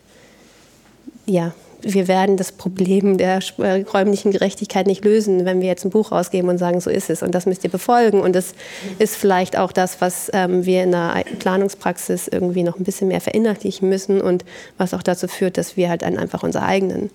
ja, 1.26 1.54
wir 1.84 2.08
werden 2.08 2.38
das 2.38 2.52
Problem 2.52 3.18
der 3.18 3.40
äh, 3.58 3.82
räumlichen 3.82 4.32
Gerechtigkeit 4.32 4.88
nicht 4.88 5.04
lösen, 5.04 5.46
wenn 5.46 5.62
wir 5.62 5.68
jetzt 5.68 5.86
ein 5.86 5.90
Buch 5.90 6.12
rausgeben 6.12 6.50
und 6.50 6.58
sagen, 6.58 6.80
so 6.80 6.90
ist 6.90 7.10
es 7.10 7.24
und 7.24 7.34
das 7.34 7.46
müsst 7.46 7.64
ihr 7.64 7.70
befolgen. 7.70 8.22
Und 8.22 8.36
das 8.36 8.54
ist 9.00 9.16
vielleicht 9.16 9.58
auch 9.58 9.72
das, 9.72 10.02
was 10.02 10.30
ähm, 10.34 10.66
wir 10.66 10.84
in 10.84 10.92
der 10.92 11.24
Planungspraxis 11.40 12.28
irgendwie 12.28 12.64
noch 12.64 12.78
ein 12.78 12.84
bisschen 12.84 13.08
mehr 13.08 13.22
verinnerlichen 13.22 13.90
müssen 13.90 14.22
und 14.22 14.46
was 14.78 14.94
auch 14.94 15.04
dazu 15.04 15.28
führt, 15.28 15.58
dass 15.58 15.78
wir 15.78 15.90
halt 15.90 16.04
einfach 16.04 16.44
unsere 16.44 16.66
eigenen 16.66 17.10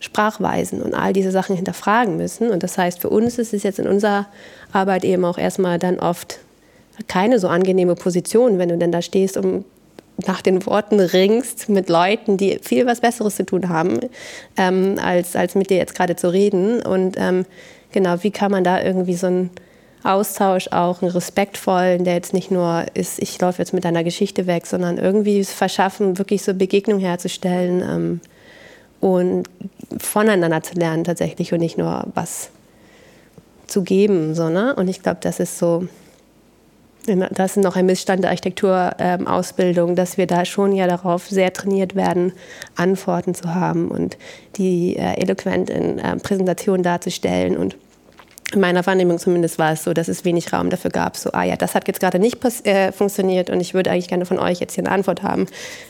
Sprachweisen 0.00 0.80
und 0.80 0.94
all 0.94 1.12
diese 1.12 1.30
Sachen 1.30 1.56
hinterfragen 1.56 2.16
müssen. 2.16 2.50
Und 2.50 2.62
das 2.62 2.78
heißt, 2.78 3.00
für 3.00 3.10
uns 3.10 3.38
ist 3.38 3.52
es 3.52 3.62
jetzt 3.62 3.78
in 3.78 3.86
unserer 3.86 4.26
Arbeit 4.72 5.04
eben 5.04 5.24
auch 5.24 5.38
erstmal 5.38 5.78
dann 5.78 5.98
oft 5.98 6.38
keine 7.06 7.38
so 7.38 7.48
angenehme 7.48 7.94
Position, 7.94 8.58
wenn 8.58 8.68
du 8.68 8.78
denn 8.78 8.92
da 8.92 9.02
stehst, 9.02 9.36
um 9.36 9.64
nach 10.26 10.42
den 10.42 10.64
Worten 10.66 11.00
ringst 11.00 11.68
mit 11.68 11.88
Leuten, 11.88 12.36
die 12.36 12.58
viel 12.62 12.86
was 12.86 13.00
Besseres 13.00 13.36
zu 13.36 13.44
tun 13.44 13.68
haben, 13.68 14.00
ähm, 14.56 14.96
als, 15.02 15.36
als 15.36 15.54
mit 15.54 15.70
dir 15.70 15.76
jetzt 15.76 15.94
gerade 15.94 16.16
zu 16.16 16.32
reden. 16.32 16.80
Und 16.82 17.16
ähm, 17.18 17.46
genau, 17.92 18.16
wie 18.22 18.30
kann 18.30 18.50
man 18.50 18.64
da 18.64 18.82
irgendwie 18.82 19.14
so 19.14 19.26
einen 19.26 19.50
Austausch 20.02 20.68
auch, 20.68 21.02
einen 21.02 21.10
respektvollen, 21.10 22.04
der 22.04 22.14
jetzt 22.14 22.32
nicht 22.32 22.50
nur 22.50 22.86
ist, 22.94 23.20
ich 23.20 23.38
laufe 23.40 23.60
jetzt 23.60 23.74
mit 23.74 23.84
deiner 23.84 24.02
Geschichte 24.02 24.46
weg, 24.46 24.66
sondern 24.66 24.96
irgendwie 24.96 25.44
verschaffen, 25.44 26.18
wirklich 26.18 26.42
so 26.42 26.54
Begegnung 26.54 27.00
herzustellen 27.00 27.82
ähm, 27.82 28.20
und 29.00 29.44
voneinander 29.98 30.62
zu 30.62 30.74
lernen 30.74 31.04
tatsächlich 31.04 31.52
und 31.52 31.60
nicht 31.60 31.76
nur 31.76 32.04
was 32.14 32.50
zu 33.66 33.82
geben. 33.82 34.34
So, 34.34 34.48
ne? 34.48 34.74
Und 34.74 34.88
ich 34.88 35.02
glaube, 35.02 35.18
das 35.20 35.38
ist 35.38 35.58
so 35.58 35.86
das 37.06 37.56
ist 37.56 37.62
noch 37.62 37.76
ein 37.76 37.86
Missstand 37.86 38.22
der 38.24 38.30
Architekturausbildung, 38.30 39.96
dass 39.96 40.18
wir 40.18 40.26
da 40.26 40.44
schon 40.44 40.72
ja 40.72 40.86
darauf 40.86 41.28
sehr 41.28 41.52
trainiert 41.52 41.94
werden, 41.94 42.32
Antworten 42.76 43.34
zu 43.34 43.54
haben 43.54 43.90
und 43.90 44.16
die 44.56 44.96
äh, 44.96 45.20
eloquent 45.20 45.70
in 45.70 45.98
äh, 45.98 46.16
Präsentationen 46.16 46.82
darzustellen. 46.82 47.56
Und 47.56 47.76
in 48.52 48.60
meiner 48.60 48.84
Wahrnehmung 48.84 49.18
zumindest 49.18 49.58
war 49.58 49.72
es 49.72 49.84
so, 49.84 49.92
dass 49.92 50.08
es 50.08 50.24
wenig 50.24 50.52
Raum 50.52 50.70
dafür 50.70 50.90
gab, 50.90 51.16
so, 51.16 51.30
ah 51.32 51.44
ja, 51.44 51.56
das 51.56 51.74
hat 51.74 51.86
jetzt 51.86 52.00
gerade 52.00 52.18
nicht 52.18 52.38
äh, 52.66 52.92
funktioniert 52.92 53.48
und 53.48 53.60
ich 53.60 53.74
würde 53.74 53.90
eigentlich 53.90 54.08
gerne 54.08 54.26
von 54.26 54.38
euch 54.38 54.58
jetzt 54.58 54.74
hier 54.74 54.84
eine 54.84 54.92
Antwort 54.92 55.22
haben, 55.22 55.46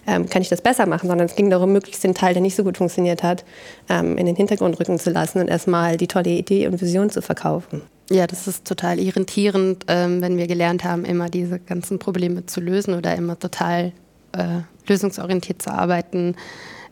ähm, 0.07 0.29
kann 0.29 0.43
ich 0.43 0.49
das 0.49 0.61
besser 0.61 0.87
machen, 0.87 1.09
sondern 1.09 1.27
es 1.27 1.37
ging 1.37 1.49
darum, 1.49 1.73
möglichst 1.73 2.05
den 2.05 2.15
Teil, 2.15 2.35
der 2.35 2.43
nicht 2.43 2.57
so 2.57 2.65
gut 2.65 2.77
funktioniert 2.77 3.23
hat, 3.23 3.45
ähm, 3.89 4.19
in 4.19 4.27
den 4.27 4.37
Hintergrund 4.37 4.79
rücken 4.79 4.99
zu 4.99 5.11
lassen 5.11 5.41
und 5.41 5.49
erstmal 5.49 5.97
die 5.97 6.07
tolle 6.07 6.31
Idee 6.31 6.67
und 6.67 6.81
Vision 6.81 7.09
zu 7.09 7.23
verkaufen. 7.23 7.83
Ja, 8.13 8.27
das 8.27 8.49
ist 8.49 8.67
total 8.67 8.99
irritierend, 8.99 9.85
ähm, 9.87 10.21
wenn 10.21 10.37
wir 10.37 10.49
gelernt 10.49 10.83
haben, 10.83 11.05
immer 11.05 11.29
diese 11.29 11.61
ganzen 11.61 12.01
Probleme 12.01 12.45
zu 12.45 12.61
lösen 12.61 12.95
oder 12.95 13.15
immer 13.15 13.39
total 13.39 13.93
äh, 14.33 14.63
lösungsorientiert 14.89 15.63
zu 15.63 15.71
arbeiten. 15.71 16.35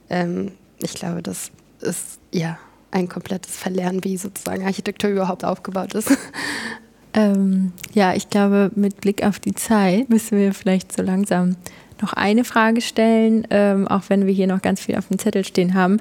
Ähm, 0.09 0.53
ich 0.81 0.95
glaube, 0.95 1.23
das 1.23 1.51
ist 1.81 2.21
ja 2.33 2.57
ein 2.93 3.09
komplettes 3.09 3.57
Verlernen, 3.57 4.05
wie 4.05 4.17
sozusagen 4.17 4.65
Architektur 4.65 5.11
überhaupt 5.11 5.45
aufgebaut 5.45 5.95
ist. 5.95 6.11
Ähm, 7.15 7.73
ja, 7.95 8.15
ich 8.15 8.29
glaube, 8.29 8.71
mit 8.75 9.01
Blick 9.01 9.25
auf 9.25 9.41
die 9.41 9.55
Zeit 9.55 10.11
müssen 10.11 10.39
wir 10.39 10.53
vielleicht 10.53 10.95
so 10.95 11.03
langsam 11.03 11.57
noch 12.03 12.13
eine 12.13 12.45
Frage 12.45 12.81
stellen, 12.83 13.47
ähm, 13.51 13.89
auch 13.89 14.03
wenn 14.09 14.27
wir 14.27 14.33
hier 14.33 14.47
noch 14.47 14.63
ganz 14.63 14.83
viel 14.83 14.95
auf 14.95 15.09
dem 15.09 15.19
Zettel 15.19 15.43
stehen 15.43 15.73
haben. 15.75 16.01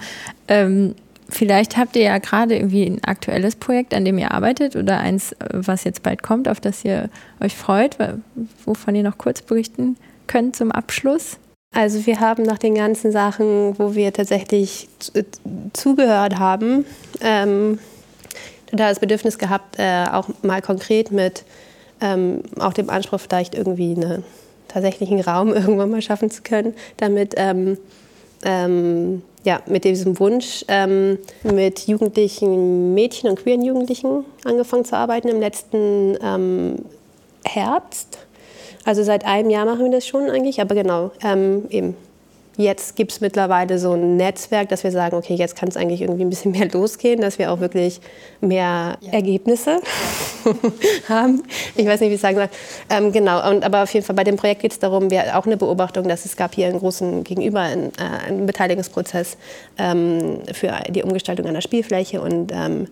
Vielleicht 1.30 1.76
habt 1.76 1.96
ihr 1.96 2.04
ja 2.04 2.18
gerade 2.20 2.56
irgendwie 2.56 2.86
ein 2.86 3.04
aktuelles 3.04 3.56
Projekt, 3.56 3.94
an 3.94 4.06
dem 4.06 4.18
ihr 4.18 4.32
arbeitet 4.32 4.76
oder 4.76 5.00
eins, 5.00 5.36
was 5.52 5.84
jetzt 5.84 6.04
bald 6.04 6.24
kommt, 6.24 6.48
auf 6.48 6.62
das 6.62 6.86
ihr 6.86 7.10
euch 7.42 7.56
freut, 7.56 7.98
wovon 8.66 8.96
ihr 8.96 9.04
noch 9.04 9.18
kurz 9.18 9.42
berichten 9.42 9.98
könnt 10.28 10.56
zum 10.56 10.72
Abschluss. 10.72 11.38
Also 11.76 12.06
wir 12.06 12.20
haben 12.22 12.44
nach 12.44 12.58
den 12.58 12.76
ganzen 12.76 13.12
Sachen, 13.12 13.78
wo 13.78 13.94
wir 13.94 14.14
tatsächlich 14.14 14.88
zugehört 15.74 16.40
haben, 16.40 16.86
ähm, 17.22 17.80
da 18.72 18.90
das 18.90 19.00
Bedürfnis 19.00 19.38
gehabt, 19.38 19.78
äh, 19.78 20.06
auch 20.12 20.30
mal 20.44 20.62
konkret 20.62 21.12
mit 21.12 21.44
ähm, 22.00 22.42
auch 22.60 22.74
dem 22.74 22.90
Anspruch 22.90 23.20
vielleicht 23.20 23.56
irgendwie 23.56 23.96
einen 23.96 24.24
tatsächlichen 24.68 25.20
Raum 25.20 25.50
irgendwann 25.54 25.92
mal 25.92 26.02
schaffen 26.02 26.32
zu 26.32 26.42
können, 26.42 26.74
damit 26.98 27.34
ähm, 27.38 27.78
ähm 28.44 29.24
ja, 29.48 29.62
mit 29.66 29.86
diesem 29.86 30.20
Wunsch, 30.20 30.66
ähm, 30.68 31.20
mit 31.42 31.88
jugendlichen 31.88 32.94
Mädchen 32.94 33.30
und 33.30 33.40
queeren 33.42 33.64
Jugendlichen 33.64 34.26
angefangen 34.44 34.84
zu 34.84 34.98
arbeiten 34.98 35.30
im 35.30 35.40
letzten 35.40 36.18
ähm, 36.22 36.76
Herbst. 37.46 38.18
Also 38.84 39.04
seit 39.04 39.24
einem 39.26 39.50
Jahr 39.50 39.64
machen 39.64 39.86
wir 39.86 39.92
das 39.92 40.06
schon 40.06 40.30
eigentlich, 40.30 40.60
aber 40.60 40.76
genau, 40.76 41.12
ähm, 41.24 41.64
eben 41.70 41.96
jetzt 42.58 42.96
gibt 42.96 43.12
es 43.12 43.22
mittlerweile 43.22 43.80
so 43.80 43.94
ein 43.94 44.18
Netzwerk, 44.18 44.70
dass 44.70 44.84
wir 44.84 44.92
sagen, 44.92 45.16
okay, 45.16 45.36
jetzt 45.36 45.56
kann 45.56 45.70
es 45.70 45.78
eigentlich 45.78 46.02
irgendwie 46.02 46.24
ein 46.24 46.30
bisschen 46.30 46.52
mehr 46.58 46.68
losgehen, 46.70 47.22
dass 47.22 47.40
wir 47.40 47.52
auch 47.52 47.60
wirklich 47.60 48.02
mehr 48.42 48.98
ja. 49.00 49.12
Ergebnisse 49.12 49.80
haben. 51.10 51.44
Ich 51.76 51.86
weiß 51.86 52.02
nicht, 52.02 52.10
wie 52.10 52.16
ich 52.16 52.22
sagen 52.22 52.36
soll. 52.36 52.50
Ähm, 52.90 53.12
genau, 53.12 53.50
und, 53.50 53.64
aber 53.64 53.84
auf 53.84 53.94
jeden 53.94 54.06
Fall 54.06 54.16
bei 54.16 54.24
dem 54.24 54.36
Projekt 54.36 54.62
geht 54.62 54.72
es 54.72 54.80
darum, 54.80 55.10
wir 55.12 55.38
auch 55.38 55.46
eine 55.46 55.58
Beobachtung, 55.58 56.08
dass 56.08 56.26
es 56.26 56.36
gab 56.36 56.56
hier 56.56 56.68
einen 56.68 56.80
großen 56.80 57.24
Gegenüber, 57.24 57.62
einen, 57.62 57.92
äh, 57.98 58.28
einen 58.28 58.46
Beteiligungsprozess 58.46 59.38
ähm, 59.78 60.40
für 60.52 60.74
die 60.90 61.04
Umgestaltung 61.04 61.46
einer 61.46 61.62
Spielfläche 61.62 62.22
und 62.22 62.52
ähm, 62.54 62.88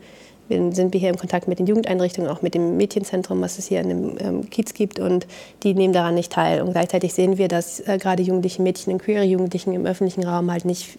sind 0.49 0.93
wir 0.93 0.99
hier 0.99 1.09
im 1.09 1.17
Kontakt 1.17 1.47
mit 1.47 1.59
den 1.59 1.65
Jugendeinrichtungen, 1.65 2.29
auch 2.29 2.41
mit 2.41 2.53
dem 2.53 2.77
Mädchenzentrum, 2.77 3.41
was 3.41 3.57
es 3.57 3.67
hier 3.67 3.81
in 3.81 3.89
dem 3.89 4.17
ähm, 4.19 4.49
Kiez 4.49 4.73
gibt. 4.73 4.99
Und 4.99 5.25
die 5.63 5.73
nehmen 5.73 5.93
daran 5.93 6.15
nicht 6.15 6.31
teil. 6.31 6.61
Und 6.61 6.71
gleichzeitig 6.71 7.13
sehen 7.13 7.37
wir, 7.37 7.47
dass 7.47 7.79
äh, 7.81 7.97
gerade 7.97 8.21
jugendliche 8.21 8.61
Mädchen 8.61 8.93
und 8.93 9.01
queere 9.01 9.23
Jugendlichen 9.23 9.73
im 9.73 9.85
öffentlichen 9.85 10.23
Raum 10.23 10.51
halt 10.51 10.65
nicht 10.65 10.97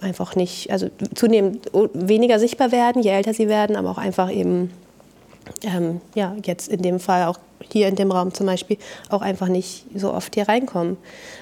einfach 0.00 0.36
nicht, 0.36 0.70
also 0.70 0.88
zunehmend 1.14 1.66
weniger 1.92 2.38
sichtbar 2.38 2.70
werden, 2.70 3.02
je 3.02 3.10
älter 3.10 3.34
sie 3.34 3.48
werden, 3.48 3.74
aber 3.74 3.90
auch 3.90 3.98
einfach 3.98 4.30
eben 4.30 4.70
ähm, 5.62 6.00
ja, 6.14 6.36
jetzt 6.44 6.68
in 6.68 6.82
dem 6.82 7.00
Fall 7.00 7.26
auch 7.26 7.38
hier 7.70 7.88
in 7.88 7.96
dem 7.96 8.10
Raum 8.10 8.32
zum 8.32 8.46
Beispiel 8.46 8.78
auch 9.08 9.22
einfach 9.22 9.48
nicht 9.48 9.84
so 9.94 10.12
oft 10.12 10.34
hier 10.34 10.48
reinkommen. 10.48 10.96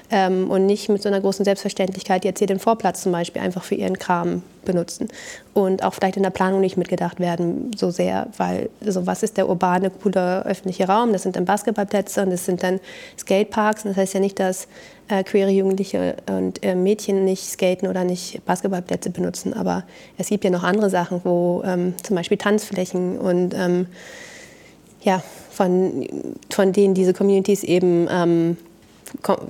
Ähm, 0.09 0.49
und 0.49 0.65
nicht 0.65 0.87
mit 0.89 1.01
so 1.01 1.09
einer 1.09 1.19
großen 1.19 1.43
Selbstverständlichkeit 1.43 2.23
jetzt 2.23 2.39
hier 2.39 2.47
den 2.47 2.59
Vorplatz 2.59 3.03
zum 3.03 3.11
Beispiel 3.11 3.41
einfach 3.41 3.63
für 3.63 3.75
ihren 3.75 3.99
Kram 3.99 4.41
benutzen. 4.63 5.09
Und 5.53 5.83
auch 5.83 5.93
vielleicht 5.93 6.17
in 6.17 6.23
der 6.23 6.29
Planung 6.29 6.61
nicht 6.61 6.77
mitgedacht 6.77 7.19
werden 7.19 7.71
so 7.75 7.89
sehr, 7.89 8.27
weil 8.37 8.69
also 8.85 9.05
was 9.05 9.23
ist 9.23 9.37
der 9.37 9.49
urbane, 9.49 9.89
coole 9.89 10.45
öffentliche 10.45 10.87
Raum? 10.87 11.11
Das 11.11 11.23
sind 11.23 11.35
dann 11.35 11.45
Basketballplätze 11.45 12.23
und 12.23 12.29
das 12.29 12.45
sind 12.45 12.63
dann 12.63 12.79
Skateparks. 13.17 13.83
Und 13.83 13.91
das 13.91 13.97
heißt 13.97 14.13
ja 14.13 14.19
nicht, 14.19 14.39
dass 14.39 14.67
äh, 15.09 15.23
queere 15.23 15.49
Jugendliche 15.49 16.15
und 16.27 16.63
äh, 16.63 16.75
Mädchen 16.75 17.25
nicht 17.25 17.43
skaten 17.43 17.87
oder 17.87 18.03
nicht 18.03 18.43
Basketballplätze 18.45 19.09
benutzen, 19.09 19.53
aber 19.53 19.83
es 20.17 20.27
gibt 20.27 20.43
ja 20.43 20.49
noch 20.49 20.63
andere 20.63 20.89
Sachen, 20.89 21.21
wo 21.23 21.63
ähm, 21.65 21.93
zum 22.03 22.15
Beispiel 22.15 22.37
Tanzflächen 22.37 23.17
und 23.17 23.53
ähm, 23.53 23.87
ja, 25.01 25.23
von, 25.51 26.07
von 26.49 26.73
denen 26.73 26.93
diese 26.93 27.13
Communities 27.13 27.63
eben 27.63 28.07
ähm, 28.09 28.57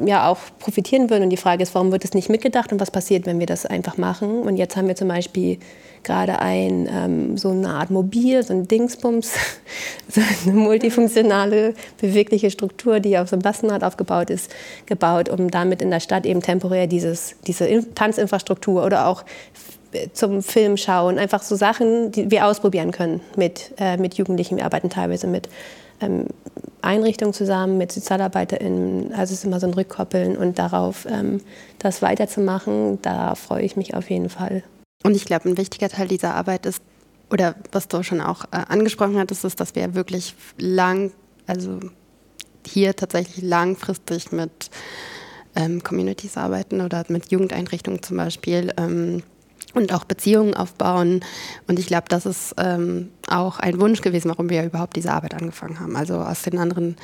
ja 0.06 0.30
auch 0.30 0.38
profitieren 0.60 1.10
würden. 1.10 1.24
Und 1.24 1.30
die 1.30 1.38
Frage 1.38 1.64
ist, 1.64 1.74
warum 1.76 1.92
wird 1.92 2.06
es 2.06 2.14
nicht 2.14 2.30
mitgedacht 2.30 2.72
und 2.72 2.80
was 2.80 2.92
passiert, 2.92 3.26
wenn 3.26 3.40
wir 3.40 3.48
das 3.48 3.66
einfach 3.66 3.98
machen? 3.98 4.42
Und 4.42 4.58
jetzt 4.58 4.76
haben 4.76 4.88
wir 4.88 4.96
zum 4.96 5.08
Beispiel 5.08 5.58
gerade 6.04 6.40
ein, 6.40 6.88
ähm, 6.92 7.38
so 7.38 7.50
eine 7.50 7.70
Art 7.70 7.90
Mobil, 7.90 8.42
so 8.44 8.54
ein 8.54 8.68
Dingsbums, 8.68 9.34
so 10.10 10.22
eine 10.22 10.56
multifunktionale, 10.56 11.74
bewegliche 12.00 12.52
Struktur, 12.52 13.00
die 13.00 13.18
auf 13.18 13.30
so 13.30 13.36
einem 13.36 13.44
Lastenrad 13.44 13.84
aufgebaut 13.84 14.30
ist, 14.30 14.54
gebaut, 14.86 15.30
um 15.30 15.50
damit 15.52 15.82
in 15.82 15.90
der 15.90 16.00
Stadt 16.00 16.26
eben 16.26 16.42
temporär 16.42 16.88
dieses, 16.88 17.36
diese 17.46 17.94
Tanzinfrastruktur 17.94 18.86
oder 18.86 19.08
auch 19.08 19.24
zum 20.14 20.44
Film 20.44 20.78
schauen, 20.78 21.18
einfach 21.18 21.44
so 21.44 21.56
Sachen, 21.56 22.12
die 22.12 22.32
wir 22.32 22.46
ausprobieren 22.46 22.92
können 22.92 23.22
mit, 23.36 23.74
äh, 23.78 23.98
mit 23.98 24.16
Jugendlichen. 24.16 24.58
Wir 24.58 24.66
arbeiten 24.66 24.90
teilweise 24.90 25.28
mit 25.28 25.50
ähm, 26.02 26.26
Einrichtungen 26.82 27.34
zusammen, 27.34 27.78
mit 27.78 27.92
SozialarbeiterInnen. 27.92 29.14
Also 29.14 29.34
es 29.34 29.40
ist 29.40 29.46
immer 29.46 29.60
so 29.60 29.68
ein 29.68 29.74
Rückkoppeln 29.74 30.38
und 30.38 30.60
darauf 30.60 31.06
ähm, 31.10 31.42
das 31.80 32.02
weiterzumachen, 32.02 33.02
da 33.02 33.36
freue 33.36 33.64
ich 33.64 33.76
mich 33.76 33.94
auf 33.94 34.10
jeden 34.10 34.30
Fall. 34.30 34.64
Und 35.04 35.16
ich 35.16 35.26
glaube, 35.26 35.50
ein 35.50 35.58
wichtiger 35.58 35.90
Teil 35.90 36.08
dieser 36.08 36.36
Arbeit 36.36 36.66
ist, 36.66 36.82
oder 37.30 37.56
was 37.72 37.88
du 37.88 38.04
schon 38.04 38.22
auch 38.22 38.46
äh, 38.46 38.64
angesprochen 38.68 39.18
hattest, 39.18 39.44
ist, 39.44 39.60
dass 39.60 39.76
wir 39.76 39.96
wirklich 39.96 40.36
lang, 40.58 41.12
also 41.46 41.80
hier 42.66 42.96
tatsächlich 42.96 43.44
langfristig 43.44 44.32
mit 44.32 44.70
ähm, 45.56 45.84
Communities 45.84 46.38
arbeiten 46.38 46.82
oder 46.82 47.04
mit 47.10 47.32
Jugendeinrichtungen 47.32 48.04
zum 48.04 48.18
Beispiel. 48.18 48.74
Ähm, 48.78 49.24
und 49.78 49.94
auch 49.94 50.04
Beziehungen 50.04 50.54
aufbauen. 50.54 51.22
Und 51.68 51.80
ich 51.80 51.88
glaube, 51.88 52.06
das 52.10 52.26
ist 52.26 52.56
ähm, 52.58 53.10
auch 53.28 53.60
ein 53.60 53.80
Wunsch 53.80 54.02
gewesen, 54.02 54.30
warum 54.30 54.50
wir 54.50 54.64
überhaupt 54.64 54.96
diese 54.96 55.12
Arbeit 55.12 55.34
angefangen 55.34 55.80
haben. 55.80 55.96
Also 55.96 56.16
aus 56.16 56.42
den 56.42 56.58
anderen, 56.58 56.98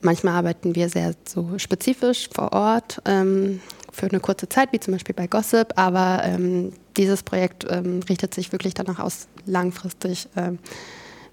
manchmal 0.00 0.34
arbeiten 0.34 0.74
wir 0.74 0.88
sehr 0.88 1.14
so 1.26 1.58
spezifisch 1.58 2.28
vor 2.32 2.52
Ort 2.52 3.00
ähm, 3.04 3.60
für 3.92 4.06
eine 4.06 4.20
kurze 4.20 4.48
Zeit, 4.48 4.72
wie 4.72 4.80
zum 4.80 4.92
Beispiel 4.94 5.14
bei 5.14 5.26
Gossip, 5.26 5.72
aber 5.76 6.22
ähm, 6.24 6.72
dieses 6.96 7.22
Projekt 7.22 7.66
ähm, 7.70 8.00
richtet 8.08 8.34
sich 8.34 8.52
wirklich 8.52 8.74
danach 8.74 8.98
aus, 8.98 9.26
langfristig 9.46 10.28
ähm, 10.36 10.58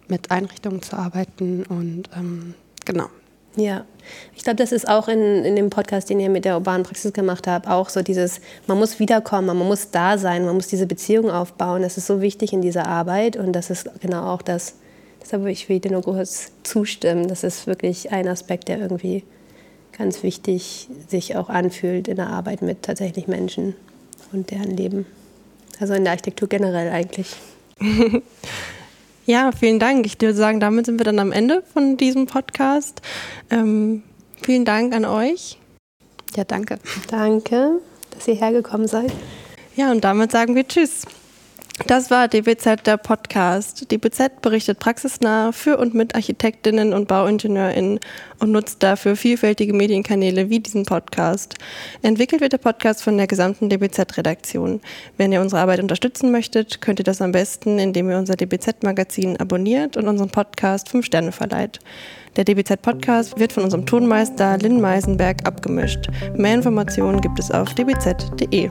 mit 0.08 0.32
Einrichtungen 0.32 0.82
zu 0.82 0.96
arbeiten 0.98 1.64
und 1.64 2.10
ähm, 2.16 2.54
genau, 2.86 3.10
ja, 3.56 3.86
ich 4.36 4.44
glaube, 4.44 4.58
das 4.58 4.72
ist 4.72 4.88
auch 4.88 5.08
in, 5.08 5.46
in 5.46 5.56
dem 5.56 5.70
Podcast, 5.70 6.10
den 6.10 6.20
ihr 6.20 6.30
mit 6.30 6.46
der 6.46 6.56
urbanen 6.56 6.84
Praxis 6.84 7.14
gemacht 7.14 7.48
habt, 7.48 7.68
auch 7.68 7.90
so 7.90 8.02
dieses, 8.02 8.42
man 8.68 8.78
muss 8.78 9.00
wiederkommen, 9.00 9.48
man 9.48 9.58
muss 9.58 9.92
da 9.92 10.18
sein, 10.18 10.46
man 10.46 10.56
muss 10.56 10.68
diese 10.68 10.88
Beziehung 10.88 11.32
aufbauen. 11.32 11.82
Das 11.82 11.98
ist 11.98 12.08
so 12.08 12.22
wichtig 12.22 12.54
in 12.54 12.62
dieser 12.62 12.88
Arbeit 12.88 13.38
und 13.38 13.54
das 13.54 13.70
ist 13.70 13.90
genau 14.02 14.34
auch 14.34 14.42
das, 14.42 14.76
deshalb 15.22 15.44
will 15.44 15.52
ich 15.52 15.66
dir 15.68 15.92
nur 15.92 16.02
kurz 16.02 16.52
zustimmen. 16.64 17.28
Das 17.28 17.44
ist 17.44 17.68
wirklich 17.68 18.12
ein 18.12 18.28
Aspekt, 18.28 18.68
der 18.68 18.80
irgendwie 18.80 19.24
ganz 19.98 20.24
wichtig 20.24 20.90
sich 21.08 21.36
auch 21.36 21.50
anfühlt 21.50 22.08
in 22.08 22.16
der 22.16 22.28
Arbeit 22.28 22.62
mit 22.62 22.82
tatsächlich 22.82 23.28
Menschen 23.28 23.76
und 24.32 24.50
deren 24.52 24.76
Leben. 24.76 25.06
Also 25.80 25.94
in 25.94 26.04
der 26.04 26.12
Architektur 26.12 26.50
generell 26.50 26.92
eigentlich. 26.92 27.36
Ja, 29.26 29.52
vielen 29.52 29.80
Dank. 29.80 30.06
Ich 30.06 30.20
würde 30.20 30.34
sagen, 30.34 30.60
damit 30.60 30.86
sind 30.86 31.00
wir 31.00 31.06
dann 31.06 31.20
am 31.20 31.32
Ende 31.32 31.64
von 31.74 31.96
diesem 31.98 32.26
Podcast. 32.26 33.02
Ähm, 33.50 34.04
vielen 34.42 34.66
Dank 34.66 34.94
an 34.94 35.06
euch. 35.06 35.58
Ja, 36.36 36.44
danke. 36.44 36.80
Danke, 37.10 37.80
dass 38.12 38.28
ihr 38.28 38.36
hergekommen 38.36 38.88
seid. 38.88 39.12
Ja, 39.76 39.92
und 39.92 40.04
damit 40.04 40.32
sagen 40.32 40.56
wir 40.56 40.68
Tschüss. 40.68 41.06
Das 41.88 42.12
war 42.12 42.28
DBZ, 42.28 42.86
der 42.86 42.98
Podcast. 42.98 43.92
DBZ 43.92 44.42
berichtet 44.42 44.78
praxisnah 44.78 45.52
für 45.52 45.78
und 45.78 45.96
mit 45.96 46.14
Architektinnen 46.14 46.94
und 46.94 47.08
Bauingenieurinnen 47.08 48.00
und 48.40 48.52
nutzt 48.52 48.84
dafür 48.84 49.16
vielfältige 49.16 49.74
Medienkanäle 49.74 50.52
wie 50.52 50.60
diesen 50.60 50.86
Podcast. 50.86 51.56
Entwickelt 52.04 52.42
wird 52.42 52.54
der 52.54 52.60
Podcast 52.60 53.02
von 53.02 53.18
der 53.18 53.26
gesamten 53.26 53.70
DBZ-Redaktion. 53.70 54.82
Wenn 55.18 55.32
ihr 55.32 55.42
unsere 55.42 55.62
Arbeit 55.62 55.80
unterstützen 55.80 56.32
möchtet, 56.32 56.80
könnt 56.80 57.00
ihr 57.00 57.06
das 57.06 57.22
am 57.22 57.32
besten, 57.32 57.80
indem 57.80 58.08
ihr 58.12 58.20
unser 58.20 58.36
DBZ-Magazin 58.36 59.38
abonniert 59.38 59.98
und 59.98 60.08
unseren 60.08 60.30
Podcast 60.30 60.90
fünf 60.90 61.08
Sterne 61.08 61.32
verleiht. 61.32 61.80
Der 62.36 62.44
DBZ-Podcast 62.46 63.40
wird 63.40 63.52
von 63.52 63.64
unserem 63.64 63.88
Tonmeister 63.88 64.60
Lynn 64.60 64.80
Meisenberg 64.80 65.48
abgemischt. 65.48 66.08
Mehr 66.36 66.54
Informationen 66.54 67.20
gibt 67.20 67.40
es 67.40 67.50
auf 67.50 67.74
dbz.de. 67.74 68.70